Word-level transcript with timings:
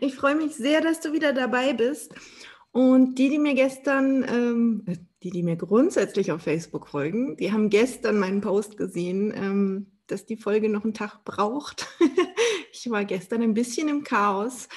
Ich 0.00 0.14
freue 0.14 0.34
mich 0.34 0.54
sehr, 0.54 0.80
dass 0.80 1.00
du 1.00 1.12
wieder 1.12 1.32
dabei 1.32 1.72
bist. 1.72 2.14
Und 2.72 3.16
die, 3.16 3.28
die 3.28 3.38
mir 3.38 3.54
gestern, 3.54 4.24
ähm, 4.28 4.84
die, 5.22 5.30
die 5.30 5.42
mir 5.42 5.56
grundsätzlich 5.56 6.32
auf 6.32 6.42
Facebook 6.42 6.88
folgen, 6.88 7.36
die 7.36 7.52
haben 7.52 7.70
gestern 7.70 8.18
meinen 8.18 8.40
Post 8.40 8.76
gesehen, 8.76 9.32
ähm, 9.34 9.92
dass 10.08 10.26
die 10.26 10.36
Folge 10.36 10.68
noch 10.68 10.84
einen 10.84 10.94
Tag 10.94 11.24
braucht. 11.24 11.86
ich 12.72 12.90
war 12.90 13.04
gestern 13.04 13.42
ein 13.42 13.54
bisschen 13.54 13.88
im 13.88 14.02
Chaos 14.02 14.68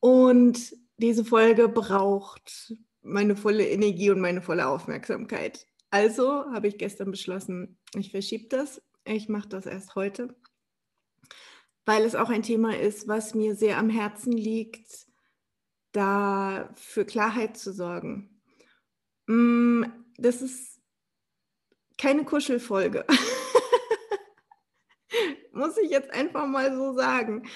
und 0.00 0.74
diese 0.96 1.24
Folge 1.24 1.68
braucht 1.68 2.74
meine 3.02 3.36
volle 3.36 3.68
Energie 3.68 4.10
und 4.10 4.20
meine 4.20 4.40
volle 4.40 4.66
Aufmerksamkeit. 4.66 5.66
Also 5.90 6.46
habe 6.52 6.68
ich 6.68 6.78
gestern 6.78 7.10
beschlossen, 7.10 7.78
ich 7.94 8.10
verschiebe 8.10 8.48
das. 8.48 8.82
Ich 9.04 9.28
mache 9.28 9.48
das 9.48 9.66
erst 9.66 9.94
heute 9.94 10.34
weil 11.86 12.04
es 12.04 12.16
auch 12.16 12.28
ein 12.28 12.42
Thema 12.42 12.76
ist, 12.76 13.08
was 13.08 13.34
mir 13.34 13.54
sehr 13.54 13.78
am 13.78 13.88
Herzen 13.88 14.32
liegt, 14.32 15.06
da 15.92 16.68
für 16.74 17.06
Klarheit 17.06 17.56
zu 17.56 17.72
sorgen. 17.72 18.42
Mm, 19.26 19.84
das 20.18 20.42
ist 20.42 20.80
keine 21.96 22.24
Kuschelfolge. 22.24 23.06
Muss 25.52 25.78
ich 25.78 25.90
jetzt 25.90 26.10
einfach 26.10 26.46
mal 26.46 26.76
so 26.76 26.94
sagen. 26.94 27.48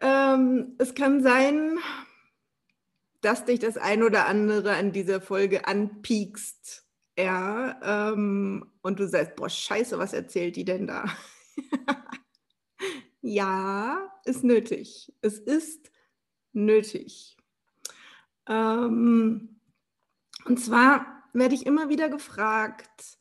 Ähm, 0.00 0.74
es 0.78 0.94
kann 0.94 1.22
sein, 1.22 1.78
dass 3.20 3.44
dich 3.44 3.60
das 3.60 3.78
ein 3.78 4.02
oder 4.02 4.26
andere 4.26 4.74
an 4.74 4.90
dieser 4.92 5.20
Folge 5.20 5.68
anpiekst. 5.68 6.84
Ja, 7.16 8.10
ähm, 8.12 8.72
und 8.82 8.98
du 8.98 9.08
sagst, 9.08 9.36
boah, 9.36 9.48
scheiße, 9.48 9.98
was 9.98 10.12
erzählt 10.12 10.56
die 10.56 10.64
denn 10.64 10.88
da? 10.88 11.04
Ja, 13.22 14.12
ist 14.24 14.42
nötig. 14.42 15.12
Es 15.22 15.38
ist 15.38 15.90
nötig. 16.52 17.36
Ähm, 18.48 19.60
und 20.44 20.60
zwar 20.60 21.06
werde 21.32 21.54
ich 21.54 21.64
immer 21.64 21.88
wieder 21.88 22.08
gefragt, 22.08 23.18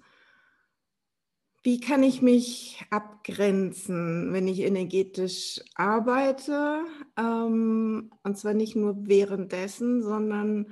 wie 1.63 1.79
kann 1.79 2.01
ich 2.01 2.23
mich 2.23 2.83
abgrenzen, 2.89 4.33
wenn 4.33 4.47
ich 4.47 4.61
energetisch 4.61 5.61
arbeite? 5.75 6.83
Ähm, 7.15 8.11
und 8.23 8.37
zwar 8.39 8.55
nicht 8.55 8.75
nur 8.75 9.07
währenddessen, 9.07 10.01
sondern 10.01 10.71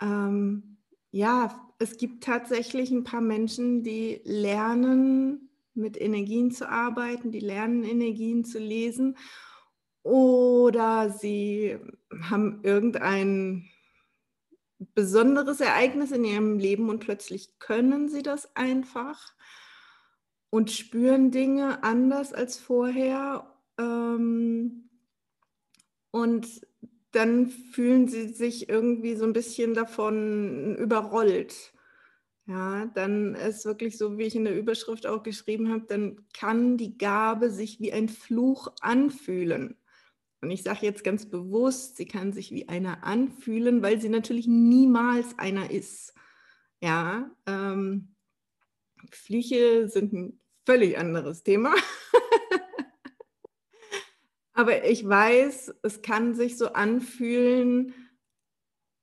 ähm, 0.00 0.78
ja, 1.12 1.72
es 1.78 1.96
gibt 1.96 2.24
tatsächlich 2.24 2.90
ein 2.90 3.04
paar 3.04 3.20
Menschen, 3.20 3.84
die 3.84 4.20
lernen, 4.24 5.50
mit 5.76 6.00
Energien 6.00 6.50
zu 6.50 6.68
arbeiten, 6.68 7.30
die 7.30 7.40
lernen 7.40 7.84
Energien 7.84 8.44
zu 8.44 8.58
lesen 8.58 9.16
oder 10.02 11.10
sie 11.10 11.78
haben 12.30 12.60
irgendein 12.62 13.68
besonderes 14.94 15.60
Ereignis 15.60 16.12
in 16.12 16.24
ihrem 16.24 16.58
Leben 16.58 16.88
und 16.88 17.00
plötzlich 17.00 17.58
können 17.58 18.08
sie 18.08 18.22
das 18.22 18.54
einfach 18.54 19.34
und 20.50 20.70
spüren 20.70 21.30
Dinge 21.30 21.82
anders 21.82 22.32
als 22.32 22.58
vorher. 22.58 23.52
Ähm, 23.78 24.90
und 26.10 26.66
dann 27.12 27.48
fühlen 27.48 28.08
sie 28.08 28.28
sich 28.28 28.68
irgendwie 28.68 29.16
so 29.16 29.24
ein 29.24 29.32
bisschen 29.32 29.74
davon 29.74 30.76
überrollt. 30.76 31.72
Ja, 32.48 32.86
dann 32.94 33.34
ist 33.34 33.64
wirklich 33.64 33.98
so, 33.98 34.18
wie 34.18 34.24
ich 34.24 34.36
in 34.36 34.44
der 34.44 34.56
Überschrift 34.56 35.04
auch 35.06 35.24
geschrieben 35.24 35.72
habe, 35.72 35.84
dann 35.88 36.24
kann 36.32 36.76
die 36.76 36.96
Gabe 36.96 37.50
sich 37.50 37.80
wie 37.80 37.92
ein 37.92 38.08
Fluch 38.08 38.72
anfühlen. 38.80 39.76
Und 40.40 40.52
ich 40.52 40.62
sage 40.62 40.86
jetzt 40.86 41.02
ganz 41.02 41.26
bewusst, 41.26 41.96
sie 41.96 42.06
kann 42.06 42.32
sich 42.32 42.52
wie 42.52 42.68
einer 42.68 43.02
anfühlen, 43.02 43.82
weil 43.82 44.00
sie 44.00 44.08
natürlich 44.08 44.46
niemals 44.46 45.36
einer 45.38 45.72
ist. 45.72 46.14
Ja, 46.80 47.32
ähm, 47.46 48.14
Flüche 49.10 49.88
sind 49.88 50.12
ein 50.12 50.40
völlig 50.64 50.98
anderes 50.98 51.42
Thema. 51.42 51.74
Aber 54.52 54.84
ich 54.84 55.06
weiß, 55.06 55.74
es 55.82 56.00
kann 56.00 56.34
sich 56.34 56.56
so 56.56 56.74
anfühlen, 56.74 57.92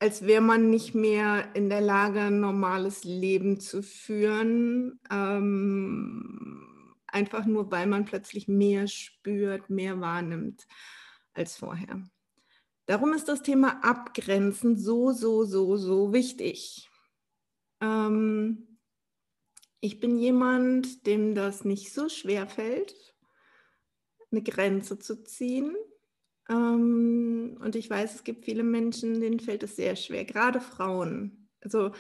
als 0.04 0.26
wäre 0.26 0.42
man 0.42 0.70
nicht 0.70 0.94
mehr 0.94 1.56
in 1.56 1.70
der 1.70 1.80
Lage, 1.80 2.20
ein 2.20 2.42
normales 2.42 3.06
Leben 3.06 3.62
zu 3.62 3.82
führen. 3.82 5.00
Ähm, 5.10 6.94
einfach 7.08 7.46
nur, 7.46 7.72
weil 7.72 7.88
man 7.88 8.04
plötzlich 8.04 8.50
mehr 8.50 8.90
spürt, 8.90 9.70
mehr 9.70 10.02
wahrnimmt 10.02 10.68
als 11.34 11.56
vorher. 11.56 12.04
Darum 12.86 13.14
ist 13.14 13.30
das 13.30 13.44
Thema 13.44 13.82
Abgrenzen 13.82 14.78
so, 14.78 15.14
so, 15.14 15.46
so, 15.46 15.78
so 15.78 16.12
wichtig. 16.12 16.90
Ähm, 17.80 18.78
ich 19.80 20.02
bin 20.02 20.20
jemand, 20.20 21.08
dem 21.08 21.34
das 21.34 21.64
nicht 21.64 21.94
so 21.94 22.10
schwer 22.10 22.46
fällt, 22.48 23.16
eine 24.34 24.44
Grenze 24.44 25.00
zu 25.00 25.24
ziehen. 25.24 25.78
Ähm, 26.50 27.58
und 27.62 27.76
ich 27.76 27.90
weiß, 27.90 28.16
es 28.16 28.24
gibt 28.24 28.46
viele 28.46 28.64
Menschen, 28.64 29.20
denen 29.22 29.40
fällt 29.40 29.64
es 29.64 29.76
sehr 29.76 29.96
schwer, 29.96 30.26
gerade 30.26 30.62
Frauen. 30.62 31.50
Also 31.62 31.92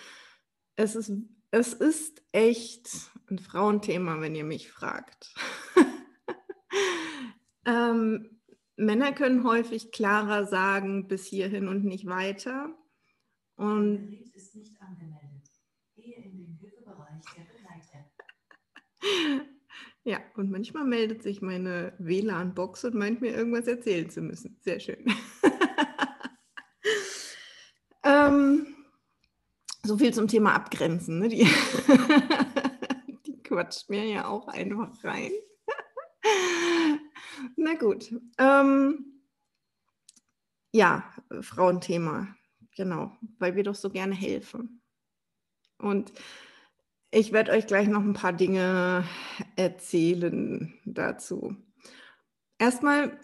es 0.75 0.95
ist, 0.95 1.11
es 1.51 1.73
ist 1.73 2.23
echt 2.31 2.89
ein 3.29 3.39
Frauenthema, 3.39 4.19
wenn 4.21 4.35
ihr 4.35 4.43
mich 4.43 4.71
fragt. 4.71 5.33
ähm, 7.65 8.41
Männer 8.75 9.13
können 9.13 9.43
häufig 9.43 9.91
klarer 9.91 10.45
sagen, 10.45 11.07
bis 11.07 11.27
hierhin 11.27 11.67
und 11.67 11.85
nicht 11.85 12.07
weiter. 12.07 12.75
Und 13.55 14.19
ist 14.33 14.55
nicht 14.55 14.81
angemeldet. 14.81 15.47
Gehe 15.95 16.15
in 16.15 16.37
den 16.37 16.57
Hilfebereich 16.59 17.23
der 17.35 17.43
Begleiter. 17.43 18.11
Ja, 20.05 20.19
und 20.35 20.51
manchmal 20.51 20.83
meldet 20.83 21.23
sich 21.23 21.41
meine 21.41 21.93
WLAN-Box 21.97 22.83
und 22.85 22.95
meint 22.95 23.21
mir 23.21 23.33
irgendwas 23.33 23.67
erzählen 23.67 24.09
zu 24.09 24.21
müssen. 24.21 24.57
Sehr 24.59 24.81
schön. 24.81 25.05
ähm, 28.03 28.67
so 29.83 29.97
viel 29.97 30.13
zum 30.13 30.27
Thema 30.27 30.55
Abgrenzen. 30.55 31.19
Ne? 31.19 31.29
Die, 31.29 31.47
die 33.25 33.41
quatscht 33.43 33.89
mir 33.89 34.05
ja 34.05 34.27
auch 34.27 34.49
einfach 34.49 34.91
rein. 35.05 35.31
Na 37.55 37.75
gut. 37.75 38.13
Ähm, 38.37 39.21
ja, 40.73 41.09
Frauenthema. 41.39 42.35
Genau, 42.75 43.15
weil 43.39 43.55
wir 43.55 43.63
doch 43.63 43.75
so 43.75 43.89
gerne 43.89 44.15
helfen. 44.15 44.81
Und 45.77 46.11
ich 47.13 47.31
werde 47.31 47.51
euch 47.51 47.67
gleich 47.67 47.87
noch 47.87 48.01
ein 48.01 48.13
paar 48.13 48.33
Dinge 48.33 49.05
erzählen 49.55 50.73
dazu. 50.85 51.55
Erstmal, 52.57 53.19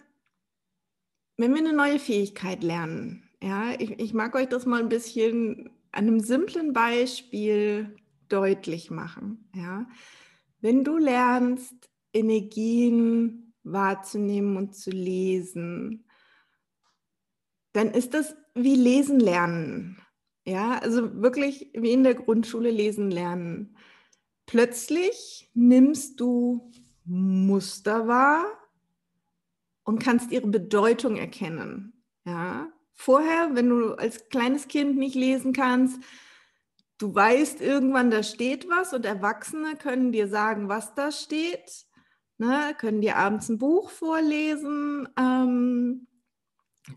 wenn 1.36 1.52
wir 1.52 1.58
eine 1.58 1.72
neue 1.72 1.98
Fähigkeit 1.98 2.62
lernen, 2.62 3.28
ja, 3.42 3.72
ich, 3.78 3.98
ich 3.98 4.14
mag 4.14 4.34
euch 4.36 4.48
das 4.48 4.66
mal 4.66 4.80
ein 4.80 4.88
bisschen 4.88 5.70
an 5.92 6.06
einem 6.06 6.20
simplen 6.20 6.72
Beispiel 6.72 7.96
deutlich 8.28 8.90
machen. 8.90 9.50
Ja. 9.54 9.88
Wenn 10.60 10.84
du 10.84 10.96
lernst, 10.96 11.90
Energien 12.12 13.54
wahrzunehmen 13.62 14.56
und 14.56 14.74
zu 14.74 14.90
lesen, 14.90 16.04
dann 17.72 17.88
ist 17.88 18.14
das 18.14 18.36
wie 18.54 18.74
Lesen 18.76 19.20
lernen. 19.20 20.00
Ja, 20.50 20.78
also 20.78 21.22
wirklich 21.22 21.70
wie 21.74 21.92
in 21.92 22.02
der 22.02 22.14
Grundschule 22.16 22.70
lesen 22.70 23.12
lernen. 23.12 23.76
Plötzlich 24.46 25.48
nimmst 25.54 26.18
du 26.18 26.72
Muster 27.04 28.08
wahr 28.08 28.44
und 29.84 30.02
kannst 30.02 30.32
ihre 30.32 30.48
Bedeutung 30.48 31.16
erkennen. 31.16 32.02
Ja, 32.24 32.68
vorher, 32.94 33.54
wenn 33.54 33.68
du 33.68 33.94
als 33.94 34.28
kleines 34.28 34.66
Kind 34.66 34.98
nicht 34.98 35.14
lesen 35.14 35.52
kannst, 35.52 36.02
du 36.98 37.14
weißt 37.14 37.60
irgendwann, 37.60 38.10
da 38.10 38.24
steht 38.24 38.68
was 38.68 38.92
und 38.92 39.06
Erwachsene 39.06 39.76
können 39.76 40.10
dir 40.10 40.26
sagen, 40.26 40.68
was 40.68 40.94
da 40.96 41.12
steht, 41.12 41.86
ne, 42.38 42.74
können 42.76 43.00
dir 43.00 43.16
abends 43.18 43.48
ein 43.48 43.58
Buch 43.58 43.90
vorlesen, 43.90 45.08
ähm, 45.16 46.08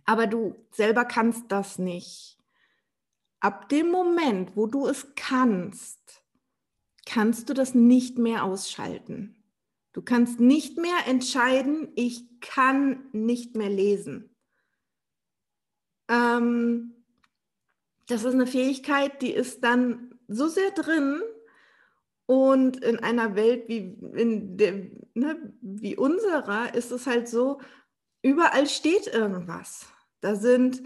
Aber 0.06 0.28
du 0.28 0.56
selber 0.72 1.06
kannst 1.06 1.52
das 1.52 1.78
nicht. 1.80 2.33
Ab 3.44 3.68
dem 3.68 3.92
Moment, 3.92 4.56
wo 4.56 4.68
du 4.68 4.88
es 4.88 5.16
kannst, 5.18 6.24
kannst 7.06 7.50
du 7.50 7.54
das 7.54 7.76
nicht 7.76 8.18
mehr 8.18 8.46
ausschalten. 8.46 9.36
Du 9.92 10.02
kannst 10.02 10.40
nicht 10.40 10.78
mehr 10.78 10.96
entscheiden, 11.08 11.92
ich 11.96 12.40
kann 12.40 13.04
nicht 13.12 13.58
mehr 13.58 13.68
lesen. 13.68 14.34
Ähm, 16.08 17.04
das 18.08 18.24
ist 18.24 18.34
eine 18.34 18.48
Fähigkeit, 18.48 19.22
die 19.22 19.34
ist 19.34 19.62
dann 19.62 20.18
so 20.30 20.48
sehr 20.48 20.72
drin 20.72 21.22
und 22.26 22.82
in 22.82 23.00
einer 23.00 23.36
Welt 23.36 23.68
wie, 23.68 23.98
in 24.16 24.56
der, 24.56 24.90
ne, 25.16 25.54
wie 25.60 25.98
unserer 25.98 26.74
ist 26.76 26.92
es 26.92 27.08
halt 27.08 27.28
so, 27.28 27.60
überall 28.22 28.68
steht 28.68 29.08
irgendwas. 29.08 29.86
Da 30.22 30.36
sind 30.36 30.82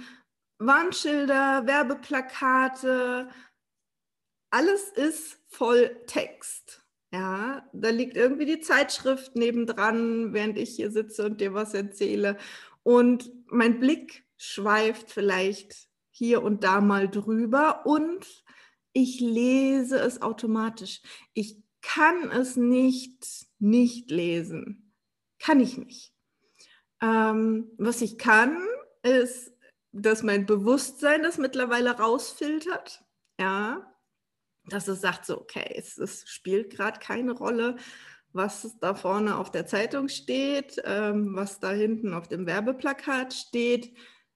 Warnschilder, 0.60 1.66
Werbeplakate, 1.66 3.30
alles 4.50 4.90
ist 4.90 5.40
voll 5.48 6.04
Text. 6.08 6.84
Ja, 7.12 7.68
da 7.74 7.90
liegt 7.90 8.18
irgendwie 8.18 8.46
die 8.46 8.60
Zeitschrift 8.60 9.36
nebendran, 9.36 10.34
während 10.34 10.58
ich 10.58 10.76
hier 10.76 10.92
sitze 10.92 11.26
und 11.26 11.40
dir 11.40 11.54
was 11.54 11.74
erzähle. 11.74 12.38
Und 12.84 13.32
mein 13.48 13.80
Blick 13.80 14.26
schweift 14.36 15.12
vielleicht 15.12 15.88
hier 16.12 16.44
und 16.44 16.64
da 16.64 16.82
mal 16.82 17.10
drüber 17.10 17.86
und 17.86 18.26
ich 18.94 19.20
lese 19.20 20.00
es 20.00 20.22
automatisch. 20.22 21.02
Ich 21.34 21.62
kann 21.82 22.32
es 22.32 22.56
nicht 22.56 23.48
nicht 23.60 24.12
lesen. 24.12 24.94
Kann 25.40 25.60
ich 25.60 25.78
nicht. 25.78 26.14
Ähm, 27.02 27.72
was 27.78 28.02
ich 28.02 28.18
kann, 28.18 28.58
ist, 29.04 29.54
dass 30.02 30.24
mein 30.24 30.46
Bewusstsein 30.46 31.24
das 31.24 31.38
mittlerweile 31.38 31.98
rausfiltert. 31.98 33.04
Ja, 33.40 33.94
dass 34.66 34.88
es 34.88 35.02
sagt 35.02 35.26
so, 35.26 35.40
okay, 35.40 35.74
es, 35.76 35.98
es 35.98 36.28
spielt 36.28 36.70
gerade 36.70 37.00
keine 37.00 37.32
Rolle, 37.32 37.78
was 38.34 38.78
da 38.80 38.94
vorne 38.96 39.38
auf 39.38 39.52
der 39.52 39.66
Zeitung 39.66 40.10
steht, 40.10 40.82
ähm, 40.86 41.36
was 41.36 41.60
da 41.60 41.72
hinten 41.72 42.14
auf 42.14 42.28
dem 42.28 42.46
Werbeplakat 42.46 43.34
steht. 43.34 43.94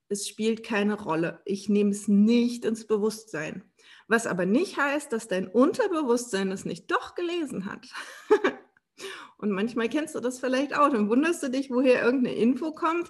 Es 0.07 0.27
spielt 0.27 0.63
keine 0.63 0.99
Rolle. 0.99 1.41
Ich 1.45 1.69
nehme 1.69 1.91
es 1.91 2.07
nicht 2.07 2.65
ins 2.65 2.85
Bewusstsein. 2.85 3.63
Was 4.07 4.27
aber 4.27 4.45
nicht 4.45 4.77
heißt, 4.77 5.13
dass 5.13 5.27
dein 5.27 5.47
Unterbewusstsein 5.47 6.51
es 6.51 6.65
nicht 6.65 6.91
doch 6.91 7.15
gelesen 7.15 7.65
hat. 7.65 7.87
und 9.37 9.51
manchmal 9.51 9.87
kennst 9.87 10.15
du 10.15 10.19
das 10.19 10.39
vielleicht 10.39 10.75
auch. 10.75 10.89
Dann 10.89 11.09
wunderst 11.09 11.43
du 11.43 11.49
dich, 11.49 11.69
woher 11.69 12.03
irgendeine 12.03 12.35
Info 12.35 12.73
kommt. 12.73 13.09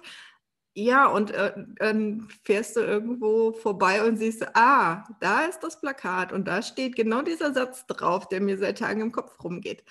Ja, 0.74 1.06
und 1.06 1.32
äh, 1.32 1.52
dann 1.76 2.28
fährst 2.44 2.76
du 2.76 2.80
irgendwo 2.80 3.52
vorbei 3.52 4.06
und 4.06 4.16
siehst, 4.16 4.56
ah, 4.56 5.04
da 5.20 5.44
ist 5.44 5.60
das 5.60 5.78
Plakat 5.80 6.32
und 6.32 6.46
da 6.48 6.62
steht 6.62 6.96
genau 6.96 7.20
dieser 7.20 7.52
Satz 7.52 7.86
drauf, 7.86 8.28
der 8.28 8.40
mir 8.40 8.56
seit 8.56 8.78
Tagen 8.78 9.02
im 9.02 9.12
Kopf 9.12 9.42
rumgeht. 9.44 9.84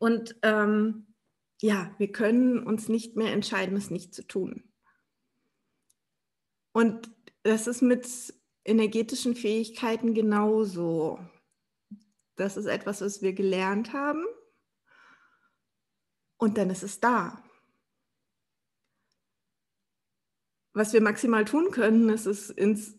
Und 0.00 0.36
ähm, 0.42 1.14
ja, 1.62 1.94
wir 1.98 2.12
können 2.12 2.62
uns 2.62 2.88
nicht 2.88 3.16
mehr 3.16 3.32
entscheiden, 3.32 3.76
es 3.76 3.90
nicht 3.90 4.14
zu 4.14 4.26
tun. 4.26 4.64
Und 6.72 7.10
das 7.42 7.66
ist 7.66 7.80
mit 7.80 8.06
energetischen 8.64 9.34
Fähigkeiten 9.34 10.12
genauso. 10.12 11.18
Das 12.36 12.58
ist 12.58 12.66
etwas, 12.66 13.00
was 13.00 13.22
wir 13.22 13.32
gelernt 13.32 13.94
haben. 13.94 14.24
Und 16.36 16.58
dann 16.58 16.68
ist 16.68 16.82
es 16.82 17.00
da. 17.00 17.42
Was 20.78 20.92
wir 20.92 21.02
maximal 21.02 21.44
tun 21.44 21.70
können, 21.72 22.08
ist 22.08 22.26
es 22.26 22.50
ins 22.50 22.96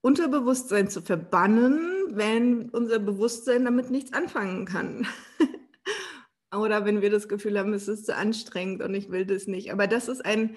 Unterbewusstsein 0.00 0.88
zu 0.88 1.02
verbannen, 1.02 2.16
wenn 2.16 2.70
unser 2.70 3.00
Bewusstsein 3.00 3.64
damit 3.64 3.90
nichts 3.90 4.12
anfangen 4.12 4.64
kann. 4.64 5.06
Oder 6.54 6.84
wenn 6.84 7.02
wir 7.02 7.10
das 7.10 7.28
Gefühl 7.28 7.58
haben, 7.58 7.74
es 7.74 7.88
ist 7.88 8.06
zu 8.06 8.14
anstrengend 8.14 8.82
und 8.82 8.94
ich 8.94 9.10
will 9.10 9.26
das 9.26 9.48
nicht. 9.48 9.72
Aber 9.72 9.86
das 9.86 10.08
ist 10.08 10.24
ein, 10.24 10.56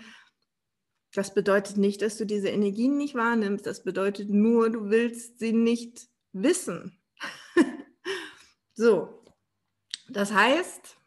das 1.13 1.33
bedeutet 1.33 1.77
nicht, 1.77 2.01
dass 2.01 2.17
du 2.17 2.25
diese 2.25 2.49
Energien 2.49 2.95
nicht 2.95 3.15
wahrnimmst. 3.15 3.65
Das 3.65 3.83
bedeutet 3.83 4.29
nur, 4.29 4.69
du 4.69 4.89
willst 4.89 5.39
sie 5.39 5.53
nicht 5.53 6.07
wissen. 6.31 7.01
so, 8.73 9.25
das 10.09 10.31
heißt, 10.31 10.97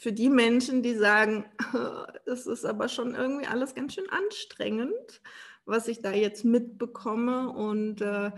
für 0.00 0.12
die 0.12 0.30
Menschen, 0.30 0.82
die 0.82 0.94
sagen, 0.94 1.44
das 2.24 2.46
ist 2.46 2.64
aber 2.64 2.88
schon 2.88 3.14
irgendwie 3.14 3.46
alles 3.46 3.74
ganz 3.74 3.94
schön 3.94 4.08
anstrengend, 4.08 5.20
was 5.66 5.88
ich 5.88 6.00
da 6.00 6.10
jetzt 6.10 6.42
mitbekomme 6.42 7.50
und 7.50 8.00
äh, 8.00 8.30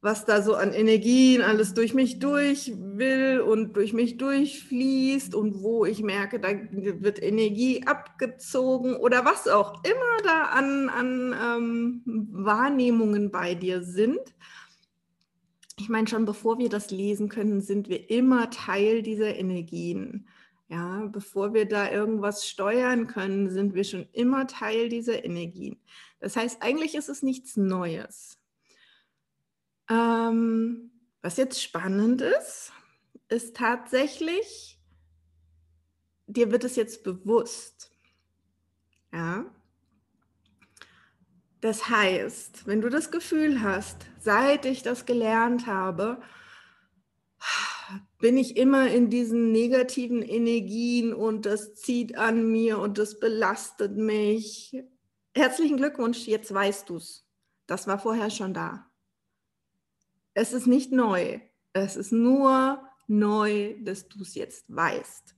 was 0.00 0.24
da 0.24 0.42
so 0.42 0.54
an 0.54 0.72
Energien 0.72 1.42
alles 1.42 1.72
durch 1.72 1.94
mich 1.94 2.18
durch 2.18 2.72
will 2.76 3.40
und 3.40 3.76
durch 3.76 3.92
mich 3.92 4.16
durchfließt 4.16 5.36
und 5.36 5.62
wo 5.62 5.84
ich 5.84 6.02
merke, 6.02 6.40
da 6.40 6.48
wird 6.50 7.22
Energie 7.22 7.86
abgezogen 7.86 8.96
oder 8.96 9.24
was 9.24 9.46
auch 9.46 9.84
immer 9.84 10.22
da 10.24 10.42
an, 10.46 10.88
an 10.88 11.34
ähm, 11.40 12.02
Wahrnehmungen 12.32 13.30
bei 13.30 13.54
dir 13.54 13.84
sind. 13.84 14.20
Ich 15.78 15.88
meine, 15.88 16.08
schon 16.08 16.24
bevor 16.24 16.58
wir 16.58 16.68
das 16.68 16.90
lesen 16.90 17.28
können, 17.28 17.60
sind 17.60 17.88
wir 17.88 18.10
immer 18.10 18.50
Teil 18.50 19.02
dieser 19.02 19.36
Energien. 19.36 20.26
Ja, 20.68 21.06
bevor 21.06 21.54
wir 21.54 21.66
da 21.66 21.90
irgendwas 21.90 22.46
steuern 22.46 23.06
können, 23.06 23.50
sind 23.50 23.74
wir 23.74 23.84
schon 23.84 24.06
immer 24.12 24.46
Teil 24.46 24.90
dieser 24.90 25.24
Energien. 25.24 25.80
Das 26.20 26.36
heißt, 26.36 26.62
eigentlich 26.62 26.94
ist 26.94 27.08
es 27.08 27.22
nichts 27.22 27.56
Neues. 27.56 28.38
Ähm, 29.88 30.90
was 31.22 31.38
jetzt 31.38 31.62
spannend 31.62 32.20
ist, 32.20 32.72
ist 33.28 33.56
tatsächlich, 33.56 34.78
dir 36.26 36.52
wird 36.52 36.64
es 36.64 36.76
jetzt 36.76 37.02
bewusst. 37.02 37.90
Ja. 39.12 39.46
Das 41.62 41.88
heißt, 41.88 42.66
wenn 42.66 42.82
du 42.82 42.90
das 42.90 43.10
Gefühl 43.10 43.62
hast, 43.62 44.06
seit 44.20 44.66
ich 44.66 44.82
das 44.82 45.06
gelernt 45.06 45.66
habe, 45.66 46.20
bin 48.18 48.36
ich 48.36 48.56
immer 48.56 48.88
in 48.88 49.10
diesen 49.10 49.52
negativen 49.52 50.22
Energien 50.22 51.14
und 51.14 51.46
das 51.46 51.74
zieht 51.74 52.18
an 52.18 52.50
mir 52.50 52.78
und 52.78 52.98
das 52.98 53.20
belastet 53.20 53.96
mich. 53.96 54.76
Herzlichen 55.34 55.76
Glückwunsch, 55.76 56.26
jetzt 56.26 56.52
weißt 56.52 56.88
du 56.88 56.96
es. 56.96 57.24
Das 57.66 57.86
war 57.86 57.98
vorher 57.98 58.30
schon 58.30 58.54
da. 58.54 58.90
Es 60.34 60.52
ist 60.52 60.66
nicht 60.66 60.90
neu. 60.90 61.40
Es 61.72 61.96
ist 61.96 62.12
nur 62.12 62.82
neu, 63.06 63.76
dass 63.82 64.08
du 64.08 64.22
es 64.22 64.34
jetzt 64.34 64.74
weißt. 64.74 65.36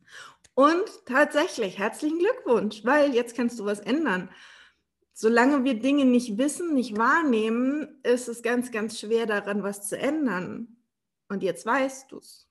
Und 0.55 0.85
tatsächlich, 1.07 1.79
herzlichen 1.79 2.19
Glückwunsch, 2.19 2.85
weil 2.85 3.15
jetzt 3.15 3.37
kannst 3.37 3.59
du 3.59 3.65
was 3.65 3.81
ändern. 3.81 4.31
Solange 5.13 5.65
wir 5.65 5.75
Dinge 5.75 6.07
nicht 6.07 6.39
wissen, 6.39 6.75
nicht 6.75 6.97
wahrnehmen, 6.97 8.01
ist 8.03 8.29
es 8.29 8.43
ganz, 8.43 8.71
ganz 8.71 8.99
schwer 8.99 9.27
daran, 9.27 9.63
was 9.63 9.87
zu 9.87 9.99
ändern. 9.99 10.79
Und 11.29 11.43
jetzt 11.43 11.67
weißt 11.67 12.11
du 12.11 12.19
es. 12.19 12.50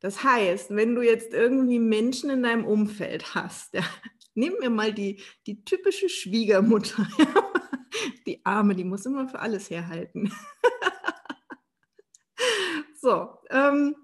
Das 0.00 0.24
heißt, 0.24 0.74
wenn 0.74 0.94
du 0.94 1.02
jetzt 1.02 1.34
irgendwie 1.34 1.78
Menschen 1.78 2.30
in 2.30 2.42
deinem 2.42 2.64
Umfeld 2.64 3.34
hast, 3.34 3.74
ja, 3.74 3.82
nehmen 4.34 4.56
wir 4.60 4.70
mal 4.70 4.92
die, 4.92 5.22
die 5.46 5.62
typische 5.64 6.08
Schwiegermutter, 6.08 7.06
die 8.26 8.44
Arme, 8.44 8.74
die 8.74 8.84
muss 8.84 9.06
immer 9.06 9.28
für 9.28 9.38
alles 9.38 9.68
herhalten. 9.68 10.32
so, 13.00 13.28
ähm, 13.50 13.94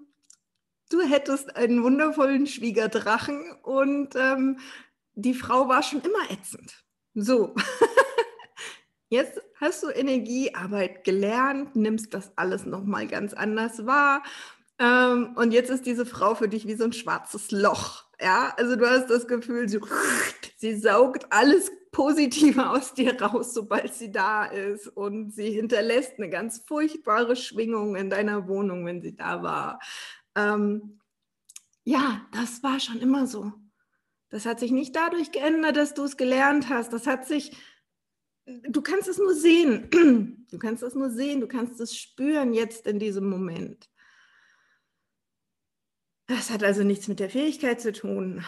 du 0.89 1.01
hättest 1.01 1.55
einen 1.55 1.83
wundervollen 1.83 2.45
Schwiegerdrachen 2.45 3.53
und 3.63 4.15
ähm, 4.15 4.59
die 5.15 5.33
Frau 5.33 5.67
war 5.67 5.81
schon 5.81 6.01
immer 6.01 6.29
ätzend. 6.29 6.83
So, 7.15 7.55
jetzt 9.09 9.41
hast 9.55 9.81
du 9.81 9.89
Energiearbeit 9.89 11.03
gelernt, 11.03 11.75
nimmst 11.75 12.13
das 12.13 12.37
alles 12.37 12.67
nochmal 12.67 13.07
ganz 13.07 13.33
anders 13.33 13.87
wahr 13.87 14.21
ähm, 14.79 15.35
und 15.35 15.51
jetzt 15.51 15.69
ist 15.69 15.85
diese 15.85 16.05
Frau 16.05 16.35
für 16.35 16.47
dich 16.47 16.67
wie 16.67 16.75
so 16.75 16.83
ein 16.83 16.93
schwarzes 16.93 17.51
Loch. 17.51 18.05
Ja, 18.21 18.53
also 18.57 18.75
du 18.75 18.89
hast 18.89 19.09
das 19.09 19.27
Gefühl, 19.27 19.69
sie, 19.69 19.79
sie 20.57 20.75
saugt 20.75 21.27
alles 21.31 21.71
Positive 21.91 22.69
aus 22.69 22.93
dir 22.93 23.19
raus, 23.19 23.53
sobald 23.53 23.93
sie 23.93 24.11
da 24.11 24.45
ist. 24.45 24.87
Und 24.87 25.31
sie 25.31 25.51
hinterlässt 25.51 26.13
eine 26.17 26.29
ganz 26.29 26.63
furchtbare 26.67 27.35
Schwingung 27.35 27.95
in 27.95 28.09
deiner 28.09 28.47
Wohnung, 28.47 28.85
wenn 28.85 29.01
sie 29.01 29.15
da 29.15 29.41
war. 29.41 29.79
Ähm, 30.35 30.99
ja, 31.83 32.21
das 32.31 32.61
war 32.61 32.79
schon 32.79 32.99
immer 32.99 33.25
so. 33.25 33.53
Das 34.29 34.45
hat 34.45 34.59
sich 34.59 34.71
nicht 34.71 34.95
dadurch 34.95 35.31
geändert, 35.31 35.77
dass 35.77 35.93
du 35.93 36.03
es 36.03 36.17
gelernt 36.17 36.69
hast. 36.69 36.93
Das 36.93 37.07
hat 37.07 37.25
sich, 37.25 37.55
du 38.45 38.81
kannst 38.81 39.07
es 39.07 39.17
nur 39.17 39.33
sehen. 39.33 40.33
Du 40.49 40.59
kannst 40.59 40.81
es 40.81 40.95
nur 40.95 41.09
sehen, 41.09 41.41
du 41.41 41.47
kannst 41.49 41.81
es 41.81 41.93
spüren 41.93 42.53
jetzt 42.53 42.87
in 42.87 42.99
diesem 42.99 43.29
Moment. 43.29 43.89
Das 46.27 46.49
hat 46.49 46.63
also 46.63 46.83
nichts 46.83 47.07
mit 47.07 47.19
der 47.19 47.29
Fähigkeit 47.29 47.81
zu 47.81 47.93
tun. 47.93 48.43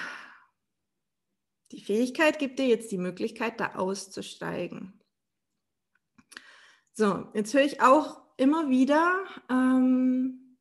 Die 1.72 1.82
Fähigkeit 1.82 2.40
gibt 2.40 2.60
dir 2.60 2.68
jetzt 2.68 2.92
die 2.92 2.98
Möglichkeit, 2.98 3.60
da 3.60 3.76
auszusteigen. 3.76 5.00
So, 6.94 7.30
jetzt 7.34 7.54
höre 7.54 7.64
ich 7.64 7.82
auch 7.82 8.22
immer 8.36 8.70
wieder, 8.70 9.24
ähm, 9.50 10.58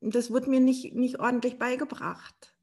das 0.00 0.30
wird 0.30 0.48
mir 0.48 0.60
nicht, 0.60 0.94
nicht 0.94 1.18
ordentlich 1.18 1.58
beigebracht. 1.58 2.54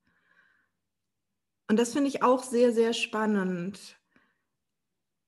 Und 1.68 1.80
das 1.80 1.94
finde 1.94 2.10
ich 2.10 2.24
auch 2.24 2.44
sehr, 2.44 2.74
sehr 2.74 2.94
spannend. 2.94 3.98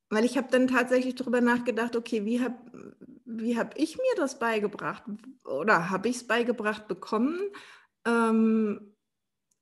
Weil 0.10 0.26
ich 0.26 0.38
habe 0.38 0.50
dann 0.52 0.68
tatsächlich 0.68 1.16
darüber 1.16 1.42
nachgedacht, 1.42 1.96
okay, 1.96 2.26
wie 2.26 2.42
habe 2.42 2.96
wie 3.26 3.58
hab 3.58 3.78
ich 3.78 3.96
mir 3.98 4.16
das 4.18 4.40
beigebracht? 4.40 5.04
Oder 5.44 5.92
habe 5.92 6.10
ich 6.10 6.18
es 6.18 6.28
beigebracht 6.28 6.88
bekommen? 6.88 7.40
Ähm, 8.06 8.96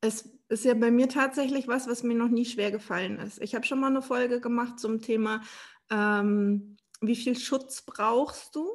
es 0.02 0.30
ist 0.50 0.66
ja 0.66 0.74
bei 0.74 0.92
mir 0.92 1.10
tatsächlich 1.10 1.68
was, 1.68 1.88
was 1.88 2.04
mir 2.04 2.16
noch 2.16 2.30
nie 2.30 2.46
schwer 2.46 2.72
gefallen 2.72 3.20
ist. 3.20 3.42
Ich 3.42 3.56
habe 3.56 3.66
schon 3.66 3.80
mal 3.80 3.88
eine 3.88 4.02
Folge 4.02 4.40
gemacht 4.40 4.80
zum 4.80 5.02
Thema, 5.02 5.42
ähm, 5.90 6.78
wie 7.02 7.16
viel 7.16 7.38
Schutz 7.38 7.84
brauchst 7.84 8.56
du? 8.56 8.68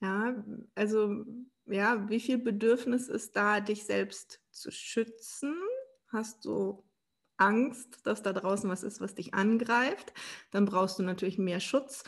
Ja, 0.00 0.44
also 0.74 1.24
ja, 1.66 2.08
wie 2.08 2.20
viel 2.20 2.38
Bedürfnis 2.38 3.08
ist 3.08 3.36
da, 3.36 3.60
dich 3.60 3.84
selbst 3.84 4.40
zu 4.50 4.70
schützen? 4.70 5.54
Hast 6.08 6.44
du 6.44 6.84
Angst, 7.36 8.06
dass 8.06 8.22
da 8.22 8.32
draußen 8.32 8.68
was 8.70 8.82
ist, 8.82 9.00
was 9.00 9.14
dich 9.14 9.34
angreift? 9.34 10.12
Dann 10.50 10.64
brauchst 10.64 10.98
du 10.98 11.02
natürlich 11.02 11.38
mehr 11.38 11.60
Schutz 11.60 12.04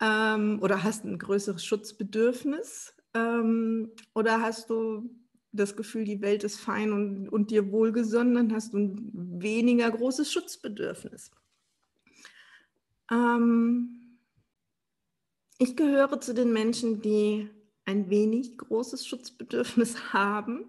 ähm, 0.00 0.58
oder 0.62 0.82
hast 0.82 1.04
ein 1.04 1.18
größeres 1.18 1.64
Schutzbedürfnis 1.64 2.94
ähm, 3.14 3.90
oder 4.14 4.40
hast 4.40 4.70
du 4.70 5.10
das 5.52 5.76
Gefühl, 5.76 6.04
die 6.04 6.20
Welt 6.22 6.44
ist 6.44 6.60
fein 6.60 6.92
und, 6.92 7.28
und 7.28 7.50
dir 7.50 7.72
wohlgesonnen, 7.72 8.34
dann 8.34 8.52
hast 8.52 8.72
du 8.72 8.78
ein 8.78 9.10
weniger 9.42 9.90
großes 9.90 10.32
Schutzbedürfnis. 10.32 11.30
Ähm, 13.10 14.18
ich 15.58 15.76
gehöre 15.76 16.20
zu 16.20 16.34
den 16.34 16.52
Menschen, 16.52 17.02
die 17.02 17.50
ein 17.84 18.08
wenig 18.08 18.56
großes 18.58 19.06
Schutzbedürfnis 19.06 19.96
haben. 20.12 20.66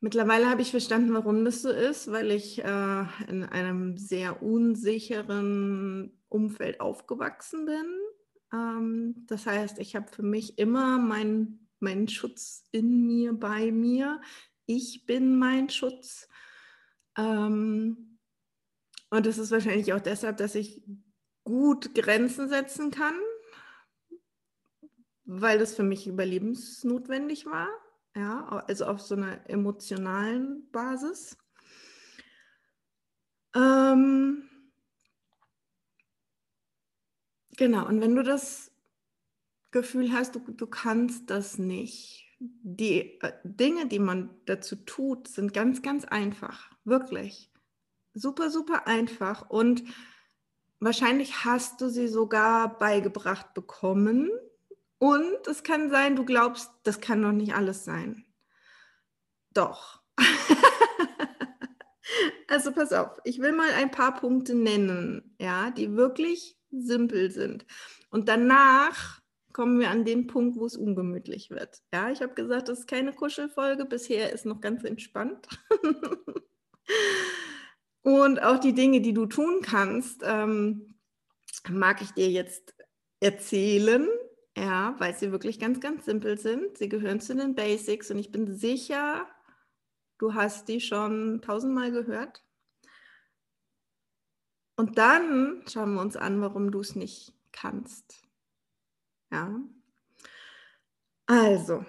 Mittlerweile 0.00 0.48
habe 0.48 0.62
ich 0.62 0.70
verstanden, 0.70 1.12
warum 1.12 1.44
das 1.44 1.62
so 1.62 1.70
ist, 1.70 2.10
weil 2.10 2.30
ich 2.30 2.62
äh, 2.62 3.04
in 3.28 3.44
einem 3.44 3.96
sehr 3.96 4.42
unsicheren 4.42 6.12
Umfeld 6.28 6.80
aufgewachsen 6.80 7.66
bin. 7.66 7.84
Ähm, 8.52 9.26
das 9.26 9.46
heißt, 9.46 9.78
ich 9.78 9.96
habe 9.96 10.10
für 10.10 10.22
mich 10.22 10.58
immer 10.58 10.98
meinen 10.98 11.69
mein 11.80 12.08
Schutz 12.08 12.64
in 12.72 13.06
mir, 13.06 13.32
bei 13.32 13.72
mir. 13.72 14.20
Ich 14.66 15.06
bin 15.06 15.38
mein 15.38 15.68
Schutz. 15.68 16.28
Ähm, 17.16 18.18
und 19.10 19.26
das 19.26 19.38
ist 19.38 19.50
wahrscheinlich 19.50 19.92
auch 19.92 20.00
deshalb, 20.00 20.36
dass 20.36 20.54
ich 20.54 20.82
gut 21.44 21.94
Grenzen 21.94 22.48
setzen 22.48 22.90
kann, 22.90 23.14
weil 25.24 25.58
das 25.58 25.74
für 25.74 25.82
mich 25.82 26.06
überlebensnotwendig 26.06 27.46
war. 27.46 27.68
Ja, 28.14 28.46
also 28.66 28.86
auf 28.86 29.00
so 29.00 29.14
einer 29.14 29.48
emotionalen 29.48 30.68
Basis. 30.70 31.36
Ähm, 33.54 34.48
genau, 37.56 37.86
und 37.86 38.00
wenn 38.00 38.14
du 38.14 38.22
das 38.22 38.69
Gefühl 39.70 40.12
hast, 40.12 40.34
du, 40.34 40.40
du 40.40 40.66
kannst 40.66 41.30
das 41.30 41.58
nicht, 41.58 42.26
die 42.40 43.20
äh, 43.20 43.32
Dinge, 43.44 43.86
die 43.86 43.98
man 43.98 44.30
dazu 44.46 44.76
tut, 44.76 45.28
sind 45.28 45.52
ganz, 45.52 45.82
ganz 45.82 46.04
einfach, 46.04 46.70
wirklich. 46.84 47.50
Super, 48.14 48.50
super 48.50 48.86
einfach. 48.86 49.48
Und 49.48 49.84
wahrscheinlich 50.80 51.44
hast 51.44 51.80
du 51.80 51.88
sie 51.88 52.08
sogar 52.08 52.78
beigebracht 52.78 53.54
bekommen 53.54 54.30
und 54.98 55.46
es 55.46 55.62
kann 55.62 55.90
sein, 55.90 56.16
du 56.16 56.24
glaubst, 56.24 56.70
das 56.82 57.00
kann 57.00 57.22
doch 57.22 57.32
nicht 57.32 57.54
alles 57.54 57.84
sein. 57.84 58.24
Doch. 59.52 60.00
also 62.48 62.72
pass 62.72 62.92
auf, 62.92 63.18
ich 63.24 63.40
will 63.40 63.52
mal 63.52 63.70
ein 63.72 63.90
paar 63.90 64.14
Punkte 64.14 64.54
nennen, 64.54 65.34
ja, 65.38 65.70
die 65.70 65.96
wirklich 65.96 66.56
simpel 66.70 67.30
sind. 67.30 67.66
Und 68.10 68.28
danach 68.28 69.19
kommen 69.52 69.80
wir 69.80 69.90
an 69.90 70.04
den 70.04 70.26
Punkt, 70.26 70.56
wo 70.56 70.66
es 70.66 70.76
ungemütlich 70.76 71.50
wird. 71.50 71.82
Ja, 71.92 72.10
ich 72.10 72.22
habe 72.22 72.34
gesagt, 72.34 72.68
das 72.68 72.80
ist 72.80 72.86
keine 72.86 73.12
Kuschelfolge. 73.12 73.84
Bisher 73.84 74.32
ist 74.32 74.46
noch 74.46 74.60
ganz 74.60 74.84
entspannt. 74.84 75.48
Und 78.02 78.42
auch 78.42 78.58
die 78.58 78.74
Dinge, 78.74 79.00
die 79.00 79.12
du 79.12 79.26
tun 79.26 79.60
kannst, 79.62 80.22
ähm, 80.24 80.94
mag 81.68 82.00
ich 82.02 82.12
dir 82.12 82.30
jetzt 82.30 82.74
erzählen. 83.20 84.08
Ja, 84.56 84.94
weil 84.98 85.14
sie 85.14 85.32
wirklich 85.32 85.58
ganz, 85.60 85.80
ganz 85.80 86.04
simpel 86.04 86.38
sind. 86.38 86.76
Sie 86.76 86.88
gehören 86.88 87.20
zu 87.20 87.34
den 87.34 87.54
Basics 87.54 88.10
und 88.10 88.18
ich 88.18 88.32
bin 88.32 88.56
sicher, 88.56 89.26
du 90.18 90.34
hast 90.34 90.68
die 90.68 90.80
schon 90.80 91.40
tausendmal 91.40 91.92
gehört. 91.92 92.42
Und 94.76 94.98
dann 94.98 95.62
schauen 95.68 95.94
wir 95.94 96.00
uns 96.00 96.16
an, 96.16 96.40
warum 96.40 96.70
du 96.72 96.80
es 96.80 96.96
nicht 96.96 97.32
kannst. 97.52 98.29
Ja. 99.30 99.60
Also, 101.26 101.84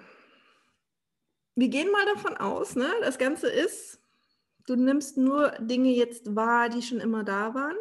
wir 1.56 1.68
gehen 1.68 1.90
mal 1.90 2.06
davon 2.06 2.36
aus, 2.36 2.76
ne? 2.76 2.88
das 3.00 3.18
Ganze 3.18 3.48
ist, 3.48 4.00
du 4.66 4.76
nimmst 4.76 5.16
nur 5.16 5.50
Dinge 5.58 5.90
jetzt 5.90 6.34
wahr, 6.36 6.68
die 6.68 6.82
schon 6.82 7.00
immer 7.00 7.24
da 7.24 7.54
waren. 7.54 7.76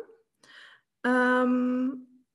Ähm, 1.03 2.25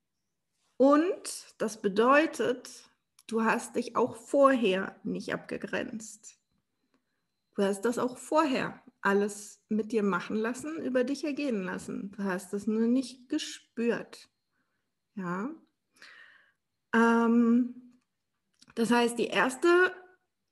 und 0.77 1.55
das 1.59 1.81
bedeutet, 1.81 2.71
du 3.27 3.43
hast 3.43 3.77
dich 3.77 3.97
auch 3.97 4.17
vorher 4.17 4.99
nicht 5.03 5.33
abgegrenzt. 5.35 6.39
Du 7.55 7.63
hast 7.63 7.83
das 7.83 7.99
auch 7.99 8.19
vorher 8.19 8.83
alles 9.01 9.63
mit 9.69 9.93
dir 9.93 10.03
machen 10.03 10.37
lassen, 10.37 10.83
über 10.83 11.05
dich 11.05 11.25
ergehen 11.25 11.63
lassen. 11.63 12.13
Du 12.13 12.25
hast 12.25 12.53
es 12.53 12.67
nur 12.67 12.87
nicht 12.87 13.29
gespürt. 13.29 14.29
Ja. 15.15 15.51
Ähm, 16.97 17.75
das 18.75 18.91
heißt, 18.91 19.19
die 19.19 19.27
erste 19.27 19.69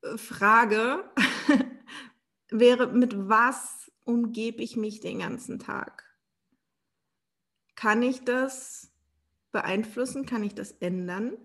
äh, 0.03 0.19
Frage 0.19 1.11
wäre, 2.51 2.93
mit 2.93 3.29
was 3.29 3.91
umgebe 4.05 4.63
ich 4.63 4.77
mich 4.77 5.01
den 5.01 5.21
ganzen 5.21 5.59
Tag? 5.59 6.05
Kann 7.75 8.03
ich 8.03 8.25
das 8.25 8.93
beeinflussen? 9.53 10.27
Kann 10.27 10.43
ich 10.43 10.55
das 10.55 10.73
ändern? 10.73 11.37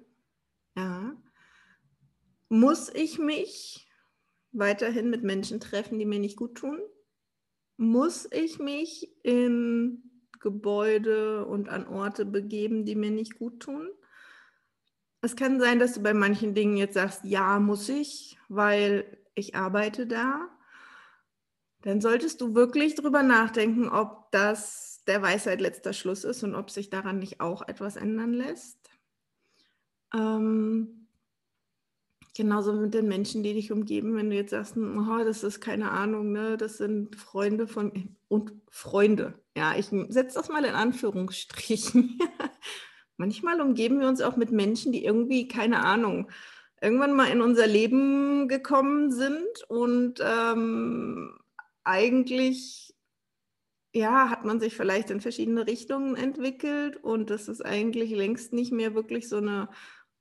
Ja. 0.76 1.16
Muss 2.50 2.90
ich 2.94 3.20
mich 3.20 3.88
weiterhin 4.52 5.10
mit 5.10 5.24
Menschen 5.24 5.60
treffen, 5.60 5.98
die 5.98 6.06
mir 6.06 6.20
nicht 6.20 6.36
gut 6.36 6.56
tun? 6.56 6.80
Muss 7.78 8.28
ich 8.32 8.60
mich 8.60 9.10
in 9.24 10.04
Gebäude 10.40 11.46
und 11.46 11.70
an 11.70 11.88
Orte 11.88 12.26
begeben, 12.26 12.84
die 12.84 12.96
mir 12.96 13.12
nicht 13.12 13.38
gut 13.38 13.62
tun? 13.62 13.90
Es 15.22 15.36
kann 15.36 15.60
sein, 15.60 15.80
dass 15.80 15.94
du 15.94 16.02
bei 16.02 16.14
manchen 16.14 16.54
Dingen 16.54 16.78
jetzt 16.78 16.94
sagst, 16.94 17.24
ja, 17.24 17.60
muss 17.60 17.90
ich, 17.90 18.38
weil 18.48 19.18
ich 19.36 19.56
arbeite 19.56 20.08
da. 20.08 20.48
Dann 21.82 22.02
solltest 22.02 22.42
du 22.42 22.56
wirklich 22.56 22.96
darüber 22.96 23.24
nachdenken, 23.24 23.90
ob 23.90 24.32
das 24.32 25.04
der 25.08 25.22
Weisheit 25.22 25.62
letzter 25.62 25.94
Schluss 25.94 26.24
ist 26.24 26.44
und 26.44 26.56
ob 26.56 26.70
sich 26.70 26.90
daran 26.90 27.20
nicht 27.20 27.42
auch 27.42 27.68
etwas 27.68 27.96
ändern 27.96 28.34
lässt. 28.34 28.78
Ähm, 30.14 31.08
genauso 32.36 32.74
mit 32.74 32.94
den 32.94 33.08
Menschen, 33.08 33.44
die 33.44 33.54
dich 33.54 33.72
umgeben, 33.72 34.16
wenn 34.16 34.30
du 34.30 34.36
jetzt 34.36 34.52
sagst, 34.52 34.78
oh, 34.78 35.24
das 35.24 35.44
ist 35.44 35.62
keine 35.62 35.92
Ahnung, 35.92 36.32
ne, 36.32 36.58
das 36.58 36.78
sind 36.78 37.16
Freunde 37.16 37.68
von 37.68 38.16
und 38.28 38.54
Freunde. 38.70 39.40
Ja, 39.58 39.76
ich 39.76 39.88
setze 39.88 40.36
das 40.36 40.50
mal 40.50 40.64
in 40.64 40.76
Anführungsstrichen. 40.76 42.20
Manchmal 43.20 43.60
umgeben 43.60 44.00
wir 44.00 44.08
uns 44.08 44.22
auch 44.22 44.38
mit 44.38 44.52
Menschen, 44.52 44.94
die 44.94 45.04
irgendwie, 45.04 45.50
keine 45.50 45.84
Ahnung, 45.84 46.32
irgendwann 46.82 47.14
mal 47.14 47.28
in 47.28 47.42
unser 47.42 47.68
Leben 47.68 48.48
gekommen 48.48 49.12
sind 49.12 49.64
und 49.68 50.22
ähm, 50.24 51.38
eigentlich 51.84 52.96
ja, 53.92 54.30
hat 54.30 54.46
man 54.46 54.62
sich 54.62 54.76
vielleicht 54.76 55.10
in 55.10 55.20
verschiedene 55.20 55.68
Richtungen 55.68 56.16
entwickelt 56.16 56.98
und 57.04 57.30
das 57.30 57.50
ist 57.50 57.66
eigentlich 57.66 58.12
längst 58.12 58.54
nicht 58.54 58.72
mehr 58.72 58.96
wirklich 58.96 59.28
so 59.28 59.38
eine 59.38 59.68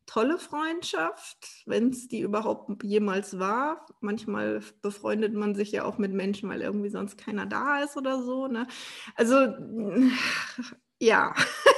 tolle 0.07 0.39
Freundschaft, 0.39 1.63
wenn 1.67 1.91
es 1.91 2.09
die 2.09 2.21
überhaupt 2.21 2.83
jemals 2.83 3.39
war. 3.39 3.87
Manchmal 4.01 4.63
befreundet 4.83 5.35
man 5.35 5.55
sich 5.55 5.71
ja 5.71 5.85
auch 5.85 5.99
mit 5.99 6.13
Menschen, 6.13 6.49
weil 6.49 6.63
irgendwie 6.63 6.89
sonst 6.89 7.19
keiner 7.19 7.47
da 7.47 7.81
ist 7.85 7.97
oder 7.97 8.23
so. 8.23 8.49
Ne? 8.49 8.67
Also 9.15 9.55
ja, 10.99 11.35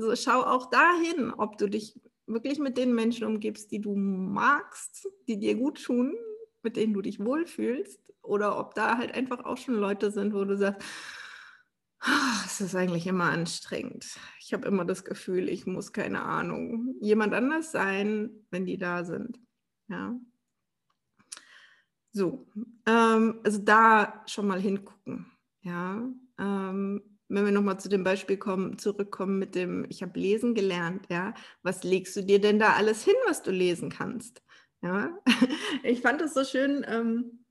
so 0.00 0.14
schau 0.16 0.42
auch 0.42 0.70
dahin, 0.70 1.32
ob 1.32 1.58
du 1.58 1.68
dich 1.68 2.00
wirklich 2.26 2.58
mit 2.58 2.78
den 2.78 2.94
Menschen 2.94 3.26
umgibst, 3.26 3.70
die 3.72 3.80
du 3.80 3.94
magst, 3.94 5.08
die 5.28 5.38
dir 5.38 5.54
gut 5.56 5.82
tun, 5.82 6.14
mit 6.62 6.76
denen 6.76 6.94
du 6.94 7.02
dich 7.02 7.20
wohlfühlst 7.20 8.00
oder 8.22 8.58
ob 8.58 8.74
da 8.74 8.98
halt 8.98 9.14
einfach 9.14 9.44
auch 9.44 9.56
schon 9.56 9.74
Leute 9.74 10.10
sind, 10.10 10.34
wo 10.34 10.44
du 10.44 10.56
sagst, 10.56 10.82
es 12.46 12.60
ist 12.60 12.74
eigentlich 12.74 13.06
immer 13.06 13.24
anstrengend. 13.24 14.18
Ich 14.40 14.52
habe 14.54 14.66
immer 14.66 14.84
das 14.84 15.04
Gefühl, 15.04 15.48
ich 15.48 15.66
muss, 15.66 15.92
keine 15.92 16.22
Ahnung, 16.22 16.94
jemand 17.00 17.34
anders 17.34 17.72
sein, 17.72 18.30
wenn 18.50 18.64
die 18.64 18.78
da 18.78 19.04
sind. 19.04 19.38
Ja. 19.88 20.18
So, 22.12 22.46
ähm, 22.86 23.40
also 23.44 23.58
da 23.58 24.22
schon 24.26 24.46
mal 24.46 24.60
hingucken. 24.60 25.26
Ja, 25.62 26.08
ähm, 26.38 27.09
wenn 27.30 27.44
wir 27.44 27.52
nochmal 27.52 27.78
zu 27.78 27.88
dem 27.88 28.04
Beispiel 28.04 28.36
kommen, 28.36 28.76
zurückkommen 28.78 29.38
mit 29.38 29.54
dem, 29.54 29.86
ich 29.88 30.02
habe 30.02 30.18
lesen 30.18 30.54
gelernt, 30.54 31.06
ja, 31.08 31.32
was 31.62 31.84
legst 31.84 32.16
du 32.16 32.22
dir 32.22 32.40
denn 32.40 32.58
da 32.58 32.72
alles 32.74 33.04
hin, 33.04 33.14
was 33.26 33.42
du 33.42 33.50
lesen 33.50 33.88
kannst? 33.88 34.42
Ja, 34.82 35.16
ich 35.82 36.00
fand 36.00 36.20
es 36.20 36.34
so 36.34 36.44
schön 36.44 36.84
ähm, 36.88 37.44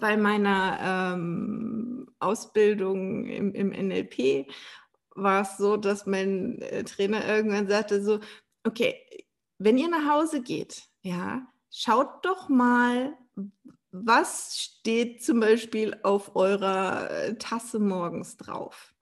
bei 0.00 0.16
meiner 0.16 1.14
ähm, 1.14 2.10
Ausbildung 2.18 3.26
im, 3.26 3.54
im 3.54 3.68
NLP 3.68 4.46
war 5.14 5.42
es 5.42 5.56
so, 5.56 5.76
dass 5.76 6.06
mein 6.06 6.60
äh, 6.62 6.84
Trainer 6.84 7.26
irgendwann 7.26 7.68
sagte 7.68 8.02
so, 8.02 8.20
okay, 8.64 8.96
wenn 9.58 9.78
ihr 9.78 9.88
nach 9.88 10.08
Hause 10.08 10.42
geht, 10.42 10.88
ja, 11.02 11.46
schaut 11.70 12.24
doch 12.24 12.48
mal, 12.48 13.16
was 14.06 14.58
steht 14.58 15.22
zum 15.22 15.40
Beispiel 15.40 15.96
auf 16.02 16.36
eurer 16.36 17.10
äh, 17.10 17.34
Tasse 17.36 17.78
morgens 17.78 18.36
drauf? 18.36 18.94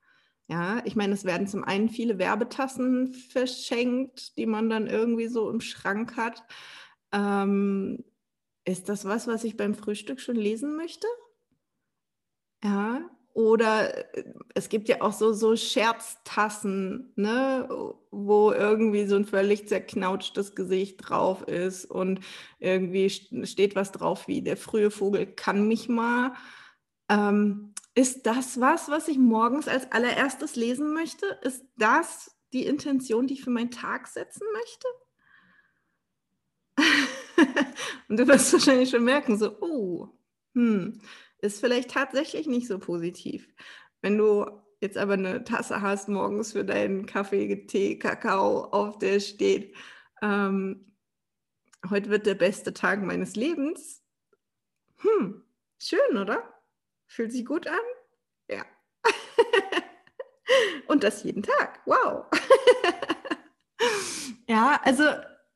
Ja, 0.49 0.81
ich 0.85 0.95
meine, 0.95 1.15
es 1.15 1.25
werden 1.25 1.49
zum 1.49 1.65
einen 1.65 1.89
viele 1.89 2.19
Werbetassen 2.19 3.13
verschenkt, 3.15 4.37
die 4.37 4.47
man 4.47 4.71
dann 4.71 4.87
irgendwie 4.87 5.27
so 5.27 5.51
im 5.51 5.61
Schrank 5.61 6.17
hat. 6.17 6.45
Ähm, 7.13 8.05
ist 8.65 8.89
das 8.89 9.05
was, 9.05 9.27
was 9.27 9.45
ich 9.45 9.57
beim 9.57 9.75
Frühstück 9.75 10.21
schon 10.21 10.37
lesen 10.37 10.77
möchte? 10.77 11.07
Ja, 12.63 13.09
oder 13.37 14.17
äh, 14.17 14.25
es 14.55 14.71
gibt 14.71 14.89
ja 14.89 15.03
auch 15.03 15.13
so, 15.13 15.35
so 15.35 15.57
Scherztassen, 15.57 17.13
ne, 17.17 17.69
wo 18.11 18.51
irgendwie 18.51 19.05
so 19.07 19.17
ein 19.17 19.27
völlig 19.27 19.69
zerknautschtes 19.69 20.55
Gesicht 20.55 20.97
drauf 21.07 21.43
ist 21.43 21.85
und 21.85 22.21
irgendwie 22.61 23.11
steht 23.11 23.77
was 23.77 23.93
drauf 23.93 24.27
wie 24.27 24.41
der 24.41 24.57
frühe 24.57 24.91
Vogel 24.91 25.27
kann 25.27 25.69
mich 25.69 25.87
mal. 25.91 26.33
Ähm, 27.11 27.75
ist 27.95 28.25
das 28.25 28.59
was, 28.59 28.89
was 28.89 29.07
ich 29.07 29.19
morgens 29.19 29.69
als 29.69 29.93
allererstes 29.93 30.57
lesen 30.57 30.95
möchte? 30.95 31.27
Ist 31.43 31.63
das 31.77 32.35
die 32.55 32.65
Intention, 32.65 33.27
die 33.27 33.35
ich 33.35 33.45
für 33.45 33.51
meinen 33.51 33.71
Tag 33.71 34.07
setzen 34.09 34.47
möchte? 34.55 34.89
und 38.09 38.17
du 38.17 38.27
wirst 38.27 38.51
wahrscheinlich 38.55 38.89
schon 38.89 39.05
merken, 39.05 39.37
so, 39.37 39.59
oh, 39.61 40.09
hm, 40.55 41.03
ist 41.47 41.61
vielleicht 41.61 41.91
tatsächlich 41.91 42.47
nicht 42.47 42.69
so 42.69 42.79
positiv. 42.79 43.49
Wenn 44.03 44.19
du 44.19 44.47
jetzt 44.81 44.99
aber 44.99 45.15
eine 45.15 45.45
Tasse 45.45 45.81
hast 45.81 46.09
morgens 46.09 46.53
für 46.53 46.65
deinen 46.65 47.07
Kaffee, 47.07 47.67
Tee, 47.67 47.99
Kakao, 47.99 48.65
auf 48.65 48.99
der 48.99 49.21
steht, 49.21 49.75
ähm, 50.23 50.93
heute 51.91 52.11
wird 52.11 52.27
der 52.27 52.35
beste 52.35 52.75
Tag 52.75 53.03
meines 53.03 53.37
Lebens. 53.37 54.03
Hm, 54.99 55.45
schön, 55.79 56.17
oder? 56.17 56.43
Fühlt 57.07 57.33
sich 57.33 57.47
gut 57.47 57.67
an? 57.67 57.79
Ja. 58.51 58.65
Und 60.89 61.05
das 61.05 61.25
jeden 61.25 61.43
Tag. 61.43 61.81
Wow. 61.87 62.27
ja, 64.49 64.81
also 64.85 65.05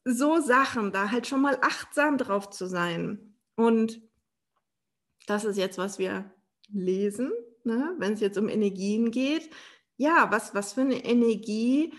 so 0.05 0.41
Sachen, 0.41 0.93
da 0.93 1.11
halt 1.11 1.27
schon 1.27 1.43
mal 1.43 1.59
achtsam 1.63 2.19
drauf 2.19 2.51
zu 2.51 2.67
sein. 2.67 3.37
Und 3.55 4.01
das 5.31 5.45
ist 5.45 5.57
jetzt, 5.57 5.79
was 5.79 6.01
wir 6.01 6.29
lesen, 6.73 7.31
ne? 7.63 7.95
wenn 7.99 8.15
es 8.15 8.21
jetzt 8.21 8.37
um 8.37 8.49
Energien 8.49 9.13
geht. 9.13 9.49
Ja, 9.97 10.27
was, 10.33 10.55
was 10.57 10.73
für 10.73 10.81
eine 10.81 11.05
Energie 11.05 11.95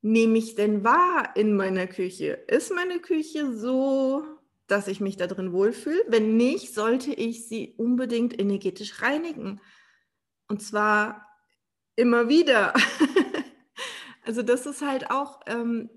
nehme 0.00 0.36
ich 0.36 0.56
denn 0.56 0.82
wahr 0.82 1.36
in 1.36 1.54
meiner 1.54 1.86
Küche? 1.86 2.32
Ist 2.48 2.72
meine 2.72 2.98
Küche 2.98 3.56
so, 3.56 4.24
dass 4.66 4.88
ich 4.88 5.00
mich 5.00 5.16
da 5.16 5.28
drin 5.28 5.52
wohlfühle? 5.52 6.02
Wenn 6.08 6.36
nicht, 6.36 6.74
sollte 6.74 7.12
ich 7.12 7.46
sie 7.46 7.72
unbedingt 7.76 8.36
energetisch 8.36 9.00
reinigen. 9.00 9.60
Und 10.48 10.60
zwar 10.60 11.24
immer 11.94 12.28
wieder. 12.28 12.74
also 14.24 14.42
das 14.42 14.66
ist 14.66 14.82
halt 14.82 15.08
auch, 15.12 15.40
ähm, 15.46 15.88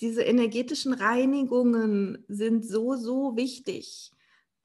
diese 0.00 0.22
energetischen 0.22 0.94
Reinigungen 0.94 2.24
sind 2.26 2.64
so, 2.64 2.96
so 2.96 3.36
wichtig 3.36 4.12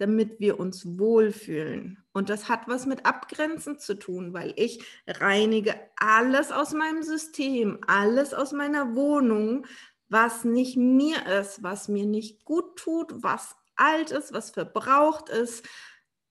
damit 0.02 0.40
wir 0.40 0.60
uns 0.60 0.98
wohlfühlen. 0.98 2.04
Und 2.12 2.30
das 2.30 2.50
hat 2.50 2.68
was 2.68 2.88
mit 2.88 3.06
Abgrenzen 3.06 3.78
zu 3.78 3.94
tun, 3.94 4.34
weil 4.34 4.52
ich 4.56 4.84
reinige 5.06 5.76
alles 5.96 6.52
aus 6.52 6.74
meinem 6.74 7.04
System, 7.04 7.80
alles 7.86 8.34
aus 8.34 8.52
meiner 8.52 8.96
Wohnung, 8.96 9.68
was 10.10 10.44
nicht 10.44 10.76
mir 10.76 11.28
ist, 11.40 11.62
was 11.62 11.88
mir 11.88 12.08
nicht 12.08 12.46
gut 12.46 12.78
tut, 12.78 13.14
was 13.22 13.56
alt 13.76 14.10
ist, 14.10 14.34
was 14.34 14.50
verbraucht 14.50 15.30
ist. 15.30 15.68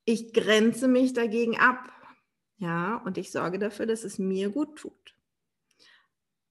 Ich 0.04 0.32
grenze 0.32 0.88
mich 0.88 1.12
dagegen 1.12 1.56
ab. 1.56 1.92
Ja, 2.58 2.96
und 2.96 3.18
ich 3.18 3.30
sorge 3.30 3.60
dafür, 3.60 3.86
dass 3.86 4.02
es 4.02 4.18
mir 4.18 4.50
gut 4.50 4.80
tut. 4.80 5.14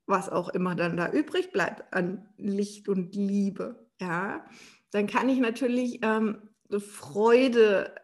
Was 0.05 0.29
auch 0.29 0.47
immer 0.47 0.73
dann 0.73 0.95
da 0.95 1.11
übrig 1.11 1.51
bleibt 1.51 1.93
an 1.93 2.29
Licht 2.37 2.87
und 2.87 3.13
Liebe. 3.13 3.89
Ja, 3.99 4.45
dann 4.91 5.05
kann 5.05 5.27
ich 5.27 5.39
natürlich 5.39 5.99
ähm, 6.01 6.48
Freude 6.77 7.95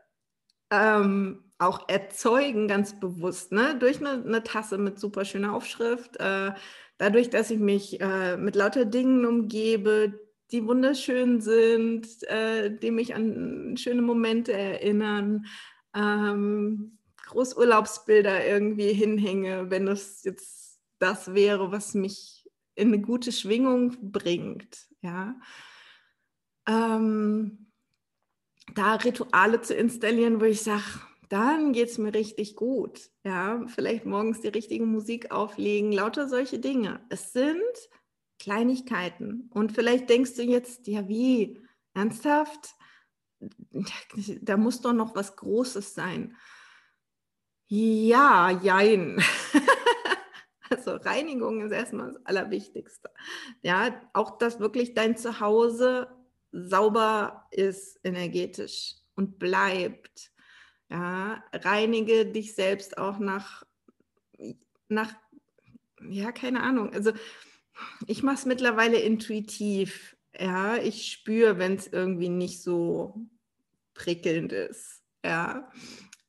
ähm, 0.72 1.44
auch 1.58 1.88
erzeugen, 1.88 2.68
ganz 2.68 3.00
bewusst, 3.00 3.52
ne? 3.52 3.78
durch 3.80 4.00
eine, 4.00 4.24
eine 4.24 4.44
Tasse 4.44 4.78
mit 4.78 5.00
super 5.00 5.24
schöner 5.24 5.54
Aufschrift, 5.54 6.18
äh, 6.20 6.52
dadurch, 6.98 7.30
dass 7.30 7.52
ich 7.52 7.60
mich 7.60 8.02
äh, 8.02 8.38
mit 8.38 8.56
lauter 8.56 8.86
Dingen 8.86 9.26
umgebe, 9.26 10.20
die 10.52 10.66
wunderschön 10.66 11.42
sind, 11.42 12.08
äh, 12.24 12.76
die 12.78 12.92
mich 12.92 13.16
an 13.16 13.78
schöne 13.78 14.02
Momente 14.02 14.54
erinnern, 14.54 15.46
ähm, 15.96 16.98
Großurlaubsbilder 17.28 18.46
irgendwie 18.46 18.94
hinhänge, 18.94 19.70
wenn 19.70 19.86
das 19.86 20.24
jetzt 20.24 20.80
das 21.00 21.34
wäre, 21.34 21.72
was 21.72 21.94
mich 21.94 22.48
in 22.76 22.90
eine 22.90 23.02
gute 23.02 23.32
Schwingung 23.32 24.12
bringt. 24.12 24.88
Ja. 25.02 25.36
Ähm, 26.68 27.65
da 28.74 28.96
Rituale 28.96 29.62
zu 29.62 29.74
installieren, 29.74 30.42
wo 30.42 30.46
ich 30.46 30.62
sage, 30.62 30.84
dann 31.30 31.74
geht 31.74 31.90
es 31.90 31.98
mir 31.98 32.14
richtig 32.14 32.56
gut. 32.56 33.10
Ja, 33.24 33.66
vielleicht 33.68 34.06
morgens 34.06 34.42
die 34.42 34.50
richtige 34.50 34.86
Musik 34.86 35.32
auflegen, 35.32 35.92
lauter 35.92 36.28
solche 36.28 36.60
Dinge. 36.60 37.06
Es 37.10 37.34
sind 37.34 37.62
Kleinigkeiten. 38.40 39.50
Und 39.54 39.72
vielleicht 39.72 40.10
denkst 40.10 40.36
du 40.36 40.44
jetzt, 40.44 40.88
ja, 40.88 41.08
wie? 41.08 41.62
Ernsthaft? 41.94 42.76
Da 44.42 44.58
muss 44.58 44.82
doch 44.82 44.94
noch 44.94 45.16
was 45.16 45.36
Großes 45.36 45.94
sein. 45.94 46.36
Ja, 47.68 48.52
jein. 48.52 49.22
Also 50.68 50.96
Reinigung 50.96 51.62
ist 51.62 51.72
erstmal 51.72 52.08
das 52.08 52.26
Allerwichtigste. 52.26 53.12
Ja, 53.62 54.02
auch 54.14 54.40
dass 54.40 54.60
wirklich 54.60 54.96
dein 54.96 55.16
Zuhause 55.16 56.08
sauber 56.56 57.48
ist 57.52 58.00
energetisch 58.04 58.96
und 59.16 59.40
bleibt. 59.40 60.32
Ja, 60.90 61.44
reinige 61.52 62.26
dich 62.26 62.56
selbst 62.56 62.98
auch 62.98 63.20
nach, 63.20 63.64
nach, 64.88 65.14
ja, 66.10 66.32
keine 66.32 66.62
Ahnung. 66.62 66.94
Also 66.94 67.12
ich 68.08 68.24
mache 68.24 68.36
es 68.36 68.46
mittlerweile 68.46 69.00
intuitiv. 69.00 70.16
Ja, 70.38 70.78
ich 70.78 71.12
spüre, 71.12 71.58
wenn 71.58 71.76
es 71.76 71.88
irgendwie 71.88 72.30
nicht 72.30 72.62
so 72.62 73.28
prickelnd 73.94 74.54
ist. 74.54 75.02
Ja. 75.26 75.72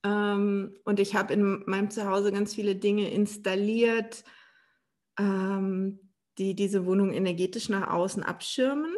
Ähm, 0.03 0.75
und 0.85 1.01
ich 1.01 1.15
habe 1.15 1.35
in 1.35 1.63
meinem 1.67 1.91
Zuhause 1.91 2.33
ganz 2.33 2.55
viele 2.55 2.77
Dinge 2.77 3.11
installiert, 3.11 4.25
ähm, 5.19 6.01
die 6.39 6.55
diese 6.55 6.87
Wohnung 6.87 7.13
energetisch 7.13 7.69
nach 7.69 7.89
außen 7.91 8.23
abschirmen 8.23 8.95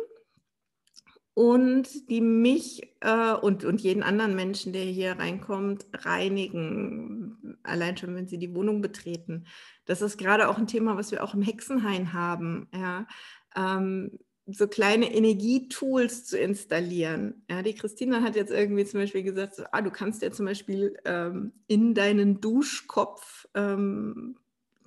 und 1.39 2.11
die 2.11 2.21
mich 2.21 2.97
äh, 2.99 3.33
und, 3.33 3.65
und 3.65 3.81
jeden 3.81 4.03
anderen 4.03 4.35
Menschen, 4.35 4.73
der 4.73 4.83
hier 4.83 5.21
reinkommt, 5.21 5.87
reinigen, 5.93 7.57
allein 7.63 7.97
schon, 7.97 8.17
wenn 8.17 8.27
sie 8.27 8.39
die 8.39 8.57
Wohnung 8.57 8.81
betreten. 8.81 9.45
Das 9.85 10.03
ist 10.03 10.19
gerade 10.19 10.49
auch 10.49 10.59
ein 10.59 10.67
Thema, 10.67 10.97
was 10.97 11.13
wir 11.13 11.23
auch 11.23 11.35
im 11.35 11.43
Hexenhain 11.43 12.13
haben. 12.13 12.67
Ja. 12.75 13.07
Ähm, 13.55 14.19
so 14.47 14.67
kleine 14.67 15.15
Energietools 15.15 16.25
zu 16.25 16.37
installieren. 16.37 17.45
Ja, 17.49 17.63
die 17.63 17.75
Christina 17.77 18.21
hat 18.21 18.35
jetzt 18.35 18.51
irgendwie 18.51 18.85
zum 18.85 18.99
Beispiel 18.99 19.23
gesagt, 19.23 19.55
so, 19.55 19.63
ah, 19.71 19.81
du 19.81 19.93
kannst 19.93 20.23
ja 20.23 20.33
zum 20.33 20.45
Beispiel 20.45 20.99
ähm, 21.05 21.53
in 21.69 21.95
deinen 21.95 22.41
Duschkopf, 22.41 23.47
ähm, 23.55 24.39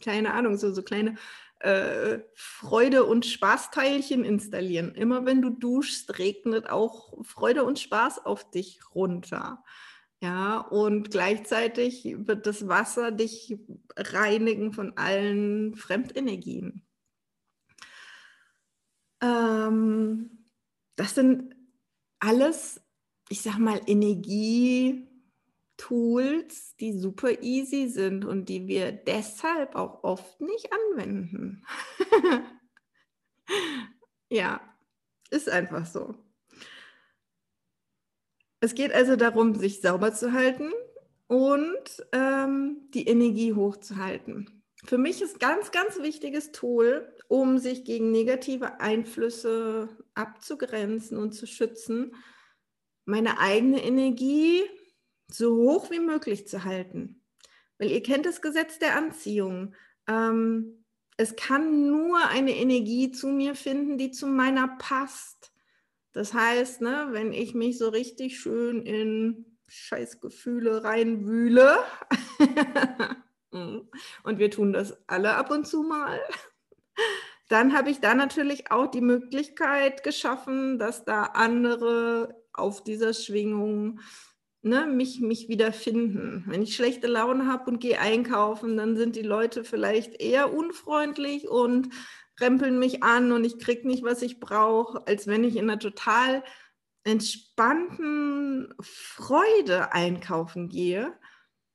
keine 0.04 0.34
Ahnung, 0.34 0.58
so, 0.58 0.74
so 0.74 0.82
kleine 0.82 1.16
äh, 1.63 2.19
Freude- 2.34 3.06
und 3.06 3.26
Spaßteilchen 3.26 4.24
installieren. 4.24 4.95
Immer 4.95 5.26
wenn 5.26 5.41
du 5.41 5.50
duschst, 5.50 6.17
regnet 6.19 6.69
auch 6.69 7.24
Freude 7.24 7.63
und 7.63 7.80
Spaß 7.80 8.26
auf 8.26 8.50
dich 8.50 8.80
runter. 8.95 9.63
Ja, 10.21 10.60
und 10.60 11.10
gleichzeitig 11.10 12.15
wird 12.28 12.45
das 12.45 12.67
Wasser 12.67 13.12
dich 13.12 13.58
reinigen 13.95 14.71
von 14.71 14.95
allen 14.95 15.76
Fremdenergien. 15.76 16.86
Ähm, 19.21 20.45
das 20.95 21.15
sind 21.15 21.56
alles, 22.19 22.82
ich 23.30 23.41
sag 23.41 23.58
mal, 23.58 23.82
Energietools, 25.82 26.76
die 26.80 26.94
super 26.94 27.41
easy 27.41 27.88
sind 27.88 28.26
und 28.26 28.50
die 28.50 28.67
wir 28.67 28.91
deshalb 28.91 29.76
auch 29.76 30.04
oft 30.04 30.39
nicht 30.41 30.70
anwenden. 30.72 31.63
ja, 34.30 34.62
ist 35.30 35.50
einfach 35.50 35.86
so. 35.86 36.15
Es 38.60 38.76
geht 38.76 38.94
also 38.94 39.15
darum, 39.15 39.56
sich 39.56 39.82
sauber 39.82 40.13
zu 40.13 40.34
halten 40.34 40.72
und 41.28 42.06
ähm, 42.12 42.89
die 42.94 43.08
Energie 43.08 43.54
hochzuhalten. 43.54 44.63
Für 44.86 44.98
mich 44.98 45.22
ist 45.22 45.39
ganz, 45.39 45.72
ganz 45.72 46.00
wichtiges 46.00 46.52
Tool, 46.52 47.12
um 47.28 47.60
sich 47.60 47.86
gegen 47.86 48.12
negative 48.12 48.80
Einflüsse 48.80 49.89
abzugrenzen 50.15 51.17
und 51.17 51.34
zu 51.34 51.48
schützen, 51.48 52.15
meine 53.06 53.39
eigene 53.39 53.84
Energie 53.84 54.63
so 55.34 55.56
hoch 55.56 55.89
wie 55.91 56.00
möglich 56.00 56.48
zu 56.48 56.63
halten. 56.63 57.22
Weil 57.78 57.91
ihr 57.91 58.04
kennt 58.04 58.26
das 58.26 58.41
Gesetz 58.41 58.80
der 58.80 58.96
Anziehung. 58.96 59.76
Ähm, 60.08 60.86
es 61.17 61.36
kann 61.36 61.88
nur 61.88 62.28
eine 62.28 62.56
Energie 62.56 63.12
zu 63.12 63.28
mir 63.28 63.56
finden, 63.56 63.98
die 63.98 64.12
zu 64.12 64.28
meiner 64.28 64.67
passt. 64.80 65.52
Das 66.13 66.34
heißt, 66.34 66.82
ne, 66.82 67.08
wenn 67.12 67.34
ich 67.34 67.54
mich 67.54 67.78
so 67.78 67.89
richtig 67.89 68.39
schön 68.39 68.82
in 68.82 69.58
Scheißgefühle 69.67 70.84
reinwühle, 70.84 71.78
und 73.52 74.39
wir 74.39 74.52
tun 74.52 74.74
das 74.74 74.98
alle 75.08 75.36
ab 75.36 75.52
und 75.52 75.67
zu 75.67 75.84
mal, 75.84 76.20
dann 77.50 77.76
habe 77.76 77.89
ich 77.89 78.00
da 78.00 78.15
natürlich 78.15 78.72
auch 78.72 78.88
die 78.88 79.02
Möglichkeit 79.02 80.04
geschaffen, 80.04 80.80
dass 80.80 81.06
da 81.06 81.24
andere 81.24 82.36
auf 82.54 82.84
dieser 82.84 83.13
Schwingung 83.13 84.00
ne, 84.62 84.86
mich, 84.86 85.21
mich 85.21 85.50
wieder 85.50 85.74
finden. 85.74 86.43
Wenn 86.47 86.62
ich 86.62 86.76
schlechte 86.76 87.08
Laune 87.08 87.47
habe 87.47 87.69
und 87.69 87.80
gehe 87.80 88.00
einkaufen, 88.00 88.78
dann 88.78 88.95
sind 88.95 89.15
die 89.15 89.21
Leute 89.21 89.63
vielleicht 89.63 90.21
eher 90.21 90.54
unfreundlich 90.54 91.50
und 91.50 91.89
rempeln 92.39 92.80
mich 92.80 93.04
an 93.04 93.32
und 93.32 93.43
ich 93.43 93.60
kriege 93.60 93.88
nicht, 93.88 94.04
was 94.04 94.21
ich 94.21 94.39
brauche, 94.39 95.06
als 95.08 95.28
wenn 95.28 95.43
ich 95.43 95.56
in 95.56 95.69
einer 95.69 95.80
total 95.80 96.43
entspannten 97.04 98.74
Freude 98.80 99.91
einkaufen 99.93 100.69
gehe, 100.69 101.13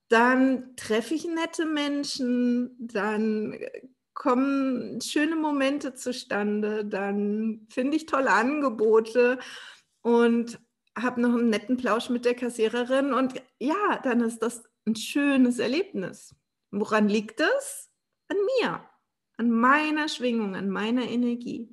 dann 0.09 0.77
treffe 0.77 1.15
ich 1.15 1.27
nette 1.27 1.67
Menschen, 1.67 2.77
dann 2.79 3.59
kommen 4.15 5.01
schöne 5.01 5.37
Momente 5.37 5.95
zustande, 5.95 6.85
dann 6.85 7.67
finde 7.71 7.97
ich 7.97 8.07
tolle 8.07 8.31
Angebote 8.31 9.39
und 10.03 10.59
habe 10.97 11.21
noch 11.21 11.35
einen 11.35 11.51
netten 11.51 11.77
Plausch 11.77 12.09
mit 12.09 12.25
der 12.25 12.35
Kassiererin 12.35 13.13
und 13.13 13.43
ja, 13.59 14.01
dann 14.03 14.21
ist 14.21 14.41
das 14.41 14.65
ein 14.87 14.97
schönes 14.97 15.59
Erlebnis. 15.59 16.35
Woran 16.71 17.09
liegt 17.09 17.41
es? 17.41 17.91
An 18.29 18.37
mir 18.61 18.89
an 19.37 19.51
meiner 19.51 20.09
Schwingung, 20.09 20.55
an 20.55 20.71
meiner 20.71 21.09
Energie. 21.09 21.69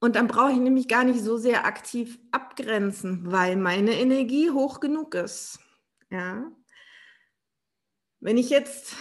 Und 0.00 0.16
dann 0.16 0.26
brauche 0.26 0.52
ich 0.52 0.58
nämlich 0.58 0.88
gar 0.88 1.04
nicht 1.04 1.20
so 1.20 1.36
sehr 1.38 1.64
aktiv 1.64 2.18
abgrenzen, 2.30 3.30
weil 3.30 3.56
meine 3.56 3.98
Energie 3.98 4.50
hoch 4.50 4.80
genug 4.80 5.14
ist. 5.14 5.58
Ja. 6.10 6.50
Wenn 8.20 8.36
ich 8.36 8.50
jetzt 8.50 8.94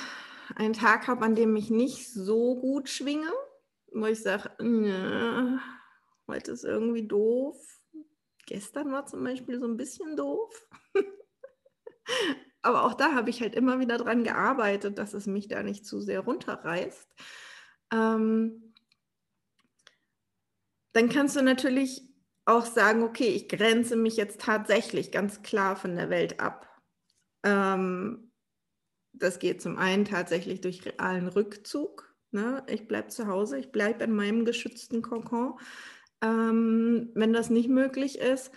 einen 0.56 0.74
Tag 0.74 1.08
habe, 1.08 1.26
an 1.26 1.36
dem 1.36 1.56
ich 1.56 1.70
nicht 1.70 2.14
so 2.14 2.56
gut 2.60 2.90
schwinge, 2.90 3.32
wo 3.92 4.06
ich 4.06 4.22
sage, 4.22 4.52
heute 6.28 6.52
ist 6.52 6.64
irgendwie 6.64 7.08
doof. 7.08 7.58
Gestern 8.46 8.92
war 8.92 9.06
zum 9.06 9.24
Beispiel 9.24 9.60
so 9.60 9.68
ein 9.68 9.78
bisschen 9.78 10.16
doof. 10.16 10.68
aber 12.62 12.86
auch 12.86 12.94
da 12.94 13.14
habe 13.14 13.30
ich 13.30 13.42
halt 13.42 13.56
immer 13.56 13.80
wieder 13.80 13.98
dran 13.98 14.24
gearbeitet, 14.24 14.98
dass 14.98 15.14
es 15.14 15.28
mich 15.28 15.48
da 15.48 15.64
nicht 15.64 15.86
zu 15.86 16.02
sehr 16.02 16.22
runterreißt. 16.22 17.08
Ähm, 17.92 18.74
dann 20.94 21.10
kannst 21.10 21.36
du 21.36 21.42
natürlich 21.42 22.02
auch 22.46 22.66
sagen, 22.66 23.04
okay, 23.04 23.30
ich 23.30 23.48
grenze 23.48 23.96
mich 23.96 24.18
jetzt 24.18 24.42
tatsächlich 24.42 25.12
ganz 25.12 25.42
klar 25.42 25.76
von 25.76 25.96
der 25.96 26.10
Welt 26.10 26.40
ab. 26.40 26.70
Ähm, 27.44 28.32
das 29.14 29.40
geht 29.40 29.62
zum 29.62 29.78
einen 29.78 30.06
tatsächlich 30.06 30.62
durch 30.62 30.86
realen 30.86 31.28
Rückzug. 31.28 32.14
Ne? 32.32 32.64
Ich 32.68 32.88
bleibe 32.88 33.10
zu 33.10 33.28
Hause, 33.28 33.60
ich 33.60 33.72
bleibe 33.72 34.04
in 34.04 34.12
meinem 34.12 34.44
geschützten 34.44 35.02
Kokon. 35.02 35.60
Ähm, 36.24 37.12
wenn 37.14 37.34
das 37.34 37.50
nicht 37.50 37.70
möglich 37.70 38.18
ist, 38.18 38.50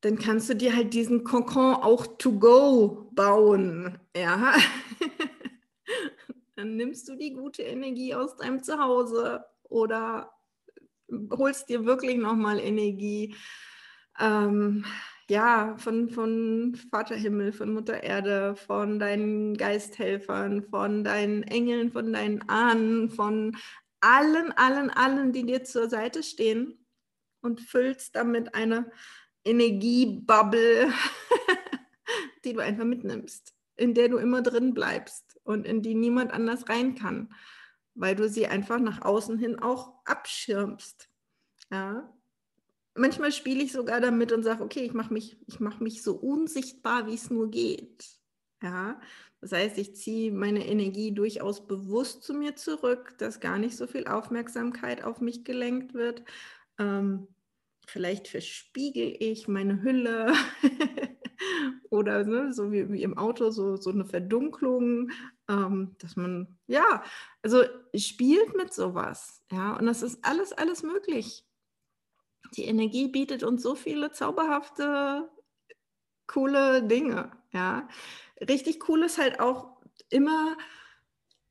dann 0.00 0.18
kannst 0.18 0.48
du 0.48 0.54
dir 0.54 0.74
halt 0.74 0.94
diesen 0.94 1.22
Kokon 1.22 1.74
auch 1.74 2.06
to 2.18 2.38
go 2.38 3.10
bauen. 3.12 3.98
Ja. 4.16 4.54
dann 6.56 6.76
nimmst 6.76 7.08
du 7.08 7.14
die 7.14 7.34
gute 7.34 7.62
Energie 7.62 8.14
aus 8.14 8.36
deinem 8.36 8.62
Zuhause 8.62 9.44
oder 9.64 10.32
holst 11.30 11.68
dir 11.68 11.84
wirklich 11.84 12.16
nochmal 12.16 12.58
Energie. 12.58 13.34
Ähm, 14.18 14.84
ja, 15.28 15.76
von, 15.76 16.08
von 16.08 16.74
Vater 16.90 17.14
Himmel, 17.16 17.52
von 17.52 17.74
Mutter 17.74 18.02
Erde, 18.02 18.56
von 18.56 18.98
deinen 18.98 19.56
Geisthelfern, 19.56 20.62
von 20.62 21.04
deinen 21.04 21.42
Engeln, 21.42 21.92
von 21.92 22.12
deinen 22.12 22.48
Ahnen, 22.48 23.10
von 23.10 23.56
allen, 24.00 24.52
allen, 24.52 24.90
allen, 24.90 25.32
die 25.32 25.44
dir 25.44 25.64
zur 25.64 25.88
Seite 25.88 26.22
stehen 26.22 26.84
und 27.40 27.60
füllst 27.60 28.16
damit 28.16 28.54
eine 28.54 28.90
Energiebubble, 29.44 30.92
die 32.44 32.52
du 32.52 32.60
einfach 32.60 32.84
mitnimmst, 32.84 33.54
in 33.76 33.94
der 33.94 34.08
du 34.08 34.18
immer 34.18 34.42
drin 34.42 34.74
bleibst 34.74 35.38
und 35.44 35.66
in 35.66 35.82
die 35.82 35.94
niemand 35.94 36.32
anders 36.32 36.68
rein 36.68 36.94
kann, 36.94 37.32
weil 37.94 38.14
du 38.14 38.28
sie 38.28 38.46
einfach 38.46 38.78
nach 38.78 39.02
außen 39.02 39.38
hin 39.38 39.58
auch 39.58 39.94
abschirmst. 40.04 41.08
Ja. 41.70 42.12
Manchmal 42.94 43.32
spiele 43.32 43.62
ich 43.62 43.72
sogar 43.72 44.00
damit 44.00 44.32
und 44.32 44.42
sage, 44.42 44.62
okay, 44.62 44.80
ich 44.80 44.92
mache 44.92 45.12
mich, 45.12 45.38
mach 45.60 45.78
mich 45.80 46.02
so 46.02 46.14
unsichtbar, 46.16 47.06
wie 47.06 47.14
es 47.14 47.30
nur 47.30 47.50
geht. 47.50 48.17
Ja. 48.62 49.00
Das 49.40 49.52
heißt, 49.52 49.78
ich 49.78 49.94
ziehe 49.94 50.32
meine 50.32 50.66
Energie 50.66 51.12
durchaus 51.12 51.66
bewusst 51.66 52.24
zu 52.24 52.34
mir 52.34 52.56
zurück, 52.56 53.14
dass 53.18 53.40
gar 53.40 53.58
nicht 53.58 53.76
so 53.76 53.86
viel 53.86 54.06
Aufmerksamkeit 54.08 55.04
auf 55.04 55.20
mich 55.20 55.44
gelenkt 55.44 55.94
wird. 55.94 56.24
Ähm, 56.78 57.28
vielleicht 57.86 58.28
verspiegel 58.28 59.16
ich 59.20 59.48
meine 59.48 59.82
Hülle 59.82 60.32
oder 61.90 62.24
ne, 62.24 62.52
so 62.52 62.72
wie, 62.72 62.90
wie, 62.92 63.02
im 63.02 63.16
Auto 63.16 63.50
so, 63.50 63.76
so 63.76 63.90
eine 63.90 64.04
Verdunklung, 64.04 65.10
ähm, 65.48 65.96
dass 65.98 66.16
man, 66.16 66.58
ja, 66.66 67.02
also 67.42 67.64
spielt 67.94 68.56
mit 68.56 68.74
sowas, 68.74 69.42
ja, 69.50 69.76
und 69.76 69.86
das 69.86 70.02
ist 70.02 70.24
alles, 70.24 70.52
alles 70.52 70.82
möglich. 70.82 71.44
Die 72.56 72.64
Energie 72.64 73.08
bietet 73.08 73.42
uns 73.42 73.62
so 73.62 73.74
viele 73.74 74.10
zauberhafte, 74.10 75.28
coole 76.26 76.82
Dinge, 76.82 77.30
ja. 77.52 77.88
Richtig 78.40 78.88
cool 78.88 79.02
ist 79.02 79.18
halt 79.18 79.40
auch 79.40 79.78
immer, 80.10 80.56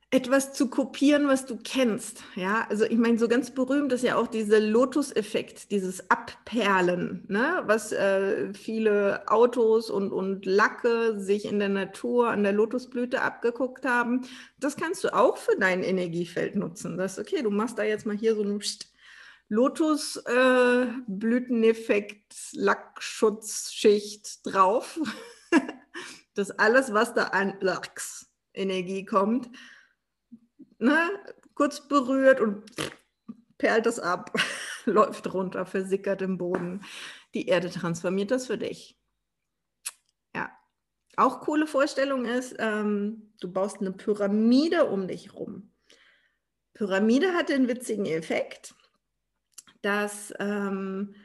etwas 0.09 0.53
zu 0.53 0.69
kopieren, 0.69 1.27
was 1.27 1.45
du 1.45 1.57
kennst. 1.57 2.23
Ja, 2.35 2.65
also 2.69 2.85
ich 2.85 2.97
meine, 2.97 3.19
so 3.19 3.27
ganz 3.27 3.51
berühmt 3.51 3.91
ist 3.91 4.03
ja 4.03 4.15
auch 4.15 4.27
dieser 4.27 4.61
Lotus-Effekt, 4.61 5.69
dieses 5.71 6.09
Abperlen, 6.09 7.25
ne? 7.27 7.63
was 7.65 7.91
äh, 7.91 8.53
viele 8.53 9.27
Autos 9.27 9.89
und, 9.89 10.13
und 10.13 10.45
Lacke 10.45 11.19
sich 11.19 11.43
in 11.43 11.59
der 11.59 11.67
Natur 11.67 12.29
an 12.29 12.43
der 12.43 12.53
Lotusblüte 12.53 13.21
abgeguckt 13.21 13.85
haben. 13.85 14.25
Das 14.59 14.77
kannst 14.77 15.03
du 15.03 15.13
auch 15.13 15.35
für 15.35 15.57
dein 15.59 15.83
Energiefeld 15.83 16.55
nutzen. 16.55 16.97
Das 16.97 17.17
ist 17.17 17.27
okay, 17.27 17.43
du 17.43 17.49
machst 17.49 17.77
da 17.77 17.83
jetzt 17.83 18.05
mal 18.05 18.15
hier 18.15 18.35
so 18.35 18.43
einen 18.43 18.61
Lotusblüteneffekt, 19.49 22.33
äh, 22.33 22.37
Lackschutzschicht 22.53 24.39
drauf. 24.45 24.97
Das 26.37 26.51
alles, 26.51 26.93
was 26.93 27.13
da 27.13 27.25
an 27.25 27.57
Lachsenergie 27.59 29.05
kommt, 29.05 29.49
ne, 30.79 31.09
kurz 31.53 31.87
berührt 31.87 32.39
und 32.39 32.63
perlt 33.57 33.85
das 33.85 33.99
ab, 33.99 34.31
läuft 34.85 35.33
runter, 35.33 35.65
versickert 35.65 36.21
im 36.21 36.37
Boden. 36.37 36.83
Die 37.33 37.47
Erde 37.47 37.69
transformiert 37.69 38.31
das 38.31 38.47
für 38.47 38.57
dich. 38.57 38.99
Ja. 40.35 40.51
Auch 41.15 41.41
coole 41.41 41.65
Vorstellung 41.65 42.25
ist, 42.25 42.55
ähm, 42.59 43.33
du 43.39 43.51
baust 43.51 43.81
eine 43.81 43.91
Pyramide 43.91 44.85
um 44.85 45.07
dich 45.07 45.33
rum. 45.33 45.73
Pyramide 46.75 47.33
hat 47.33 47.49
den 47.49 47.67
witzigen 47.67 48.05
Effekt, 48.05 48.75
dass 49.81 50.31
ähm, 50.39 51.15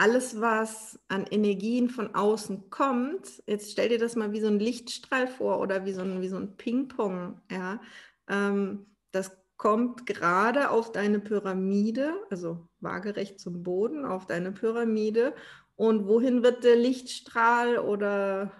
alles, 0.00 0.40
was 0.40 0.98
an 1.08 1.26
Energien 1.26 1.90
von 1.90 2.14
außen 2.14 2.70
kommt, 2.70 3.42
jetzt 3.46 3.70
stell 3.70 3.90
dir 3.90 3.98
das 3.98 4.16
mal 4.16 4.32
wie 4.32 4.40
so 4.40 4.46
ein 4.46 4.58
Lichtstrahl 4.58 5.28
vor 5.28 5.60
oder 5.60 5.84
wie 5.84 5.92
so 5.92 6.00
ein, 6.00 6.26
so 6.26 6.36
ein 6.36 6.56
Ping-Pong, 6.56 7.38
ja, 7.50 7.82
ähm, 8.26 8.86
das 9.12 9.36
kommt 9.58 10.06
gerade 10.06 10.70
auf 10.70 10.90
deine 10.90 11.20
Pyramide, 11.20 12.14
also 12.30 12.66
waagerecht 12.80 13.38
zum 13.40 13.62
Boden, 13.62 14.06
auf 14.06 14.26
deine 14.26 14.52
Pyramide. 14.52 15.34
Und 15.76 16.06
wohin 16.08 16.42
wird 16.42 16.64
der 16.64 16.76
Lichtstrahl 16.76 17.76
oder 17.76 18.52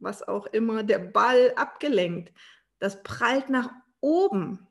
was 0.00 0.26
auch 0.26 0.46
immer, 0.46 0.82
der 0.82 0.98
Ball 0.98 1.52
abgelenkt? 1.54 2.32
Das 2.80 3.04
prallt 3.04 3.50
nach 3.50 3.70
oben. 4.00 4.66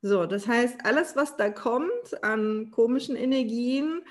So, 0.00 0.24
das 0.24 0.48
heißt, 0.48 0.86
alles, 0.86 1.14
was 1.14 1.36
da 1.36 1.50
kommt 1.50 2.24
an 2.24 2.70
komischen 2.70 3.16
Energien, 3.16 4.02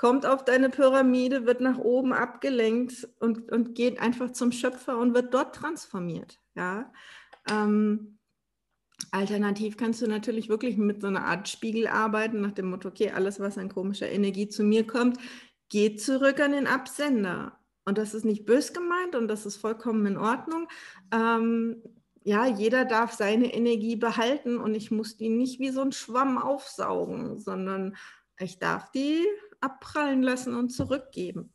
kommt 0.00 0.24
auf 0.24 0.46
deine 0.46 0.70
Pyramide, 0.70 1.44
wird 1.44 1.60
nach 1.60 1.76
oben 1.76 2.14
abgelenkt 2.14 3.06
und, 3.18 3.52
und 3.52 3.74
geht 3.74 4.00
einfach 4.00 4.30
zum 4.30 4.50
Schöpfer 4.50 4.96
und 4.96 5.12
wird 5.12 5.34
dort 5.34 5.54
transformiert. 5.54 6.40
Ja? 6.54 6.90
Ähm, 7.50 8.16
alternativ 9.10 9.76
kannst 9.76 10.00
du 10.00 10.06
natürlich 10.06 10.48
wirklich 10.48 10.78
mit 10.78 11.02
so 11.02 11.08
einer 11.08 11.26
Art 11.26 11.50
Spiegel 11.50 11.86
arbeiten, 11.86 12.40
nach 12.40 12.52
dem 12.52 12.70
Motto, 12.70 12.88
okay, 12.88 13.10
alles, 13.10 13.40
was 13.40 13.58
an 13.58 13.68
komischer 13.68 14.08
Energie 14.08 14.48
zu 14.48 14.62
mir 14.62 14.86
kommt, 14.86 15.18
geht 15.68 16.00
zurück 16.00 16.40
an 16.40 16.52
den 16.52 16.66
Absender. 16.66 17.58
Und 17.84 17.98
das 17.98 18.14
ist 18.14 18.24
nicht 18.24 18.46
bös 18.46 18.72
gemeint 18.72 19.14
und 19.14 19.28
das 19.28 19.44
ist 19.44 19.58
vollkommen 19.58 20.06
in 20.06 20.16
Ordnung. 20.16 20.66
Ähm, 21.12 21.82
ja, 22.22 22.46
jeder 22.46 22.86
darf 22.86 23.12
seine 23.12 23.52
Energie 23.52 23.96
behalten 23.96 24.56
und 24.56 24.74
ich 24.74 24.90
muss 24.90 25.18
die 25.18 25.28
nicht 25.28 25.60
wie 25.60 25.68
so 25.68 25.82
ein 25.82 25.92
Schwamm 25.92 26.38
aufsaugen, 26.38 27.38
sondern 27.38 27.96
ich 28.38 28.58
darf 28.58 28.90
die 28.92 29.26
abprallen 29.60 30.22
lassen 30.22 30.54
und 30.54 30.70
zurückgeben. 30.70 31.52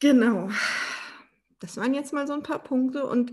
Genau. 0.00 0.50
Das 1.60 1.76
waren 1.76 1.94
jetzt 1.94 2.12
mal 2.12 2.26
so 2.26 2.32
ein 2.32 2.42
paar 2.42 2.62
Punkte 2.62 3.04
und 3.06 3.32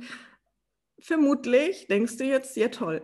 vermutlich 1.00 1.88
denkst 1.88 2.18
du 2.18 2.24
jetzt, 2.24 2.56
ja 2.56 2.70
toll, 2.70 3.04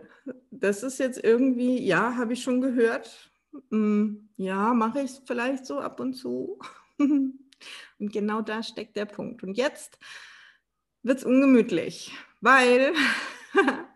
das 0.50 0.82
ist 0.82 0.98
jetzt 0.98 1.22
irgendwie, 1.22 1.84
ja, 1.84 2.16
habe 2.16 2.32
ich 2.32 2.42
schon 2.42 2.60
gehört. 2.60 3.30
Hm, 3.70 4.30
ja, 4.36 4.74
mache 4.74 5.00
ich 5.00 5.10
es 5.12 5.22
vielleicht 5.24 5.66
so 5.66 5.78
ab 5.78 6.00
und 6.00 6.14
zu. 6.14 6.58
und 6.98 7.38
genau 7.98 8.40
da 8.42 8.62
steckt 8.62 8.96
der 8.96 9.06
Punkt. 9.06 9.42
Und 9.42 9.56
jetzt 9.56 9.98
wird 11.02 11.18
es 11.18 11.24
ungemütlich, 11.24 12.12
weil 12.40 12.94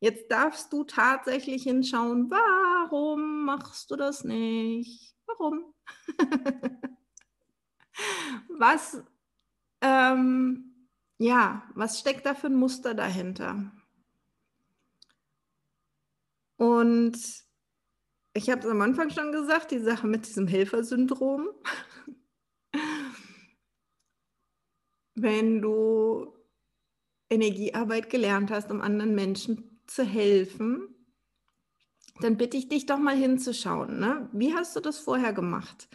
Jetzt 0.00 0.30
darfst 0.30 0.72
du 0.72 0.84
tatsächlich 0.84 1.64
hinschauen, 1.64 2.30
warum 2.30 3.44
machst 3.44 3.90
du 3.90 3.96
das 3.96 4.22
nicht? 4.22 5.16
Warum? 5.26 5.74
was, 8.48 9.02
ähm, 9.80 10.88
ja, 11.18 11.64
was 11.74 11.98
steckt 11.98 12.26
da 12.26 12.34
für 12.34 12.46
ein 12.46 12.54
Muster 12.54 12.94
dahinter? 12.94 13.72
Und 16.56 17.18
ich 18.34 18.50
habe 18.50 18.60
es 18.60 18.66
am 18.66 18.82
Anfang 18.82 19.10
schon 19.10 19.32
gesagt, 19.32 19.72
die 19.72 19.80
Sache 19.80 20.06
mit 20.06 20.26
diesem 20.26 20.46
Helfersyndrom. 20.46 21.48
Wenn 25.16 25.60
du 25.60 26.36
Energiearbeit 27.28 28.10
gelernt 28.10 28.52
hast, 28.52 28.70
um 28.70 28.80
anderen 28.80 29.16
Menschen 29.16 29.77
zu 29.88 30.04
helfen, 30.04 30.94
dann 32.20 32.36
bitte 32.36 32.56
ich 32.56 32.68
dich 32.68 32.86
doch 32.86 32.98
mal 32.98 33.16
hinzuschauen. 33.16 33.98
Ne? 33.98 34.28
Wie 34.32 34.54
hast 34.54 34.76
du 34.76 34.80
das 34.80 34.98
vorher 34.98 35.32
gemacht? 35.32 35.88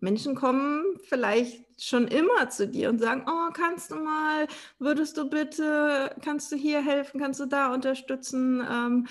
Menschen 0.00 0.34
kommen 0.34 0.98
vielleicht 1.04 1.80
schon 1.80 2.08
immer 2.08 2.50
zu 2.50 2.66
dir 2.66 2.88
und 2.90 2.98
sagen, 2.98 3.24
oh, 3.28 3.52
kannst 3.52 3.92
du 3.92 3.96
mal, 3.96 4.48
würdest 4.78 5.16
du 5.16 5.30
bitte, 5.30 6.14
kannst 6.22 6.50
du 6.50 6.56
hier 6.56 6.82
helfen, 6.82 7.20
kannst 7.20 7.38
du 7.38 7.46
da 7.46 7.72
unterstützen, 7.72 8.66
ähm, 8.68 9.06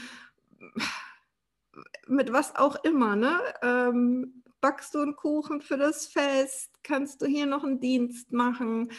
mit 2.07 2.33
was 2.33 2.55
auch 2.57 2.83
immer, 2.83 3.15
ne? 3.15 3.39
Ähm, 3.61 4.43
backst 4.59 4.93
du 4.93 4.99
einen 4.99 5.15
Kuchen 5.15 5.61
für 5.61 5.77
das 5.77 6.07
Fest, 6.07 6.71
kannst 6.83 7.21
du 7.21 7.25
hier 7.25 7.45
noch 7.45 7.63
einen 7.63 7.79
Dienst 7.79 8.33
machen, 8.33 8.91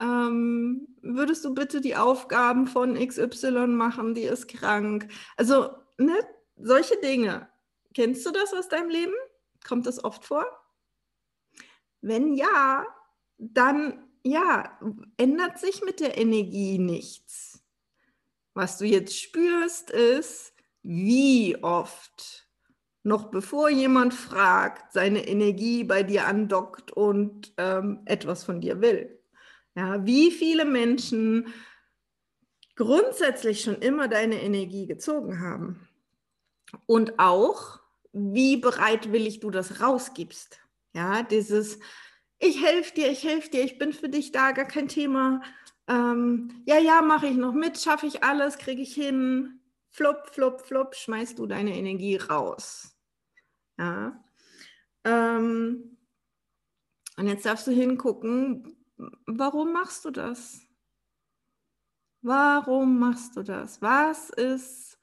ähm, 0.00 0.88
würdest 1.02 1.44
du 1.44 1.54
bitte 1.54 1.80
die 1.80 1.96
Aufgaben 1.96 2.66
von 2.66 2.94
XY 2.94 3.66
machen, 3.66 4.14
die 4.14 4.22
ist 4.22 4.48
krank. 4.48 5.08
Also, 5.36 5.70
ne, 5.96 6.16
solche 6.56 6.96
Dinge. 7.00 7.48
Kennst 7.94 8.24
du 8.26 8.30
das 8.30 8.52
aus 8.52 8.68
deinem 8.68 8.90
Leben? 8.90 9.14
Kommt 9.66 9.86
das 9.86 10.02
oft 10.02 10.24
vor? 10.24 10.46
Wenn 12.00 12.34
ja, 12.34 12.86
dann 13.38 14.08
ja, 14.22 14.78
ändert 15.16 15.58
sich 15.58 15.82
mit 15.82 16.00
der 16.00 16.18
Energie 16.18 16.78
nichts. 16.78 17.62
Was 18.54 18.78
du 18.78 18.84
jetzt 18.84 19.18
spürst, 19.18 19.90
ist, 19.90 20.52
wie 20.82 21.56
oft, 21.62 22.48
noch 23.02 23.30
bevor 23.30 23.70
jemand 23.70 24.14
fragt, 24.14 24.92
seine 24.92 25.26
Energie 25.26 25.84
bei 25.84 26.02
dir 26.02 26.26
andockt 26.26 26.92
und 26.92 27.52
ähm, 27.56 28.02
etwas 28.04 28.44
von 28.44 28.60
dir 28.60 28.80
will. 28.80 29.17
Ja, 29.78 30.04
wie 30.04 30.32
viele 30.32 30.64
Menschen 30.64 31.54
grundsätzlich 32.74 33.60
schon 33.60 33.76
immer 33.76 34.08
deine 34.08 34.42
Energie 34.42 34.88
gezogen 34.88 35.38
haben. 35.38 35.88
Und 36.86 37.20
auch, 37.20 37.78
wie 38.12 38.56
bereitwillig 38.56 39.38
du 39.38 39.52
das 39.52 39.80
rausgibst. 39.80 40.58
Ja, 40.94 41.22
dieses, 41.22 41.78
ich 42.40 42.60
helfe 42.60 42.92
dir, 42.92 43.08
ich 43.08 43.22
helfe 43.22 43.50
dir, 43.50 43.62
ich 43.62 43.78
bin 43.78 43.92
für 43.92 44.08
dich 44.08 44.32
da, 44.32 44.50
gar 44.50 44.64
kein 44.64 44.88
Thema. 44.88 45.42
Ähm, 45.86 46.64
ja, 46.66 46.78
ja, 46.78 47.00
mache 47.00 47.28
ich 47.28 47.36
noch 47.36 47.54
mit, 47.54 47.78
schaffe 47.78 48.08
ich 48.08 48.24
alles, 48.24 48.58
kriege 48.58 48.82
ich 48.82 48.94
hin. 48.94 49.60
Flupp, 49.90 50.30
flupp, 50.32 50.66
flupp, 50.66 50.96
schmeißt 50.96 51.38
du 51.38 51.46
deine 51.46 51.76
Energie 51.76 52.16
raus. 52.16 52.96
Ja. 53.78 54.24
Ähm, 55.04 55.98
und 57.16 57.28
jetzt 57.28 57.46
darfst 57.46 57.68
du 57.68 57.70
hingucken, 57.70 58.74
warum 59.26 59.72
machst 59.72 60.04
du 60.04 60.10
das? 60.10 60.60
Warum 62.22 62.98
machst 62.98 63.36
du 63.36 63.42
das? 63.42 63.80
Was 63.80 64.30
ist 64.30 64.98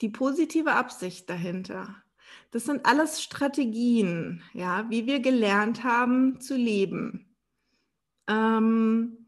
die 0.00 0.08
positive 0.08 0.72
Absicht 0.72 1.28
dahinter? 1.28 2.02
Das 2.50 2.64
sind 2.64 2.86
alles 2.86 3.22
Strategien, 3.22 4.42
ja, 4.52 4.88
wie 4.90 5.06
wir 5.06 5.20
gelernt 5.20 5.84
haben 5.84 6.40
zu 6.40 6.56
leben. 6.56 7.34
Ähm, 8.28 9.26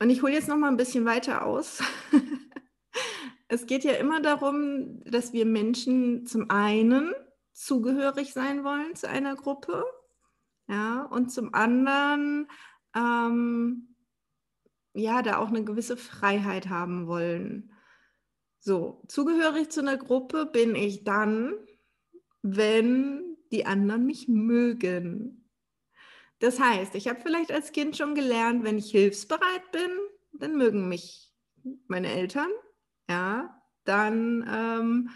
und 0.00 0.10
ich 0.10 0.22
hole 0.22 0.32
jetzt 0.32 0.48
noch 0.48 0.56
mal 0.56 0.68
ein 0.68 0.76
bisschen 0.76 1.04
weiter 1.04 1.44
aus. 1.44 1.82
es 3.48 3.66
geht 3.66 3.84
ja 3.84 3.92
immer 3.92 4.20
darum, 4.20 5.02
dass 5.04 5.32
wir 5.32 5.44
Menschen 5.44 6.26
zum 6.26 6.50
einen 6.50 7.12
zugehörig 7.52 8.32
sein 8.32 8.62
wollen 8.62 8.94
zu 8.94 9.08
einer 9.08 9.34
Gruppe 9.34 9.84
ja, 10.68 11.02
und 11.02 11.30
zum 11.32 11.54
anderen, 11.54 12.48
ähm, 12.94 13.94
ja, 14.94 15.22
da 15.22 15.38
auch 15.38 15.48
eine 15.48 15.64
gewisse 15.64 15.96
Freiheit 15.96 16.68
haben 16.68 17.06
wollen. 17.06 17.72
So, 18.60 19.02
zugehörig 19.08 19.70
zu 19.70 19.80
einer 19.80 19.96
Gruppe 19.96 20.46
bin 20.46 20.74
ich 20.74 21.04
dann, 21.04 21.54
wenn 22.42 23.36
die 23.50 23.66
anderen 23.66 24.04
mich 24.04 24.28
mögen. 24.28 25.48
Das 26.40 26.60
heißt, 26.60 26.94
ich 26.94 27.08
habe 27.08 27.20
vielleicht 27.20 27.50
als 27.50 27.72
Kind 27.72 27.96
schon 27.96 28.14
gelernt, 28.14 28.64
wenn 28.64 28.78
ich 28.78 28.90
hilfsbereit 28.90 29.72
bin, 29.72 29.90
dann 30.32 30.56
mögen 30.56 30.88
mich 30.88 31.32
meine 31.86 32.12
Eltern, 32.12 32.50
ja, 33.08 33.62
dann 33.84 34.46
ähm, 34.48 35.10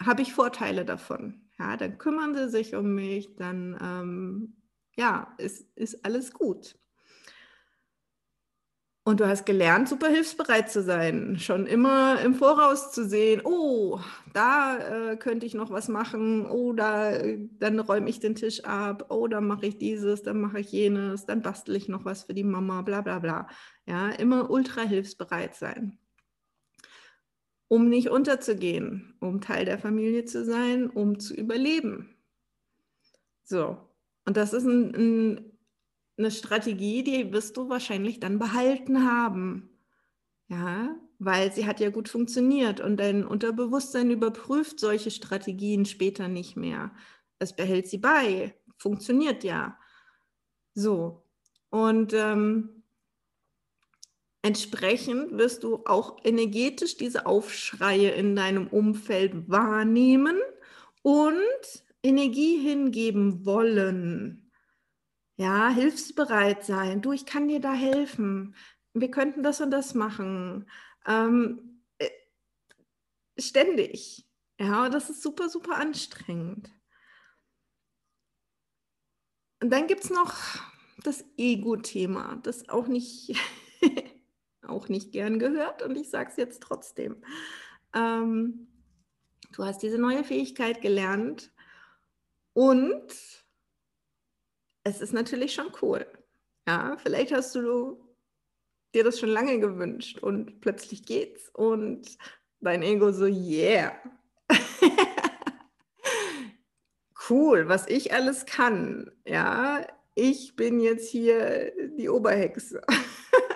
habe 0.00 0.22
ich 0.22 0.32
Vorteile 0.32 0.84
davon. 0.84 1.47
Ja, 1.58 1.76
dann 1.76 1.98
kümmern 1.98 2.34
sie 2.36 2.48
sich 2.48 2.74
um 2.74 2.94
mich, 2.94 3.34
dann 3.36 3.76
ähm, 3.82 4.56
ja, 4.96 5.34
ist, 5.38 5.66
ist 5.76 6.04
alles 6.04 6.32
gut. 6.32 6.76
Und 9.04 9.20
du 9.20 9.26
hast 9.26 9.46
gelernt, 9.46 9.88
super 9.88 10.08
hilfsbereit 10.08 10.70
zu 10.70 10.82
sein, 10.82 11.38
schon 11.38 11.66
immer 11.66 12.20
im 12.20 12.34
Voraus 12.34 12.92
zu 12.92 13.08
sehen, 13.08 13.40
oh, 13.42 14.00
da 14.34 15.12
äh, 15.12 15.16
könnte 15.16 15.46
ich 15.46 15.54
noch 15.54 15.70
was 15.70 15.88
machen, 15.88 16.44
oh, 16.46 16.74
da, 16.74 17.12
dann 17.58 17.80
räume 17.80 18.10
ich 18.10 18.20
den 18.20 18.34
Tisch 18.34 18.64
ab, 18.64 19.06
oh, 19.08 19.26
dann 19.26 19.46
mache 19.46 19.66
ich 19.66 19.78
dieses, 19.78 20.22
dann 20.22 20.40
mache 20.42 20.60
ich 20.60 20.70
jenes, 20.72 21.24
dann 21.24 21.40
bastel 21.40 21.76
ich 21.76 21.88
noch 21.88 22.04
was 22.04 22.24
für 22.24 22.34
die 22.34 22.44
Mama, 22.44 22.82
bla 22.82 23.00
bla 23.00 23.18
bla. 23.18 23.48
Ja, 23.86 24.10
immer 24.10 24.50
ultra 24.50 24.82
hilfsbereit 24.82 25.54
sein 25.54 25.98
um 27.68 27.88
nicht 27.88 28.08
unterzugehen, 28.08 29.14
um 29.20 29.40
Teil 29.40 29.64
der 29.64 29.78
Familie 29.78 30.24
zu 30.24 30.44
sein, 30.44 30.88
um 30.88 31.20
zu 31.20 31.34
überleben. 31.34 32.16
So, 33.44 33.78
und 34.24 34.36
das 34.36 34.52
ist 34.52 34.64
ein, 34.64 34.94
ein, 34.94 35.58
eine 36.16 36.30
Strategie, 36.30 37.02
die 37.02 37.32
wirst 37.32 37.56
du 37.56 37.68
wahrscheinlich 37.68 38.20
dann 38.20 38.38
behalten 38.38 39.06
haben. 39.10 39.70
Ja, 40.48 40.96
weil 41.18 41.52
sie 41.52 41.66
hat 41.66 41.80
ja 41.80 41.90
gut 41.90 42.08
funktioniert 42.08 42.80
und 42.80 42.98
dein 42.98 43.24
Unterbewusstsein 43.24 44.10
überprüft 44.10 44.80
solche 44.80 45.10
Strategien 45.10 45.84
später 45.84 46.28
nicht 46.28 46.56
mehr, 46.56 46.92
es 47.38 47.54
behält 47.54 47.88
sie 47.88 47.98
bei, 47.98 48.54
funktioniert 48.78 49.44
ja. 49.44 49.78
So. 50.74 51.24
Und 51.70 52.12
ähm, 52.14 52.77
entsprechend 54.48 55.36
wirst 55.36 55.62
du 55.62 55.84
auch 55.84 56.24
energetisch 56.24 56.96
diese 56.96 57.26
Aufschreie 57.26 58.12
in 58.12 58.34
deinem 58.34 58.66
Umfeld 58.66 59.50
wahrnehmen 59.50 60.38
und 61.02 61.84
Energie 62.02 62.56
hingeben 62.56 63.44
wollen. 63.44 64.50
Ja, 65.36 65.68
hilfsbereit 65.68 66.64
sein. 66.64 67.02
Du, 67.02 67.12
ich 67.12 67.26
kann 67.26 67.48
dir 67.48 67.60
da 67.60 67.74
helfen. 67.74 68.54
Wir 68.94 69.10
könnten 69.10 69.42
das 69.42 69.60
und 69.60 69.70
das 69.70 69.92
machen. 69.92 70.70
Ähm, 71.06 71.82
äh, 71.98 72.08
ständig. 73.38 74.26
Ja, 74.58 74.88
das 74.88 75.10
ist 75.10 75.22
super, 75.22 75.50
super 75.50 75.76
anstrengend. 75.76 76.70
Und 79.60 79.68
dann 79.68 79.86
gibt 79.88 80.04
es 80.04 80.10
noch 80.10 80.34
das 81.02 81.22
Ego-Thema, 81.36 82.40
das 82.42 82.70
auch 82.70 82.86
nicht, 82.86 83.36
auch 84.68 84.88
nicht 84.88 85.12
gern 85.12 85.38
gehört 85.38 85.82
und 85.82 85.96
ich 85.96 86.10
sage 86.10 86.30
es 86.30 86.36
jetzt 86.36 86.62
trotzdem. 86.62 87.16
Ähm, 87.94 88.68
du 89.52 89.64
hast 89.64 89.82
diese 89.82 89.98
neue 89.98 90.24
Fähigkeit 90.24 90.80
gelernt 90.80 91.52
und 92.52 93.12
es 94.84 95.00
ist 95.00 95.12
natürlich 95.12 95.54
schon 95.54 95.72
cool. 95.82 96.06
Ja, 96.66 96.96
vielleicht 96.98 97.32
hast 97.32 97.54
du 97.54 97.98
dir 98.94 99.04
das 99.04 99.18
schon 99.18 99.28
lange 99.28 99.60
gewünscht 99.60 100.18
und 100.18 100.60
plötzlich 100.60 101.04
geht's 101.04 101.48
und 101.52 102.18
dein 102.60 102.82
Ego 102.82 103.12
so, 103.12 103.26
yeah, 103.26 103.92
cool, 107.30 107.68
was 107.68 107.86
ich 107.86 108.12
alles 108.12 108.46
kann. 108.46 109.10
Ja, 109.26 109.86
ich 110.14 110.56
bin 110.56 110.80
jetzt 110.80 111.10
hier 111.10 111.72
die 111.96 112.08
Oberhexe. 112.08 112.82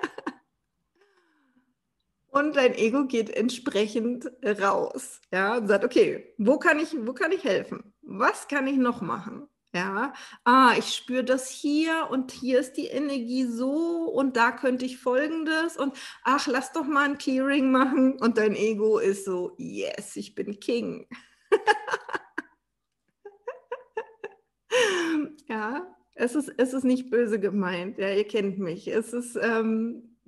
und 2.42 2.56
dein 2.56 2.74
Ego 2.74 3.06
geht 3.06 3.30
entsprechend 3.30 4.30
raus, 4.44 5.20
ja, 5.32 5.58
und 5.58 5.68
sagt, 5.68 5.84
okay, 5.84 6.34
wo 6.38 6.58
kann 6.58 6.78
ich, 6.78 6.94
wo 7.06 7.14
kann 7.14 7.32
ich 7.32 7.44
helfen? 7.44 7.94
Was 8.02 8.48
kann 8.48 8.66
ich 8.66 8.76
noch 8.76 9.00
machen? 9.00 9.48
Ja, 9.74 10.12
ah, 10.44 10.74
ich 10.78 10.94
spüre 10.94 11.24
das 11.24 11.48
hier 11.48 12.08
und 12.10 12.30
hier 12.30 12.60
ist 12.60 12.74
die 12.74 12.88
Energie 12.88 13.46
so 13.46 14.04
und 14.04 14.36
da 14.36 14.52
könnte 14.52 14.84
ich 14.84 14.98
folgendes 14.98 15.78
und 15.78 15.96
ach, 16.24 16.46
lass 16.46 16.72
doch 16.72 16.84
mal 16.84 17.04
ein 17.04 17.16
Clearing 17.16 17.70
machen 17.70 18.20
und 18.20 18.36
dein 18.36 18.54
Ego 18.54 18.98
ist 18.98 19.24
so, 19.24 19.54
yes, 19.56 20.16
ich 20.16 20.34
bin 20.34 20.60
King. 20.60 21.08
ja, 25.48 25.96
es 26.14 26.34
ist, 26.34 26.52
es 26.58 26.74
ist 26.74 26.84
nicht 26.84 27.08
böse 27.08 27.40
gemeint, 27.40 27.96
ja, 27.96 28.12
ihr 28.12 28.28
kennt 28.28 28.58
mich. 28.58 28.88
Es 28.88 29.14
ist, 29.14 29.38
ähm, 29.40 30.18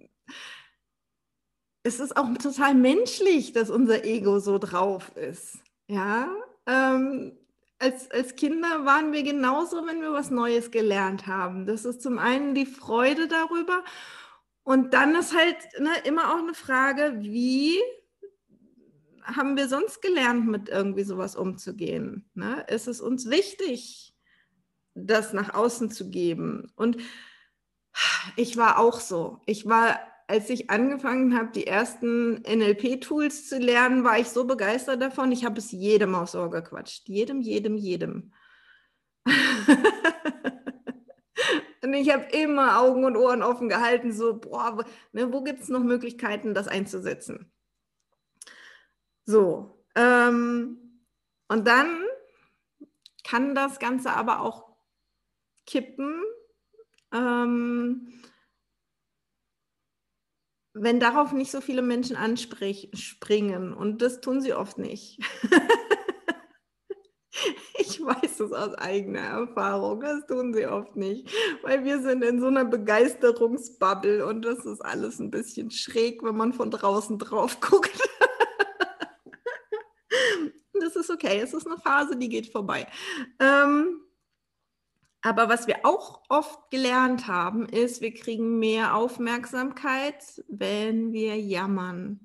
es 1.85 2.01
ist 2.01 2.16
auch 2.16 2.27
total 2.42 2.75
menschlich, 2.75 3.53
dass 3.53 3.70
unser 3.70 4.05
Ego 4.05 4.40
so 4.40 4.59
drauf 4.59 5.16
ist. 5.16 5.59
Ja, 5.87 6.29
ähm, 6.66 7.38
als, 7.79 8.11
als 8.11 8.35
Kinder 8.37 8.85
waren 8.85 9.12
wir 9.12 9.23
genauso, 9.23 9.87
wenn 9.87 10.01
wir 10.01 10.12
was 10.12 10.31
Neues 10.31 10.70
gelernt 10.70 11.27
haben. 11.27 11.66
Das 11.66 11.85
ist 11.85 12.03
zum 12.03 12.18
einen 12.18 12.55
die 12.55 12.66
Freude 12.66 13.29
darüber 13.29 13.85
und 14.62 14.94
dann 14.94 15.14
ist 15.14 15.37
halt 15.37 15.57
ne, 15.79 15.90
immer 16.05 16.35
auch 16.35 16.38
eine 16.38 16.55
Frage, 16.55 17.16
wie 17.18 17.79
haben 19.23 19.57
wir 19.57 19.68
sonst 19.68 20.01
gelernt, 20.01 20.47
mit 20.47 20.70
irgendwie 20.70 21.05
sowas 21.05 21.37
umzugehen? 21.37 22.29
Ne? 22.35 22.64
Ist 22.68 22.88
es 22.88 23.01
uns 23.01 23.29
wichtig, 23.29 24.14
das 24.94 25.33
nach 25.35 25.55
außen 25.55 25.90
zu 25.90 26.09
geben. 26.09 26.73
Und 26.77 26.97
ich 28.37 28.57
war 28.57 28.79
auch 28.79 29.01
so. 29.01 29.40
Ich 29.44 29.66
war, 29.66 29.99
als 30.26 30.50
ich 30.50 30.70
angefangen 30.70 31.37
habe, 31.37 31.50
die 31.52 31.66
ersten 31.66 32.42
NLP-Tools 32.42 33.48
zu 33.48 33.58
lernen, 33.58 34.04
war 34.04 34.18
ich 34.18 34.28
so 34.28 34.44
begeistert 34.44 35.02
davon. 35.02 35.32
Ich 35.32 35.44
habe 35.44 35.58
es 35.58 35.70
jedem 35.70 36.14
aufs 36.14 36.34
Ohr 36.34 36.50
gequatscht. 36.50 37.08
Jedem, 37.08 37.40
jedem, 37.40 37.76
jedem. 37.76 38.32
und 41.82 41.94
ich 41.94 42.12
habe 42.12 42.24
immer 42.32 42.80
Augen 42.80 43.04
und 43.04 43.16
Ohren 43.16 43.42
offen 43.42 43.68
gehalten, 43.68 44.12
so, 44.12 44.38
boah, 44.38 44.84
ne, 45.12 45.32
wo 45.32 45.42
gibt 45.42 45.60
es 45.60 45.68
noch 45.68 45.82
Möglichkeiten, 45.82 46.54
das 46.54 46.68
einzusetzen? 46.68 47.50
So. 49.26 49.84
Ähm, 49.94 51.00
und 51.48 51.66
dann 51.66 52.04
kann 53.24 53.54
das 53.54 53.78
Ganze 53.78 54.12
aber 54.12 54.40
auch 54.40 54.74
kippen, 55.66 56.22
ähm, 57.12 58.08
wenn 60.74 60.98
darauf 60.98 61.32
nicht 61.32 61.52
so 61.52 61.60
viele 61.60 61.82
Menschen 61.82 62.16
anspringen. 62.16 63.72
Und 63.72 64.02
das 64.02 64.20
tun 64.20 64.40
sie 64.40 64.52
oft 64.52 64.76
nicht. 64.76 65.20
ich 67.78 68.04
weiß 68.04 68.40
es 68.40 68.52
aus 68.52 68.74
eigener 68.74 69.20
Erfahrung, 69.20 70.00
das 70.00 70.26
tun 70.26 70.52
sie 70.52 70.66
oft 70.66 70.96
nicht, 70.96 71.30
weil 71.62 71.84
wir 71.84 72.02
sind 72.02 72.24
in 72.24 72.40
so 72.40 72.48
einer 72.48 72.64
Begeisterungsbubble 72.64 74.26
und 74.26 74.44
das 74.44 74.66
ist 74.66 74.84
alles 74.84 75.20
ein 75.20 75.30
bisschen 75.30 75.70
schräg, 75.70 76.22
wenn 76.22 76.37
man 76.37 76.52
von 76.52 76.70
draußen 76.70 77.18
drauf 77.18 77.60
guckt. 77.60 77.96
das 80.72 80.96
ist 80.96 81.10
okay, 81.10 81.40
es 81.40 81.54
ist 81.54 81.66
eine 81.66 81.78
Phase, 81.78 82.16
die 82.16 82.28
geht 82.28 82.50
vorbei. 82.50 82.87
Ähm, 83.38 84.00
aber 85.24 85.48
was 85.48 85.66
wir 85.66 85.87
auch 85.87 86.20
oft 86.28 86.70
gelernt 86.70 87.26
haben, 87.26 87.66
ist, 87.66 88.02
wir 88.02 88.12
kriegen 88.12 88.58
mehr 88.58 88.94
Aufmerksamkeit, 88.94 90.44
wenn 90.48 91.14
wir 91.14 91.40
jammern. 91.40 92.20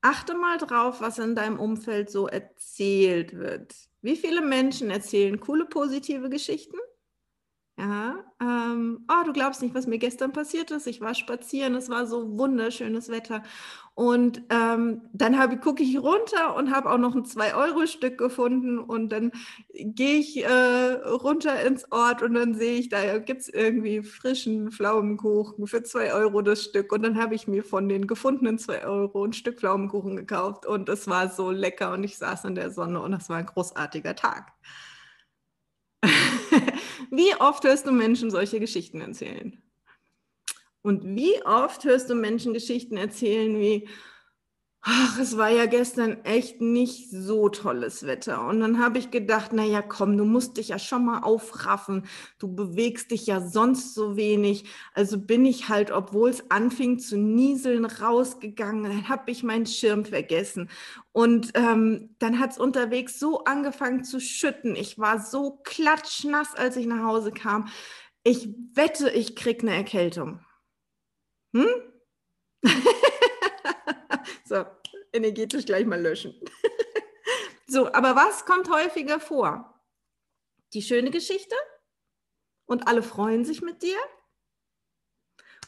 Achte 0.00 0.34
mal 0.34 0.56
drauf, 0.58 1.00
was 1.00 1.18
in 1.18 1.34
deinem 1.34 1.58
Umfeld 1.58 2.08
so 2.08 2.28
erzählt 2.28 3.36
wird. 3.36 3.74
Wie 4.00 4.16
viele 4.16 4.42
Menschen 4.42 4.90
erzählen 4.90 5.40
coole, 5.40 5.66
positive 5.66 6.30
Geschichten? 6.30 6.76
Ja, 7.80 8.14
ähm, 8.42 9.06
oh, 9.08 9.24
du 9.24 9.32
glaubst 9.32 9.62
nicht, 9.62 9.74
was 9.74 9.86
mir 9.86 9.96
gestern 9.96 10.32
passiert 10.32 10.70
ist. 10.70 10.86
Ich 10.86 11.00
war 11.00 11.14
spazieren, 11.14 11.74
es 11.74 11.88
war 11.88 12.06
so 12.06 12.36
wunderschönes 12.38 13.08
Wetter. 13.08 13.42
Und 13.94 14.42
ähm, 14.50 15.00
dann 15.14 15.60
gucke 15.62 15.82
ich 15.82 15.98
runter 15.98 16.56
und 16.56 16.74
habe 16.74 16.90
auch 16.90 16.98
noch 16.98 17.14
ein 17.14 17.24
2-Euro-Stück 17.24 18.18
gefunden. 18.18 18.78
Und 18.78 19.08
dann 19.10 19.32
gehe 19.72 20.18
ich 20.18 20.44
äh, 20.44 20.92
runter 21.06 21.62
ins 21.62 21.90
Ort 21.90 22.20
und 22.22 22.34
dann 22.34 22.52
sehe 22.54 22.78
ich, 22.78 22.90
da 22.90 23.16
gibt 23.16 23.40
es 23.42 23.48
irgendwie 23.48 24.02
frischen 24.02 24.70
Pflaumenkuchen 24.72 25.66
für 25.66 25.82
2 25.82 26.12
Euro 26.12 26.42
das 26.42 26.62
Stück. 26.62 26.92
Und 26.92 27.02
dann 27.02 27.16
habe 27.18 27.34
ich 27.34 27.48
mir 27.48 27.64
von 27.64 27.88
den 27.88 28.06
gefundenen 28.06 28.58
2 28.58 28.84
Euro 28.84 29.24
ein 29.24 29.32
Stück 29.32 29.58
Pflaumenkuchen 29.58 30.16
gekauft. 30.16 30.66
Und 30.66 30.90
es 30.90 31.08
war 31.08 31.30
so 31.30 31.50
lecker 31.50 31.94
und 31.94 32.04
ich 32.04 32.18
saß 32.18 32.44
in 32.44 32.56
der 32.56 32.70
Sonne 32.70 33.00
und 33.00 33.12
das 33.12 33.30
war 33.30 33.38
ein 33.38 33.46
großartiger 33.46 34.14
Tag. 34.16 34.52
Wie 37.10 37.34
oft 37.40 37.64
hörst 37.64 37.86
du 37.86 37.92
Menschen 37.92 38.30
solche 38.30 38.60
Geschichten 38.60 39.00
erzählen? 39.00 39.62
Und 40.82 41.04
wie 41.04 41.42
oft 41.44 41.84
hörst 41.84 42.08
du 42.08 42.14
Menschen 42.14 42.54
Geschichten 42.54 42.96
erzählen 42.96 43.58
wie, 43.58 43.88
ach, 44.82 45.18
es 45.18 45.36
war 45.36 45.50
ja 45.50 45.66
gestern 45.66 46.24
echt 46.24 46.60
nicht 46.60 47.10
so 47.10 47.50
tolles 47.50 48.06
Wetter. 48.06 48.46
Und 48.46 48.60
dann 48.60 48.78
habe 48.78 48.98
ich 48.98 49.10
gedacht, 49.10 49.52
naja, 49.52 49.82
komm, 49.82 50.16
du 50.16 50.24
musst 50.24 50.56
dich 50.56 50.68
ja 50.68 50.78
schon 50.78 51.04
mal 51.04 51.20
aufraffen. 51.22 52.06
Du 52.38 52.54
bewegst 52.54 53.10
dich 53.10 53.26
ja 53.26 53.40
sonst 53.46 53.94
so 53.94 54.16
wenig. 54.16 54.64
Also 54.94 55.18
bin 55.18 55.44
ich 55.44 55.68
halt, 55.68 55.90
obwohl 55.90 56.30
es 56.30 56.50
anfing 56.50 56.98
zu 56.98 57.18
nieseln, 57.18 57.84
rausgegangen. 57.84 58.84
Dann 58.84 59.08
habe 59.08 59.30
ich 59.30 59.42
meinen 59.42 59.66
Schirm 59.66 60.06
vergessen. 60.06 60.70
Und 61.12 61.50
ähm, 61.54 62.14
dann 62.18 62.38
hat 62.38 62.52
es 62.52 62.58
unterwegs 62.58 63.18
so 63.18 63.44
angefangen 63.44 64.02
zu 64.04 64.18
schütten. 64.18 64.76
Ich 64.76 64.98
war 64.98 65.20
so 65.20 65.60
klatschnass, 65.62 66.54
als 66.54 66.76
ich 66.76 66.86
nach 66.86 67.04
Hause 67.04 67.32
kam. 67.32 67.68
Ich 68.22 68.48
wette, 68.74 69.10
ich 69.10 69.36
krieg 69.36 69.62
eine 69.62 69.74
Erkältung. 69.74 70.40
Hm? 71.54 71.66
so, 74.50 74.66
energetisch 75.12 75.64
gleich 75.64 75.86
mal 75.86 76.00
löschen. 76.00 76.34
so, 77.68 77.92
aber 77.92 78.16
was 78.16 78.44
kommt 78.44 78.68
häufiger 78.68 79.20
vor? 79.20 79.80
Die 80.72 80.82
schöne 80.82 81.12
Geschichte 81.12 81.54
und 82.66 82.88
alle 82.88 83.04
freuen 83.04 83.44
sich 83.44 83.62
mit 83.62 83.82
dir? 83.82 83.96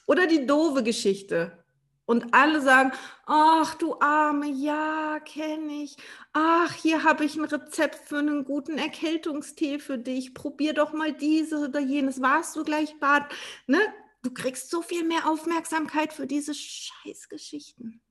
Oder 0.07 0.27
die 0.27 0.47
doofe 0.47 0.83
Geschichte 0.83 1.65
und 2.07 2.35
alle 2.35 2.61
sagen, 2.61 2.91
ach 3.25 3.77
du 3.77 4.01
Arme, 4.01 4.49
ja, 4.49 5.21
kenne 5.21 5.85
ich. 5.85 5.97
Ach, 6.33 6.73
hier 6.73 7.05
habe 7.05 7.25
ich 7.25 7.37
ein 7.37 7.45
Rezept 7.45 8.09
für 8.09 8.19
einen 8.19 8.45
guten 8.45 8.79
Erkältungstee 8.79 9.79
für 9.79 9.97
dich. 9.97 10.35
Probier 10.35 10.75
doch 10.75 10.93
mal 10.93 11.13
dieses 11.13 11.69
oder 11.69 11.79
jenes. 11.79 12.21
Warst 12.21 12.57
du 12.57 12.65
gleich 12.65 12.99
bad? 12.99 13.33
Ne? 13.69 13.79
Du 14.23 14.35
kriegst 14.35 14.71
so 14.71 14.83
viel 14.83 15.05
mehr 15.05 15.31
Aufmerksamkeit 15.31 16.13
für 16.13 16.27
diese 16.27 16.53
Scheißgeschichten. 16.53 18.03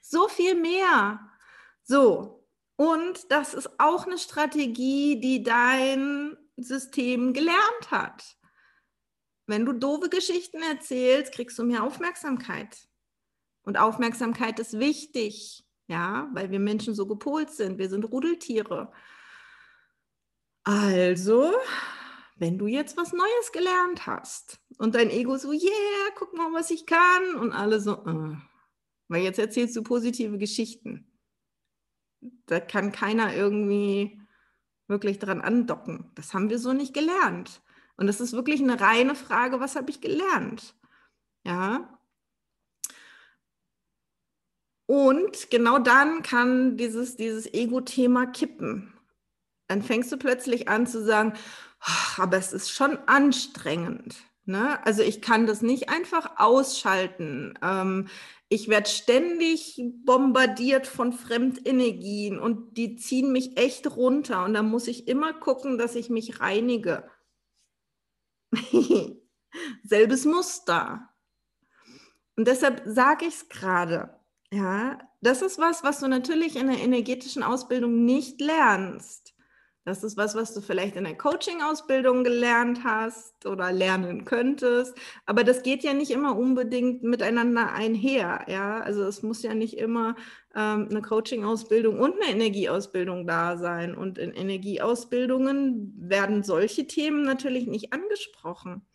So 0.00 0.28
viel 0.28 0.54
mehr. 0.54 1.20
So. 1.82 2.46
Und 2.76 3.30
das 3.30 3.54
ist 3.54 3.70
auch 3.78 4.06
eine 4.06 4.18
Strategie, 4.18 5.20
die 5.20 5.42
dein 5.42 6.36
System 6.56 7.32
gelernt 7.32 7.90
hat. 7.90 8.36
Wenn 9.46 9.64
du 9.64 9.72
doofe 9.72 10.08
Geschichten 10.08 10.62
erzählst, 10.62 11.32
kriegst 11.32 11.58
du 11.58 11.64
mehr 11.64 11.82
Aufmerksamkeit. 11.82 12.88
Und 13.64 13.78
Aufmerksamkeit 13.78 14.58
ist 14.58 14.78
wichtig, 14.78 15.64
ja, 15.86 16.28
weil 16.32 16.50
wir 16.50 16.58
Menschen 16.58 16.94
so 16.94 17.06
gepolt 17.06 17.50
sind. 17.50 17.78
Wir 17.78 17.88
sind 17.88 18.04
Rudeltiere. 18.04 18.92
Also, 20.64 21.52
wenn 22.36 22.58
du 22.58 22.66
jetzt 22.66 22.96
was 22.96 23.12
Neues 23.12 23.52
gelernt 23.52 24.06
hast 24.06 24.58
und 24.78 24.94
dein 24.94 25.10
Ego 25.10 25.36
so, 25.36 25.52
yeah, 25.52 26.10
guck 26.16 26.36
mal, 26.36 26.52
was 26.52 26.70
ich 26.70 26.86
kann, 26.86 27.34
und 27.36 27.52
alle 27.52 27.80
so, 27.80 28.04
äh, 28.04 28.36
weil 29.12 29.22
jetzt 29.22 29.38
erzählst 29.38 29.76
du 29.76 29.82
positive 29.82 30.38
Geschichten. 30.38 31.06
Da 32.46 32.60
kann 32.60 32.92
keiner 32.92 33.34
irgendwie 33.34 34.18
wirklich 34.88 35.18
dran 35.18 35.40
andocken. 35.40 36.10
Das 36.14 36.32
haben 36.32 36.50
wir 36.50 36.58
so 36.58 36.72
nicht 36.72 36.94
gelernt. 36.94 37.62
Und 37.96 38.06
das 38.06 38.20
ist 38.20 38.32
wirklich 38.32 38.62
eine 38.62 38.80
reine 38.80 39.14
Frage, 39.14 39.60
was 39.60 39.76
habe 39.76 39.90
ich 39.90 40.00
gelernt? 40.00 40.74
Ja. 41.44 41.98
Und 44.86 45.50
genau 45.50 45.78
dann 45.78 46.22
kann 46.22 46.76
dieses, 46.76 47.16
dieses 47.16 47.52
Ego-Thema 47.52 48.26
kippen. 48.26 48.94
Dann 49.68 49.82
fängst 49.82 50.10
du 50.10 50.16
plötzlich 50.16 50.68
an 50.68 50.86
zu 50.86 51.04
sagen, 51.04 51.34
aber 52.16 52.36
es 52.38 52.52
ist 52.52 52.70
schon 52.70 52.96
anstrengend. 53.06 54.16
Ne? 54.44 54.84
Also 54.84 55.02
ich 55.02 55.22
kann 55.22 55.46
das 55.46 55.62
nicht 55.62 55.88
einfach 55.88 56.38
ausschalten. 56.38 57.58
Ähm, 57.62 58.08
ich 58.52 58.68
werde 58.68 58.90
ständig 58.90 59.82
bombardiert 60.04 60.86
von 60.86 61.14
Fremdenergien 61.14 62.38
und 62.38 62.76
die 62.76 62.96
ziehen 62.96 63.32
mich 63.32 63.56
echt 63.56 63.96
runter. 63.96 64.44
Und 64.44 64.52
da 64.52 64.62
muss 64.62 64.88
ich 64.88 65.08
immer 65.08 65.32
gucken, 65.32 65.78
dass 65.78 65.94
ich 65.94 66.10
mich 66.10 66.40
reinige. 66.40 67.08
Selbes 69.84 70.26
Muster. 70.26 71.08
Und 72.36 72.46
deshalb 72.46 72.82
sage 72.84 73.24
ich 73.24 73.36
es 73.36 73.48
gerade. 73.48 74.20
Ja, 74.52 74.98
das 75.22 75.40
ist 75.40 75.58
was, 75.58 75.82
was 75.82 76.00
du 76.00 76.08
natürlich 76.08 76.56
in 76.56 76.66
der 76.66 76.78
energetischen 76.78 77.42
Ausbildung 77.42 78.04
nicht 78.04 78.38
lernst. 78.42 79.31
Das 79.84 80.04
ist 80.04 80.16
was, 80.16 80.36
was 80.36 80.54
du 80.54 80.60
vielleicht 80.60 80.94
in 80.94 81.02
der 81.02 81.18
Coaching-Ausbildung 81.18 82.22
gelernt 82.22 82.84
hast 82.84 83.46
oder 83.46 83.72
lernen 83.72 84.24
könntest. 84.24 84.96
Aber 85.26 85.42
das 85.42 85.64
geht 85.64 85.82
ja 85.82 85.92
nicht 85.92 86.12
immer 86.12 86.38
unbedingt 86.38 87.02
miteinander 87.02 87.72
einher. 87.72 88.44
Ja, 88.46 88.78
also 88.78 89.02
es 89.02 89.24
muss 89.24 89.42
ja 89.42 89.54
nicht 89.54 89.76
immer 89.76 90.14
ähm, 90.54 90.86
eine 90.88 91.02
Coaching-Ausbildung 91.02 91.98
und 91.98 92.14
eine 92.14 92.30
Energieausbildung 92.30 93.26
da 93.26 93.56
sein. 93.56 93.96
Und 93.96 94.18
in 94.18 94.32
Energieausbildungen 94.32 95.94
werden 95.96 96.44
solche 96.44 96.86
Themen 96.86 97.22
natürlich 97.22 97.66
nicht 97.66 97.92
angesprochen. 97.92 98.86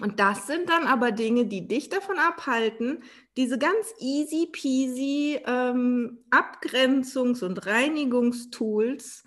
Und 0.00 0.20
das 0.20 0.46
sind 0.46 0.68
dann 0.68 0.86
aber 0.86 1.10
Dinge, 1.10 1.46
die 1.46 1.66
dich 1.66 1.88
davon 1.88 2.18
abhalten, 2.18 3.02
diese 3.36 3.58
ganz 3.58 3.94
easy 3.98 4.46
peasy 4.52 5.40
ähm, 5.44 6.24
Abgrenzungs- 6.30 7.42
und 7.42 7.66
Reinigungstools 7.66 9.24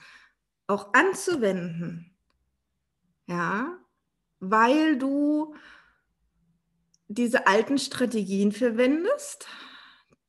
auch 0.69 0.93
anzuwenden. 0.93 2.15
Ja, 3.27 3.77
weil 4.39 4.97
du 4.97 5.55
diese 7.07 7.47
alten 7.47 7.77
Strategien 7.77 8.51
verwendest, 8.51 9.47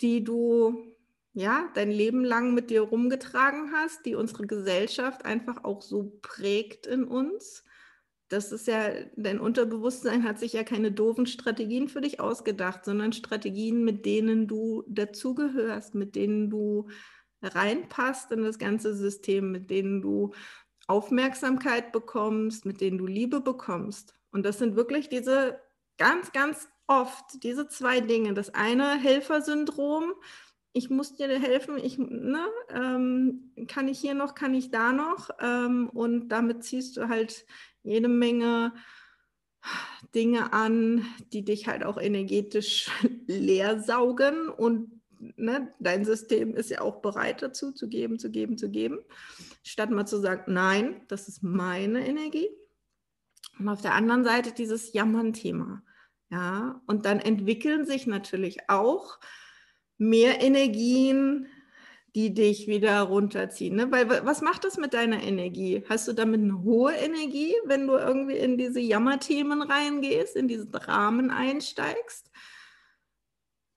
die 0.01 0.25
du 0.25 0.95
ja 1.33 1.71
dein 1.75 1.91
Leben 1.91 2.25
lang 2.25 2.55
mit 2.55 2.71
dir 2.71 2.83
rumgetragen 2.83 3.73
hast, 3.73 4.05
die 4.07 4.15
unsere 4.15 4.47
Gesellschaft 4.47 5.25
einfach 5.25 5.65
auch 5.65 5.83
so 5.83 6.19
prägt 6.23 6.87
in 6.87 7.05
uns. 7.05 7.65
Das 8.29 8.53
ist 8.53 8.67
ja, 8.67 8.91
dein 9.17 9.41
Unterbewusstsein 9.41 10.25
hat 10.25 10.39
sich 10.39 10.53
ja 10.53 10.63
keine 10.63 10.93
doofen 10.93 11.27
Strategien 11.27 11.89
für 11.89 12.01
dich 12.01 12.21
ausgedacht, 12.21 12.85
sondern 12.85 13.13
Strategien, 13.13 13.85
mit 13.85 14.07
denen 14.07 14.47
du 14.47 14.85
dazugehörst, 14.89 15.95
mit 15.95 16.15
denen 16.15 16.49
du 16.49 16.89
reinpasst 17.43 18.31
in 18.33 18.43
das 18.43 18.59
ganze 18.59 18.95
System, 18.95 19.51
mit 19.53 19.71
denen 19.71 20.03
du 20.03 20.33
Aufmerksamkeit 20.87 21.93
bekommst, 21.93 22.67
mit 22.67 22.81
denen 22.81 22.99
du 22.99 23.07
Liebe 23.07 23.41
bekommst. 23.41 24.15
Und 24.33 24.45
das 24.45 24.59
sind 24.59 24.77
wirklich 24.77 25.09
diese 25.09 25.61
ganz, 25.99 26.33
ganz 26.33 26.69
oft 26.87 27.43
diese 27.43 27.69
zwei 27.69 28.01
Dinge. 28.01 28.35
Das 28.35 28.55
eine 28.55 28.99
Helfersyndrom, 28.99 30.15
ich 30.73 30.91
muss 30.91 31.15
dir 31.15 31.29
helfen, 31.29 31.79
ich, 31.79 31.99
ne, 31.99 32.47
ähm, 32.69 33.53
kann 33.69 33.89
ich 33.89 34.01
hier 34.01 34.15
noch, 34.15 34.35
kann 34.35 34.55
ich 34.55 34.71
da 34.71 34.93
noch. 34.93 35.31
Ähm, 35.41 35.89
und 35.91 36.29
damit 36.29 36.65
ziehst 36.65 36.97
du 36.97 37.09
halt 37.09 37.47
jede 37.83 38.09
Menge 38.09 38.73
Dinge 40.15 40.53
an, 40.53 41.05
die 41.33 41.45
dich 41.45 41.69
halt 41.69 41.85
auch 41.85 41.99
energetisch 41.99 42.91
leer 43.27 43.81
saugen 43.81 44.49
und 44.49 45.00
ne, 45.37 45.73
dein 45.79 46.05
System 46.05 46.55
ist 46.55 46.71
ja 46.71 46.81
auch 46.81 47.03
bereit 47.03 47.43
dazu, 47.43 47.73
zu 47.73 47.89
geben, 47.89 48.19
zu 48.19 48.31
geben, 48.31 48.59
zu 48.59 48.71
geben, 48.71 48.99
statt 49.63 49.91
mal 49.91 50.07
zu 50.07 50.19
sagen, 50.19 50.53
nein, 50.53 51.03
das 51.09 51.29
ist 51.29 51.43
meine 51.43 52.07
Energie. 52.07 52.49
Und 53.59 53.69
auf 53.69 53.83
der 53.83 53.95
anderen 53.95 54.25
Seite 54.25 54.53
dieses 54.53 54.93
Jammern-Thema. 54.93 55.83
Ja, 56.31 56.81
und 56.87 57.07
dann 57.07 57.19
entwickeln 57.19 57.85
sich 57.85 58.07
natürlich 58.07 58.69
auch 58.69 59.19
mehr 59.99 60.41
Energien, 60.41 61.49
die 62.15 62.35
dich 62.35 62.67
wieder 62.67 63.01
runterziehen. 63.03 63.77
Ne? 63.77 63.91
Weil 63.91 64.09
was 64.09 64.41
macht 64.41 64.65
das 64.65 64.79
mit 64.79 64.95
deiner 64.95 65.23
Energie? 65.23 65.85
Hast 65.89 66.09
du 66.09 66.13
damit 66.13 66.41
eine 66.41 66.63
hohe 66.63 66.93
Energie, 66.93 67.55
wenn 67.65 67.87
du 67.87 67.95
irgendwie 67.95 68.37
in 68.37 68.59
diese 68.59 68.81
Jammerthemen 68.81 69.63
reingehst, 69.63 70.37
in 70.37 70.49
diesen 70.49 70.75
Rahmen 70.75 71.31
einsteigst? 71.31 72.30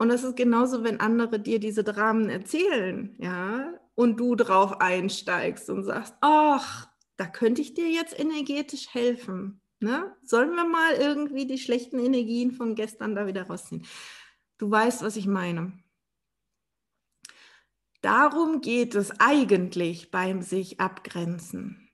Und 0.04 0.10
das 0.10 0.26
ist 0.26 0.36
genauso, 0.36 0.84
wenn 0.84 1.00
andere 1.00 1.40
dir 1.40 1.62
diese 1.62 1.82
Dramen 1.82 2.28
erzählen, 2.28 3.16
ja, 3.20 3.74
und 3.96 4.20
du 4.20 4.36
drauf 4.36 4.82
einsteigst 4.82 5.70
und 5.70 5.86
sagst, 5.86 6.14
ach, 6.20 6.90
da 7.16 7.26
könnte 7.26 7.62
ich 7.62 7.74
dir 7.74 7.90
jetzt 7.90 8.20
energetisch 8.20 8.94
helfen. 8.94 9.62
Ne? 9.80 10.14
Sollen 10.22 10.56
wir 10.56 10.66
mal 10.66 10.96
irgendwie 10.96 11.48
die 11.48 11.58
schlechten 11.58 12.00
Energien 12.00 12.52
von 12.52 12.76
gestern 12.76 13.16
da 13.16 13.28
wieder 13.28 13.44
rausziehen? 13.44 13.86
Du 14.58 14.70
weißt, 14.70 15.04
was 15.04 15.16
ich 15.16 15.26
meine. 15.26 15.72
Darum 18.02 18.60
geht 18.60 18.94
es 18.94 19.22
eigentlich 19.22 20.12
beim 20.12 20.42
sich 20.42 20.82
abgrenzen. 20.82 21.90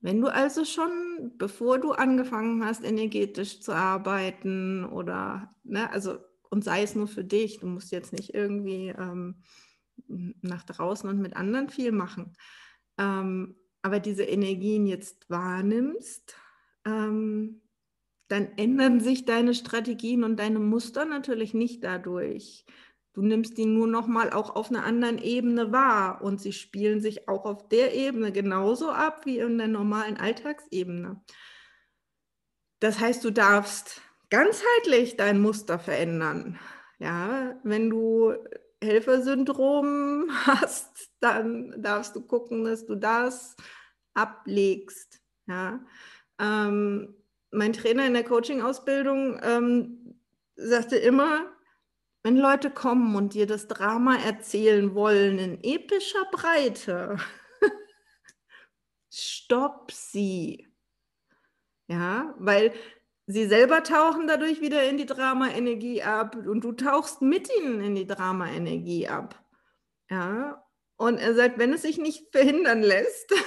Wenn 0.00 0.20
du 0.20 0.28
also 0.28 0.64
schon, 0.64 1.32
bevor 1.36 1.80
du 1.80 1.94
angefangen 1.94 2.64
hast, 2.64 2.84
energetisch 2.84 3.60
zu 3.60 3.72
arbeiten 3.72 4.84
oder, 4.84 5.50
ne, 5.64 5.90
also 5.90 6.18
und 6.54 6.62
sei 6.62 6.84
es 6.84 6.94
nur 6.94 7.08
für 7.08 7.24
dich. 7.24 7.58
Du 7.58 7.66
musst 7.66 7.90
jetzt 7.90 8.12
nicht 8.12 8.32
irgendwie 8.32 8.94
ähm, 8.96 9.42
nach 10.06 10.62
draußen 10.62 11.10
und 11.10 11.20
mit 11.20 11.34
anderen 11.34 11.68
viel 11.68 11.90
machen. 11.90 12.36
Ähm, 12.96 13.56
aber 13.82 13.98
diese 13.98 14.22
Energien 14.22 14.86
jetzt 14.86 15.28
wahrnimmst, 15.28 16.36
ähm, 16.86 17.60
dann 18.28 18.56
ändern 18.56 19.00
sich 19.00 19.24
deine 19.24 19.52
Strategien 19.52 20.22
und 20.22 20.36
deine 20.36 20.60
Muster 20.60 21.04
natürlich 21.04 21.54
nicht 21.54 21.82
dadurch. 21.82 22.64
Du 23.12 23.22
nimmst 23.22 23.58
die 23.58 23.66
nur 23.66 23.88
noch 23.88 24.06
mal 24.06 24.32
auch 24.32 24.54
auf 24.54 24.70
einer 24.70 24.84
anderen 24.84 25.18
Ebene 25.18 25.72
wahr 25.72 26.22
und 26.22 26.40
sie 26.40 26.52
spielen 26.52 27.00
sich 27.00 27.28
auch 27.28 27.46
auf 27.46 27.68
der 27.68 27.94
Ebene 27.94 28.30
genauso 28.30 28.90
ab 28.90 29.26
wie 29.26 29.38
in 29.38 29.58
der 29.58 29.68
normalen 29.68 30.18
Alltagsebene. 30.18 31.20
Das 32.78 33.00
heißt, 33.00 33.24
du 33.24 33.30
darfst 33.30 34.00
ganzheitlich 34.30 35.16
dein 35.16 35.40
Muster 35.40 35.78
verändern. 35.78 36.58
Ja, 36.98 37.58
wenn 37.62 37.90
du 37.90 38.34
Helfersyndrom 38.82 40.28
hast, 40.46 41.10
dann 41.20 41.74
darfst 41.82 42.14
du 42.16 42.20
gucken, 42.20 42.64
dass 42.64 42.86
du 42.86 42.94
das 42.94 43.56
ablegst. 44.14 45.20
Ja. 45.46 45.80
Ähm, 46.38 47.14
mein 47.50 47.72
Trainer 47.72 48.06
in 48.06 48.14
der 48.14 48.24
Coaching-Ausbildung 48.24 49.40
ähm, 49.42 50.20
sagte 50.56 50.96
immer, 50.96 51.52
wenn 52.22 52.36
Leute 52.36 52.70
kommen 52.70 53.14
und 53.16 53.34
dir 53.34 53.46
das 53.46 53.68
Drama 53.68 54.16
erzählen 54.16 54.94
wollen 54.94 55.38
in 55.38 55.62
epischer 55.62 56.24
Breite, 56.32 57.18
stopp 59.10 59.92
sie. 59.92 60.66
Ja, 61.86 62.34
weil 62.38 62.72
sie 63.26 63.46
selber 63.46 63.82
tauchen 63.82 64.26
dadurch 64.26 64.60
wieder 64.60 64.88
in 64.88 64.96
die 64.96 65.06
Drama-Energie 65.06 66.02
ab 66.02 66.36
und 66.36 66.62
du 66.62 66.72
tauchst 66.72 67.22
mit 67.22 67.48
ihnen 67.58 67.80
in 67.80 67.94
die 67.94 68.06
Drama-Energie 68.06 69.08
ab. 69.08 69.42
Ja, 70.10 70.64
und 70.96 71.18
er 71.18 71.34
sagt, 71.34 71.58
wenn 71.58 71.72
es 71.72 71.82
sich 71.82 71.98
nicht 71.98 72.30
verhindern 72.30 72.82
lässt, 72.82 73.32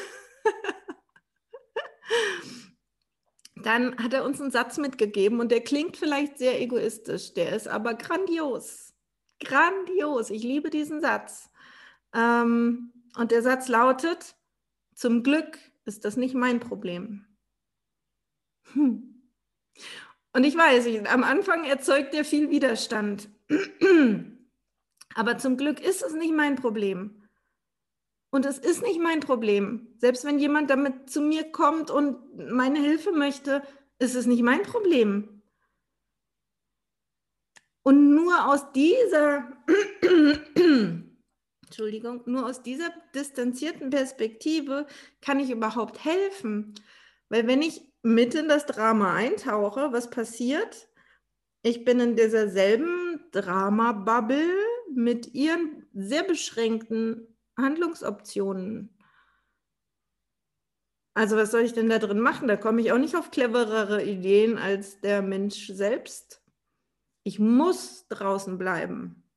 dann 3.56 3.98
hat 4.04 4.14
er 4.14 4.26
uns 4.26 4.42
einen 4.42 4.52
Satz 4.52 4.78
mitgegeben 4.78 5.40
und 5.40 5.52
der 5.52 5.62
klingt 5.62 5.98
vielleicht 5.98 6.38
sehr 6.38 6.62
egoistisch, 6.62 7.34
der 7.34 7.56
ist 7.56 7.68
aber 7.68 7.94
grandios. 7.94 8.94
Grandios. 9.40 10.30
Ich 10.30 10.44
liebe 10.44 10.70
diesen 10.70 11.02
Satz. 11.02 11.50
Ähm, 12.14 12.94
Und 13.16 13.32
der 13.32 13.42
Satz 13.42 13.68
lautet, 13.68 14.36
zum 14.96 15.24
Glück 15.24 15.58
ist 15.86 16.06
das 16.06 16.18
nicht 16.18 16.36
mein 16.36 16.60
Problem. 16.60 17.26
Hm. 18.74 19.07
Und 20.34 20.44
ich 20.44 20.56
weiß, 20.56 20.86
ich, 20.86 21.10
am 21.10 21.24
Anfang 21.24 21.66
erzeugt 21.66 22.14
er 22.14 22.24
viel 22.24 22.50
Widerstand. 22.50 23.30
Aber 25.16 25.38
zum 25.38 25.58
Glück 25.58 25.80
ist 25.80 26.04
es 26.04 26.14
nicht 26.14 26.34
mein 26.34 26.56
Problem. 26.56 27.24
Und 28.30 28.46
es 28.46 28.60
ist 28.60 28.84
nicht 28.84 29.00
mein 29.00 29.20
Problem. 29.20 29.88
Selbst 29.98 30.26
wenn 30.26 30.38
jemand 30.38 30.70
damit 30.70 31.10
zu 31.10 31.22
mir 31.22 31.52
kommt 31.52 31.90
und 31.90 32.38
meine 32.52 32.80
Hilfe 32.80 33.12
möchte, 33.12 33.64
ist 34.00 34.16
es 34.16 34.26
nicht 34.26 34.44
mein 34.44 34.64
Problem. 34.64 35.42
Und 37.84 38.14
nur 38.14 38.52
aus 38.52 38.74
dieser, 38.74 39.52
Entschuldigung, 41.66 42.22
nur 42.26 42.46
aus 42.46 42.62
dieser 42.62 42.94
distanzierten 43.16 43.90
Perspektive 43.90 44.86
kann 45.22 45.40
ich 45.40 45.50
überhaupt 45.50 46.04
helfen. 46.04 46.76
Weil 47.30 47.48
wenn 47.48 47.62
ich 47.62 47.87
mit 48.04 48.36
in 48.36 48.48
das 48.48 48.66
Drama 48.66 49.14
eintauche, 49.14 49.92
was 49.92 50.10
passiert? 50.10 50.90
Ich 51.64 51.84
bin 51.84 52.00
in 52.00 52.16
dieser 52.16 52.50
selben 52.50 53.26
Drama-Bubble 53.32 54.48
mit 54.94 55.34
ihren 55.34 55.86
sehr 55.94 56.24
beschränkten 56.24 57.38
Handlungsoptionen. 57.58 58.98
Also 61.14 61.36
was 61.36 61.50
soll 61.50 61.62
ich 61.62 61.74
denn 61.74 61.90
da 61.90 61.98
drin 61.98 62.20
machen? 62.20 62.48
Da 62.48 62.58
komme 62.58 62.80
ich 62.80 62.92
auch 62.92 63.00
nicht 63.00 63.16
auf 63.16 63.32
cleverere 63.32 64.04
Ideen 64.04 64.58
als 64.58 65.02
der 65.02 65.24
Mensch 65.24 65.68
selbst. 65.68 66.44
Ich 67.24 67.40
muss 67.40 68.08
draußen 68.08 68.58
bleiben. 68.58 69.28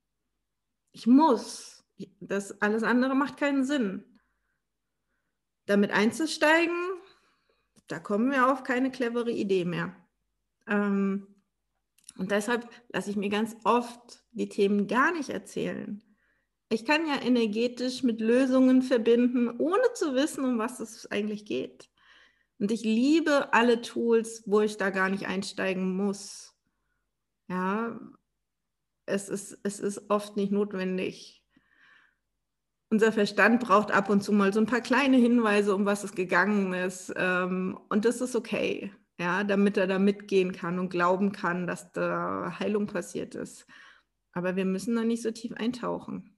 Ich 0.92 1.06
muss. 1.06 1.82
Das 2.20 2.60
alles 2.60 2.82
andere 2.82 3.14
macht 3.14 3.38
keinen 3.38 3.64
Sinn. 3.64 4.20
Damit 5.66 5.90
einzusteigen, 5.90 6.76
da 7.90 7.98
kommen 7.98 8.30
wir 8.30 8.50
auf 8.50 8.62
keine 8.62 8.90
clevere 8.90 9.30
Idee 9.30 9.64
mehr. 9.64 9.94
Ähm, 10.66 11.26
und 12.16 12.30
deshalb 12.30 12.68
lasse 12.92 13.10
ich 13.10 13.16
mir 13.16 13.28
ganz 13.28 13.56
oft 13.64 14.24
die 14.32 14.48
Themen 14.48 14.86
gar 14.86 15.12
nicht 15.12 15.30
erzählen. 15.30 16.02
Ich 16.68 16.84
kann 16.84 17.06
ja 17.06 17.20
energetisch 17.20 18.02
mit 18.02 18.20
Lösungen 18.20 18.82
verbinden, 18.82 19.50
ohne 19.58 19.92
zu 19.94 20.14
wissen, 20.14 20.44
um 20.44 20.58
was 20.58 20.78
es 20.80 21.10
eigentlich 21.10 21.44
geht. 21.44 21.90
Und 22.58 22.70
ich 22.70 22.82
liebe 22.82 23.52
alle 23.52 23.80
Tools, 23.80 24.44
wo 24.46 24.60
ich 24.60 24.76
da 24.76 24.90
gar 24.90 25.08
nicht 25.08 25.26
einsteigen 25.26 25.96
muss. 25.96 26.54
Ja, 27.48 27.98
es 29.06 29.28
ist, 29.28 29.58
es 29.64 29.80
ist 29.80 30.10
oft 30.10 30.36
nicht 30.36 30.52
notwendig 30.52 31.39
unser 32.90 33.12
Verstand 33.12 33.60
braucht 33.60 33.92
ab 33.92 34.10
und 34.10 34.22
zu 34.22 34.32
mal 34.32 34.52
so 34.52 34.60
ein 34.60 34.66
paar 34.66 34.80
kleine 34.80 35.16
Hinweise, 35.16 35.74
um 35.74 35.86
was 35.86 36.04
es 36.04 36.14
gegangen 36.14 36.74
ist. 36.74 37.12
Ähm, 37.16 37.78
und 37.88 38.04
das 38.04 38.20
ist 38.20 38.34
okay, 38.34 38.92
ja, 39.18 39.44
damit 39.44 39.76
er 39.76 39.86
da 39.86 39.98
mitgehen 39.98 40.52
kann 40.52 40.78
und 40.78 40.90
glauben 40.90 41.32
kann, 41.32 41.66
dass 41.66 41.92
da 41.92 42.58
Heilung 42.58 42.86
passiert 42.86 43.34
ist. 43.36 43.66
Aber 44.32 44.56
wir 44.56 44.64
müssen 44.64 44.96
da 44.96 45.04
nicht 45.04 45.22
so 45.22 45.30
tief 45.30 45.52
eintauchen. 45.54 46.36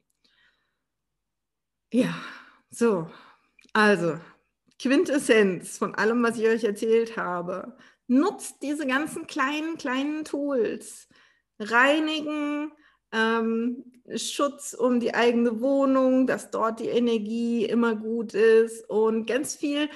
Ja, 1.92 2.14
so. 2.70 3.10
Also, 3.72 4.18
Quintessenz 4.78 5.78
von 5.78 5.94
allem, 5.94 6.22
was 6.22 6.38
ich 6.38 6.46
euch 6.46 6.64
erzählt 6.64 7.16
habe. 7.16 7.76
Nutzt 8.08 8.62
diese 8.62 8.86
ganzen 8.86 9.26
kleinen, 9.26 9.78
kleinen 9.78 10.24
Tools. 10.24 11.08
Reinigen, 11.58 12.72
ähm, 13.12 13.84
Schutz 14.16 14.74
um 14.74 15.00
die 15.00 15.14
eigene 15.14 15.60
Wohnung, 15.60 16.26
dass 16.26 16.50
dort 16.50 16.80
die 16.80 16.88
Energie 16.88 17.64
immer 17.64 17.94
gut 17.94 18.34
ist 18.34 18.88
und 18.88 19.26
ganz 19.26 19.54
viel 19.54 19.88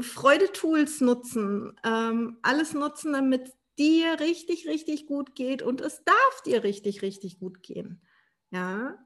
Freude-Tools 0.00 1.00
nutzen, 1.00 1.78
ähm, 1.84 2.38
alles 2.42 2.74
nutzen, 2.74 3.12
damit 3.12 3.52
dir 3.78 4.20
richtig, 4.20 4.68
richtig 4.68 5.06
gut 5.06 5.34
geht 5.34 5.62
und 5.62 5.80
es 5.80 6.04
darf 6.04 6.42
dir 6.44 6.62
richtig, 6.64 7.02
richtig 7.02 7.38
gut 7.38 7.62
gehen. 7.62 8.02
Ja, 8.50 8.98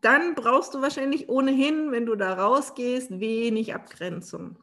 dann 0.00 0.34
brauchst 0.34 0.74
du 0.74 0.80
wahrscheinlich 0.80 1.28
ohnehin, 1.28 1.90
wenn 1.90 2.06
du 2.06 2.14
da 2.14 2.34
rausgehst, 2.34 3.20
wenig 3.20 3.74
Abgrenzung. 3.74 4.58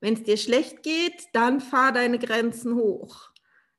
Wenn 0.00 0.14
es 0.14 0.22
dir 0.22 0.36
schlecht 0.36 0.82
geht, 0.82 1.28
dann 1.32 1.60
fahr 1.60 1.92
deine 1.92 2.18
Grenzen 2.18 2.74
hoch 2.76 3.31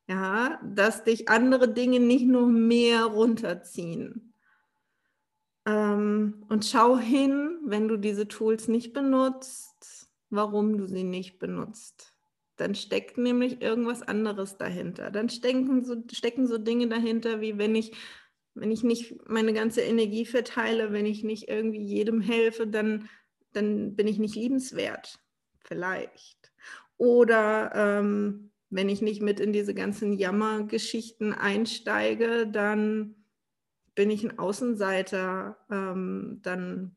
ja, 0.08 0.60
dass 0.64 1.04
dich 1.04 1.30
andere 1.30 1.74
Dinge 1.74 2.00
nicht 2.00 2.26
nur 2.26 2.48
mehr 2.48 3.06
runterziehen. 3.06 4.34
Ähm, 5.66 6.46
und 6.50 6.66
schau 6.66 6.98
hin, 6.98 7.60
wenn 7.66 7.88
du 7.88 7.98
diese 7.98 8.28
Tools 8.28 8.68
nicht 8.68 8.94
benutzt, 8.94 10.10
warum 10.30 10.78
du 10.78 10.88
sie 10.88 11.04
nicht 11.04 11.40
benutzt. 11.40 12.14
Dann 12.58 12.76
steckt 12.76 13.18
nämlich 13.18 13.62
irgendwas 13.62 14.02
anderes 14.02 14.58
dahinter. 14.58 15.10
Dann 15.10 15.30
stecken 15.30 15.84
so, 15.86 16.04
stecken 16.12 16.48
so 16.48 16.58
Dinge 16.58 16.88
dahinter, 16.88 17.40
wie 17.40 17.58
wenn 17.58 17.76
ich, 17.76 17.94
wenn 18.54 18.72
ich 18.72 18.84
nicht 18.84 19.28
meine 19.28 19.54
ganze 19.54 19.82
Energie 19.82 20.26
verteile, 20.26 20.92
wenn 20.92 21.06
ich 21.06 21.24
nicht 21.24 21.48
irgendwie 21.48 21.82
jedem 21.82 22.20
helfe, 22.20 22.68
dann, 22.68 23.10
dann 23.54 23.96
bin 23.96 24.08
ich 24.08 24.20
nicht 24.20 24.36
liebenswert. 24.36 25.20
Vielleicht. 25.62 26.52
Oder 26.98 27.72
ähm, 27.74 28.52
wenn 28.74 28.90
ich 28.90 29.02
nicht 29.02 29.22
mit 29.22 29.40
in 29.40 29.54
diese 29.54 29.76
ganzen 29.76 30.14
Jammergeschichten 30.14 31.32
einsteige, 31.34 32.48
dann 32.48 33.16
bin 33.94 34.10
ich 34.10 34.24
ein 34.24 34.40
Außenseiter, 34.40 35.58
ähm, 35.70 36.40
dann 36.42 36.96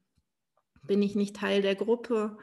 bin 0.82 1.02
ich 1.02 1.14
nicht 1.14 1.36
Teil 1.36 1.60
der 1.60 1.74
Gruppe. 1.74 2.38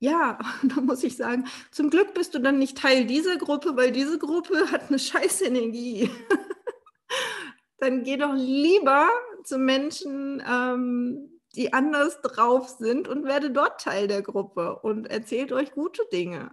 Ja, 0.00 0.38
da 0.62 0.82
muss 0.82 1.02
ich 1.02 1.16
sagen, 1.16 1.46
zum 1.70 1.88
Glück 1.88 2.12
bist 2.12 2.34
du 2.34 2.40
dann 2.40 2.58
nicht 2.58 2.76
Teil 2.76 3.06
dieser 3.06 3.38
Gruppe, 3.38 3.74
weil 3.74 3.90
diese 3.90 4.18
Gruppe 4.18 4.70
hat 4.70 4.88
eine 4.88 4.98
scheiß 4.98 5.40
Energie. 5.42 6.10
dann 7.78 8.02
geh 8.02 8.18
doch 8.18 8.34
lieber 8.34 9.08
zu 9.44 9.56
Menschen, 9.58 10.42
ähm, 10.46 11.40
die 11.56 11.72
anders 11.72 12.20
drauf 12.20 12.68
sind 12.68 13.08
und 13.08 13.24
werde 13.24 13.50
dort 13.50 13.80
Teil 13.80 14.08
der 14.08 14.20
Gruppe 14.20 14.78
und 14.80 15.06
erzählt 15.06 15.52
euch 15.52 15.72
gute 15.72 16.02
Dinge. 16.12 16.50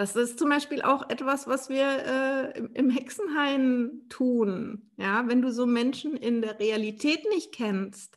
Das 0.00 0.16
ist 0.16 0.38
zum 0.38 0.48
Beispiel 0.48 0.80
auch 0.80 1.10
etwas, 1.10 1.46
was 1.46 1.68
wir 1.68 1.84
äh, 1.84 2.58
im 2.72 2.88
Hexenhain 2.88 4.06
tun. 4.08 4.90
Ja, 4.96 5.28
wenn 5.28 5.42
du 5.42 5.52
so 5.52 5.66
Menschen 5.66 6.16
in 6.16 6.40
der 6.40 6.58
Realität 6.58 7.28
nicht 7.28 7.52
kennst, 7.52 8.16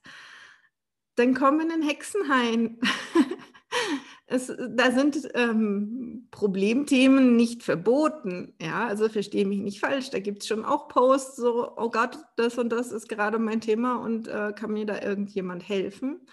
dann 1.15 1.33
komm 1.33 1.59
in 1.59 1.67
den 1.67 1.81
Hexenhain. 1.81 2.79
es, 4.27 4.49
da 4.69 4.91
sind 4.91 5.29
ähm, 5.33 6.29
Problemthemen 6.31 7.35
nicht 7.35 7.63
verboten. 7.63 8.55
Ja, 8.61 8.87
also 8.87 9.09
verstehe 9.09 9.45
mich 9.45 9.59
nicht 9.59 9.81
falsch. 9.81 10.09
Da 10.09 10.19
gibt 10.19 10.43
es 10.43 10.47
schon 10.47 10.63
auch 10.63 10.87
Posts, 10.87 11.35
so, 11.35 11.75
oh 11.75 11.89
Gott, 11.89 12.17
das 12.37 12.57
und 12.57 12.69
das 12.69 12.93
ist 12.93 13.09
gerade 13.09 13.39
mein 13.39 13.59
Thema 13.59 13.97
und 13.97 14.29
äh, 14.29 14.53
kann 14.55 14.71
mir 14.71 14.85
da 14.85 15.01
irgendjemand 15.01 15.67
helfen? 15.67 16.25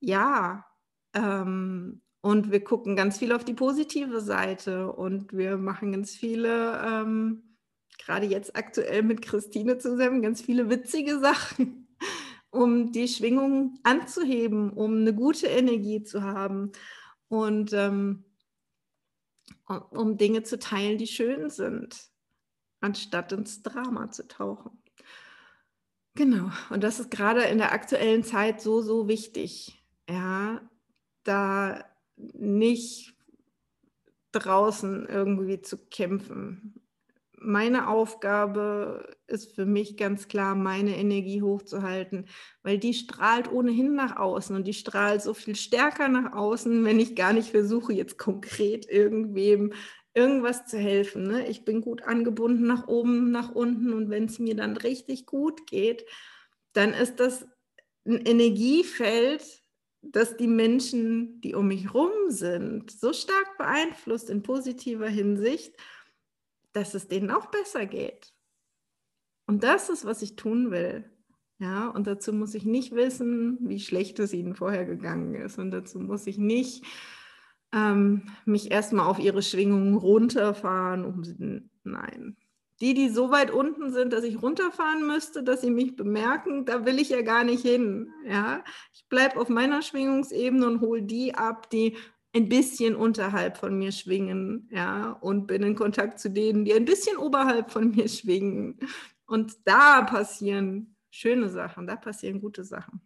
Ja, 0.00 0.64
ähm, 1.12 2.00
und 2.26 2.50
wir 2.50 2.64
gucken 2.64 2.96
ganz 2.96 3.18
viel 3.18 3.30
auf 3.30 3.44
die 3.44 3.54
positive 3.54 4.20
Seite 4.20 4.90
und 4.90 5.32
wir 5.32 5.58
machen 5.58 5.92
ganz 5.92 6.10
viele, 6.10 6.76
ähm, 6.84 7.56
gerade 8.04 8.26
jetzt 8.26 8.56
aktuell 8.56 9.04
mit 9.04 9.22
Christine 9.22 9.78
zusammen, 9.78 10.22
ganz 10.22 10.42
viele 10.42 10.68
witzige 10.68 11.20
Sachen, 11.20 11.86
um 12.50 12.90
die 12.90 13.06
Schwingung 13.06 13.78
anzuheben, 13.84 14.70
um 14.72 14.96
eine 14.96 15.14
gute 15.14 15.46
Energie 15.46 16.02
zu 16.02 16.24
haben 16.24 16.72
und 17.28 17.72
ähm, 17.72 18.24
um 19.68 20.16
Dinge 20.16 20.42
zu 20.42 20.58
teilen, 20.58 20.98
die 20.98 21.06
schön 21.06 21.48
sind, 21.48 22.10
anstatt 22.80 23.30
ins 23.30 23.62
Drama 23.62 24.10
zu 24.10 24.26
tauchen. 24.26 24.82
Genau, 26.16 26.50
und 26.70 26.82
das 26.82 26.98
ist 26.98 27.12
gerade 27.12 27.42
in 27.42 27.58
der 27.58 27.70
aktuellen 27.70 28.24
Zeit 28.24 28.60
so, 28.60 28.82
so 28.82 29.06
wichtig. 29.06 29.80
Ja, 30.08 30.68
da 31.22 31.84
nicht 32.16 33.14
draußen 34.32 35.06
irgendwie 35.06 35.60
zu 35.60 35.78
kämpfen. 35.88 36.82
Meine 37.38 37.88
Aufgabe 37.88 39.14
ist 39.26 39.54
für 39.54 39.66
mich 39.66 39.96
ganz 39.96 40.26
klar, 40.26 40.54
meine 40.54 40.96
Energie 40.96 41.42
hochzuhalten, 41.42 42.26
weil 42.62 42.78
die 42.78 42.94
strahlt 42.94 43.52
ohnehin 43.52 43.94
nach 43.94 44.16
außen 44.16 44.56
und 44.56 44.66
die 44.66 44.74
strahlt 44.74 45.22
so 45.22 45.34
viel 45.34 45.54
stärker 45.54 46.08
nach 46.08 46.32
außen, 46.32 46.84
wenn 46.84 46.98
ich 46.98 47.14
gar 47.14 47.32
nicht 47.32 47.50
versuche, 47.50 47.92
jetzt 47.92 48.18
konkret 48.18 48.90
irgendwem 48.90 49.74
irgendwas 50.14 50.66
zu 50.66 50.78
helfen. 50.78 51.24
Ne? 51.24 51.46
Ich 51.46 51.64
bin 51.64 51.82
gut 51.82 52.02
angebunden 52.02 52.66
nach 52.66 52.88
oben, 52.88 53.30
nach 53.30 53.54
unten 53.54 53.92
und 53.92 54.08
wenn 54.08 54.24
es 54.24 54.38
mir 54.38 54.56
dann 54.56 54.76
richtig 54.76 55.26
gut 55.26 55.66
geht, 55.66 56.06
dann 56.72 56.94
ist 56.94 57.20
das 57.20 57.46
ein 58.06 58.22
Energiefeld, 58.24 59.62
dass 60.12 60.36
die 60.36 60.46
Menschen, 60.46 61.40
die 61.40 61.54
um 61.54 61.68
mich 61.68 61.92
rum 61.94 62.10
sind, 62.28 62.90
so 62.90 63.12
stark 63.12 63.58
beeinflusst 63.58 64.30
in 64.30 64.42
positiver 64.42 65.08
Hinsicht, 65.08 65.74
dass 66.72 66.94
es 66.94 67.08
denen 67.08 67.30
auch 67.30 67.46
besser 67.46 67.86
geht. 67.86 68.32
Und 69.46 69.62
das 69.62 69.88
ist, 69.88 70.04
was 70.04 70.22
ich 70.22 70.36
tun 70.36 70.70
will. 70.70 71.10
Ja, 71.58 71.88
und 71.88 72.06
dazu 72.06 72.32
muss 72.32 72.54
ich 72.54 72.66
nicht 72.66 72.94
wissen, 72.94 73.58
wie 73.62 73.80
schlecht 73.80 74.18
es 74.18 74.34
ihnen 74.34 74.54
vorher 74.54 74.84
gegangen 74.84 75.34
ist. 75.34 75.58
Und 75.58 75.70
dazu 75.70 75.98
muss 76.00 76.26
ich 76.26 76.36
nicht 76.36 76.84
ähm, 77.72 78.28
mich 78.44 78.70
erstmal 78.70 79.06
auf 79.06 79.18
ihre 79.18 79.42
Schwingungen 79.42 79.94
runterfahren. 79.94 81.04
Um, 81.04 81.70
nein. 81.84 82.36
Die, 82.80 82.92
die 82.92 83.08
so 83.08 83.30
weit 83.30 83.50
unten 83.50 83.90
sind, 83.90 84.12
dass 84.12 84.22
ich 84.22 84.42
runterfahren 84.42 85.06
müsste, 85.06 85.42
dass 85.42 85.62
sie 85.62 85.70
mich 85.70 85.96
bemerken, 85.96 86.66
da 86.66 86.84
will 86.84 86.98
ich 86.98 87.08
ja 87.08 87.22
gar 87.22 87.42
nicht 87.42 87.62
hin. 87.62 88.12
Ja? 88.26 88.62
Ich 88.92 89.08
bleibe 89.08 89.40
auf 89.40 89.48
meiner 89.48 89.80
Schwingungsebene 89.80 90.66
und 90.66 90.80
hole 90.82 91.02
die 91.02 91.34
ab, 91.34 91.70
die 91.70 91.96
ein 92.34 92.48
bisschen 92.50 92.94
unterhalb 92.94 93.56
von 93.56 93.78
mir 93.78 93.92
schwingen, 93.92 94.68
ja, 94.70 95.12
und 95.12 95.46
bin 95.46 95.62
in 95.62 95.74
Kontakt 95.74 96.20
zu 96.20 96.28
denen, 96.28 96.66
die 96.66 96.74
ein 96.74 96.84
bisschen 96.84 97.16
oberhalb 97.16 97.70
von 97.70 97.92
mir 97.92 98.08
schwingen. 98.08 98.78
Und 99.26 99.56
da 99.64 100.02
passieren 100.02 100.96
schöne 101.10 101.48
Sachen, 101.48 101.86
da 101.86 101.96
passieren 101.96 102.40
gute 102.42 102.62
Sachen. 102.62 103.00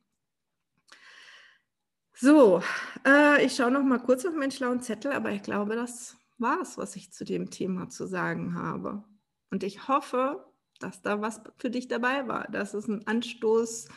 So, 2.12 2.60
äh, 3.06 3.44
ich 3.44 3.54
schaue 3.54 3.70
noch 3.70 3.84
mal 3.84 4.00
kurz 4.00 4.26
auf 4.26 4.34
meinen 4.34 4.50
schlauen 4.50 4.82
Zettel, 4.82 5.12
aber 5.12 5.30
ich 5.30 5.42
glaube, 5.42 5.76
das 5.76 6.18
war 6.36 6.60
es, 6.60 6.76
was 6.76 6.96
ich 6.96 7.12
zu 7.12 7.24
dem 7.24 7.50
Thema 7.50 7.88
zu 7.88 8.06
sagen 8.06 8.56
habe. 8.56 9.04
Und 9.51 9.62
ich 9.62 9.88
hoffe, 9.88 10.44
dass 10.78 11.03
da 11.03 11.20
was 11.20 11.42
für 11.59 11.70
dich 11.70 11.88
dabei 11.88 12.26
war, 12.28 12.48
dass 12.51 12.74
es 12.74 12.88
einen 12.88 13.07
Anstoß 13.07 13.88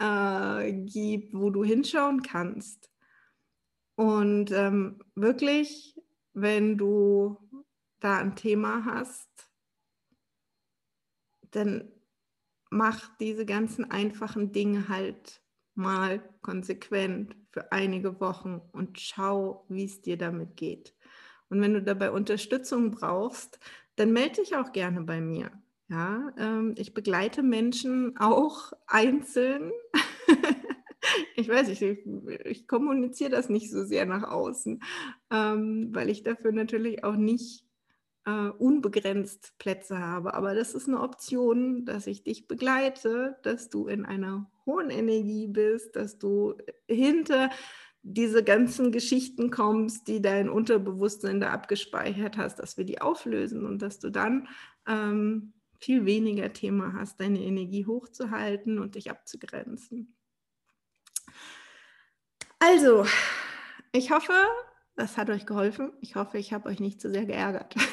äh, 0.00 0.72
gibt, 0.72 1.34
wo 1.34 1.50
du 1.50 1.64
hinschauen 1.64 2.22
kannst. 2.22 2.90
Und 3.94 4.50
ähm, 4.52 5.02
wirklich, 5.14 6.00
wenn 6.32 6.78
du 6.78 7.36
da 8.00 8.18
ein 8.18 8.36
Thema 8.36 8.84
hast, 8.84 9.28
dann 11.50 11.90
mach 12.70 13.16
diese 13.16 13.46
ganzen 13.46 13.90
einfachen 13.90 14.52
Dinge 14.52 14.88
halt 14.88 15.42
mal 15.74 16.20
konsequent 16.42 17.36
für 17.50 17.72
einige 17.72 18.20
Wochen 18.20 18.60
und 18.72 19.00
schau, 19.00 19.64
wie 19.68 19.84
es 19.84 20.02
dir 20.02 20.18
damit 20.18 20.56
geht. 20.56 20.94
Und 21.48 21.60
wenn 21.62 21.72
du 21.72 21.82
dabei 21.82 22.10
Unterstützung 22.10 22.90
brauchst, 22.90 23.58
dann 23.98 24.12
melde 24.12 24.42
dich 24.42 24.56
auch 24.56 24.72
gerne 24.72 25.02
bei 25.02 25.20
mir. 25.20 25.50
Ja, 25.90 26.32
ähm, 26.36 26.74
ich 26.76 26.92
begleite 26.92 27.42
Menschen 27.42 28.16
auch 28.18 28.72
einzeln. 28.86 29.72
ich 31.34 31.48
weiß 31.48 31.68
nicht, 31.68 31.80
ich, 31.80 31.98
ich, 32.44 32.68
kommuniziere 32.68 33.30
das 33.30 33.48
nicht 33.48 33.70
so 33.70 33.84
sehr 33.84 34.04
nach 34.04 34.24
außen, 34.24 34.82
ähm, 35.30 35.88
weil 35.92 36.10
ich 36.10 36.22
dafür 36.22 36.52
natürlich 36.52 37.04
auch 37.04 37.16
nicht 37.16 37.64
äh, 38.26 38.50
unbegrenzt 38.50 39.54
Plätze 39.58 39.98
habe. 39.98 40.34
Aber 40.34 40.54
das 40.54 40.74
ist 40.74 40.88
eine 40.88 41.00
Option, 41.00 41.86
dass 41.86 42.06
ich 42.06 42.22
dich 42.22 42.46
begleite, 42.46 43.38
dass 43.42 43.70
du 43.70 43.86
in 43.86 44.04
einer 44.04 44.50
hohen 44.66 44.90
Energie 44.90 45.46
bist, 45.46 45.96
dass 45.96 46.18
du 46.18 46.54
hinter 46.86 47.48
diese 48.12 48.42
ganzen 48.42 48.92
Geschichten 48.92 49.50
kommst, 49.50 50.08
die 50.08 50.22
dein 50.22 50.48
Unterbewusstsein 50.48 51.40
da 51.40 51.50
abgespeichert 51.50 52.36
hast, 52.36 52.58
dass 52.58 52.76
wir 52.76 52.84
die 52.84 53.00
auflösen 53.00 53.64
und 53.66 53.82
dass 53.82 53.98
du 53.98 54.10
dann 54.10 54.48
ähm, 54.86 55.52
viel 55.80 56.04
weniger 56.04 56.52
Thema 56.52 56.94
hast, 56.94 57.20
deine 57.20 57.40
Energie 57.40 57.86
hochzuhalten 57.86 58.78
und 58.78 58.94
dich 58.94 59.10
abzugrenzen. 59.10 60.16
Also, 62.58 63.06
ich 63.92 64.10
hoffe, 64.10 64.32
das 64.96 65.16
hat 65.16 65.30
euch 65.30 65.46
geholfen. 65.46 65.92
Ich 66.00 66.16
hoffe, 66.16 66.38
ich 66.38 66.52
habe 66.52 66.68
euch 66.68 66.80
nicht 66.80 67.00
zu 67.00 67.10
sehr 67.10 67.24
geärgert. 67.24 67.76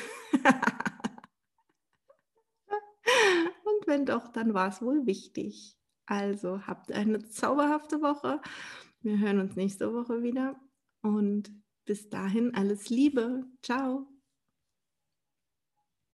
Und 3.63 3.86
wenn 3.86 4.05
doch, 4.05 4.30
dann 4.30 4.55
war 4.55 4.70
es 4.70 4.82
wohl 4.82 5.05
wichtig. 5.05 5.78
Also 6.07 6.66
habt 6.66 6.91
eine 6.91 7.20
zauberhafte 7.20 8.01
Woche. 8.01 8.41
Wir 9.06 9.20
hören 9.20 9.39
uns 9.39 9.56
nächste 9.56 9.93
Woche 9.93 10.24
wieder. 10.24 10.60
Und 11.03 11.51
bis 11.86 12.10
dahin 12.10 12.56
alles 12.56 12.89
Liebe. 12.89 13.45
Ciao. 13.62 14.08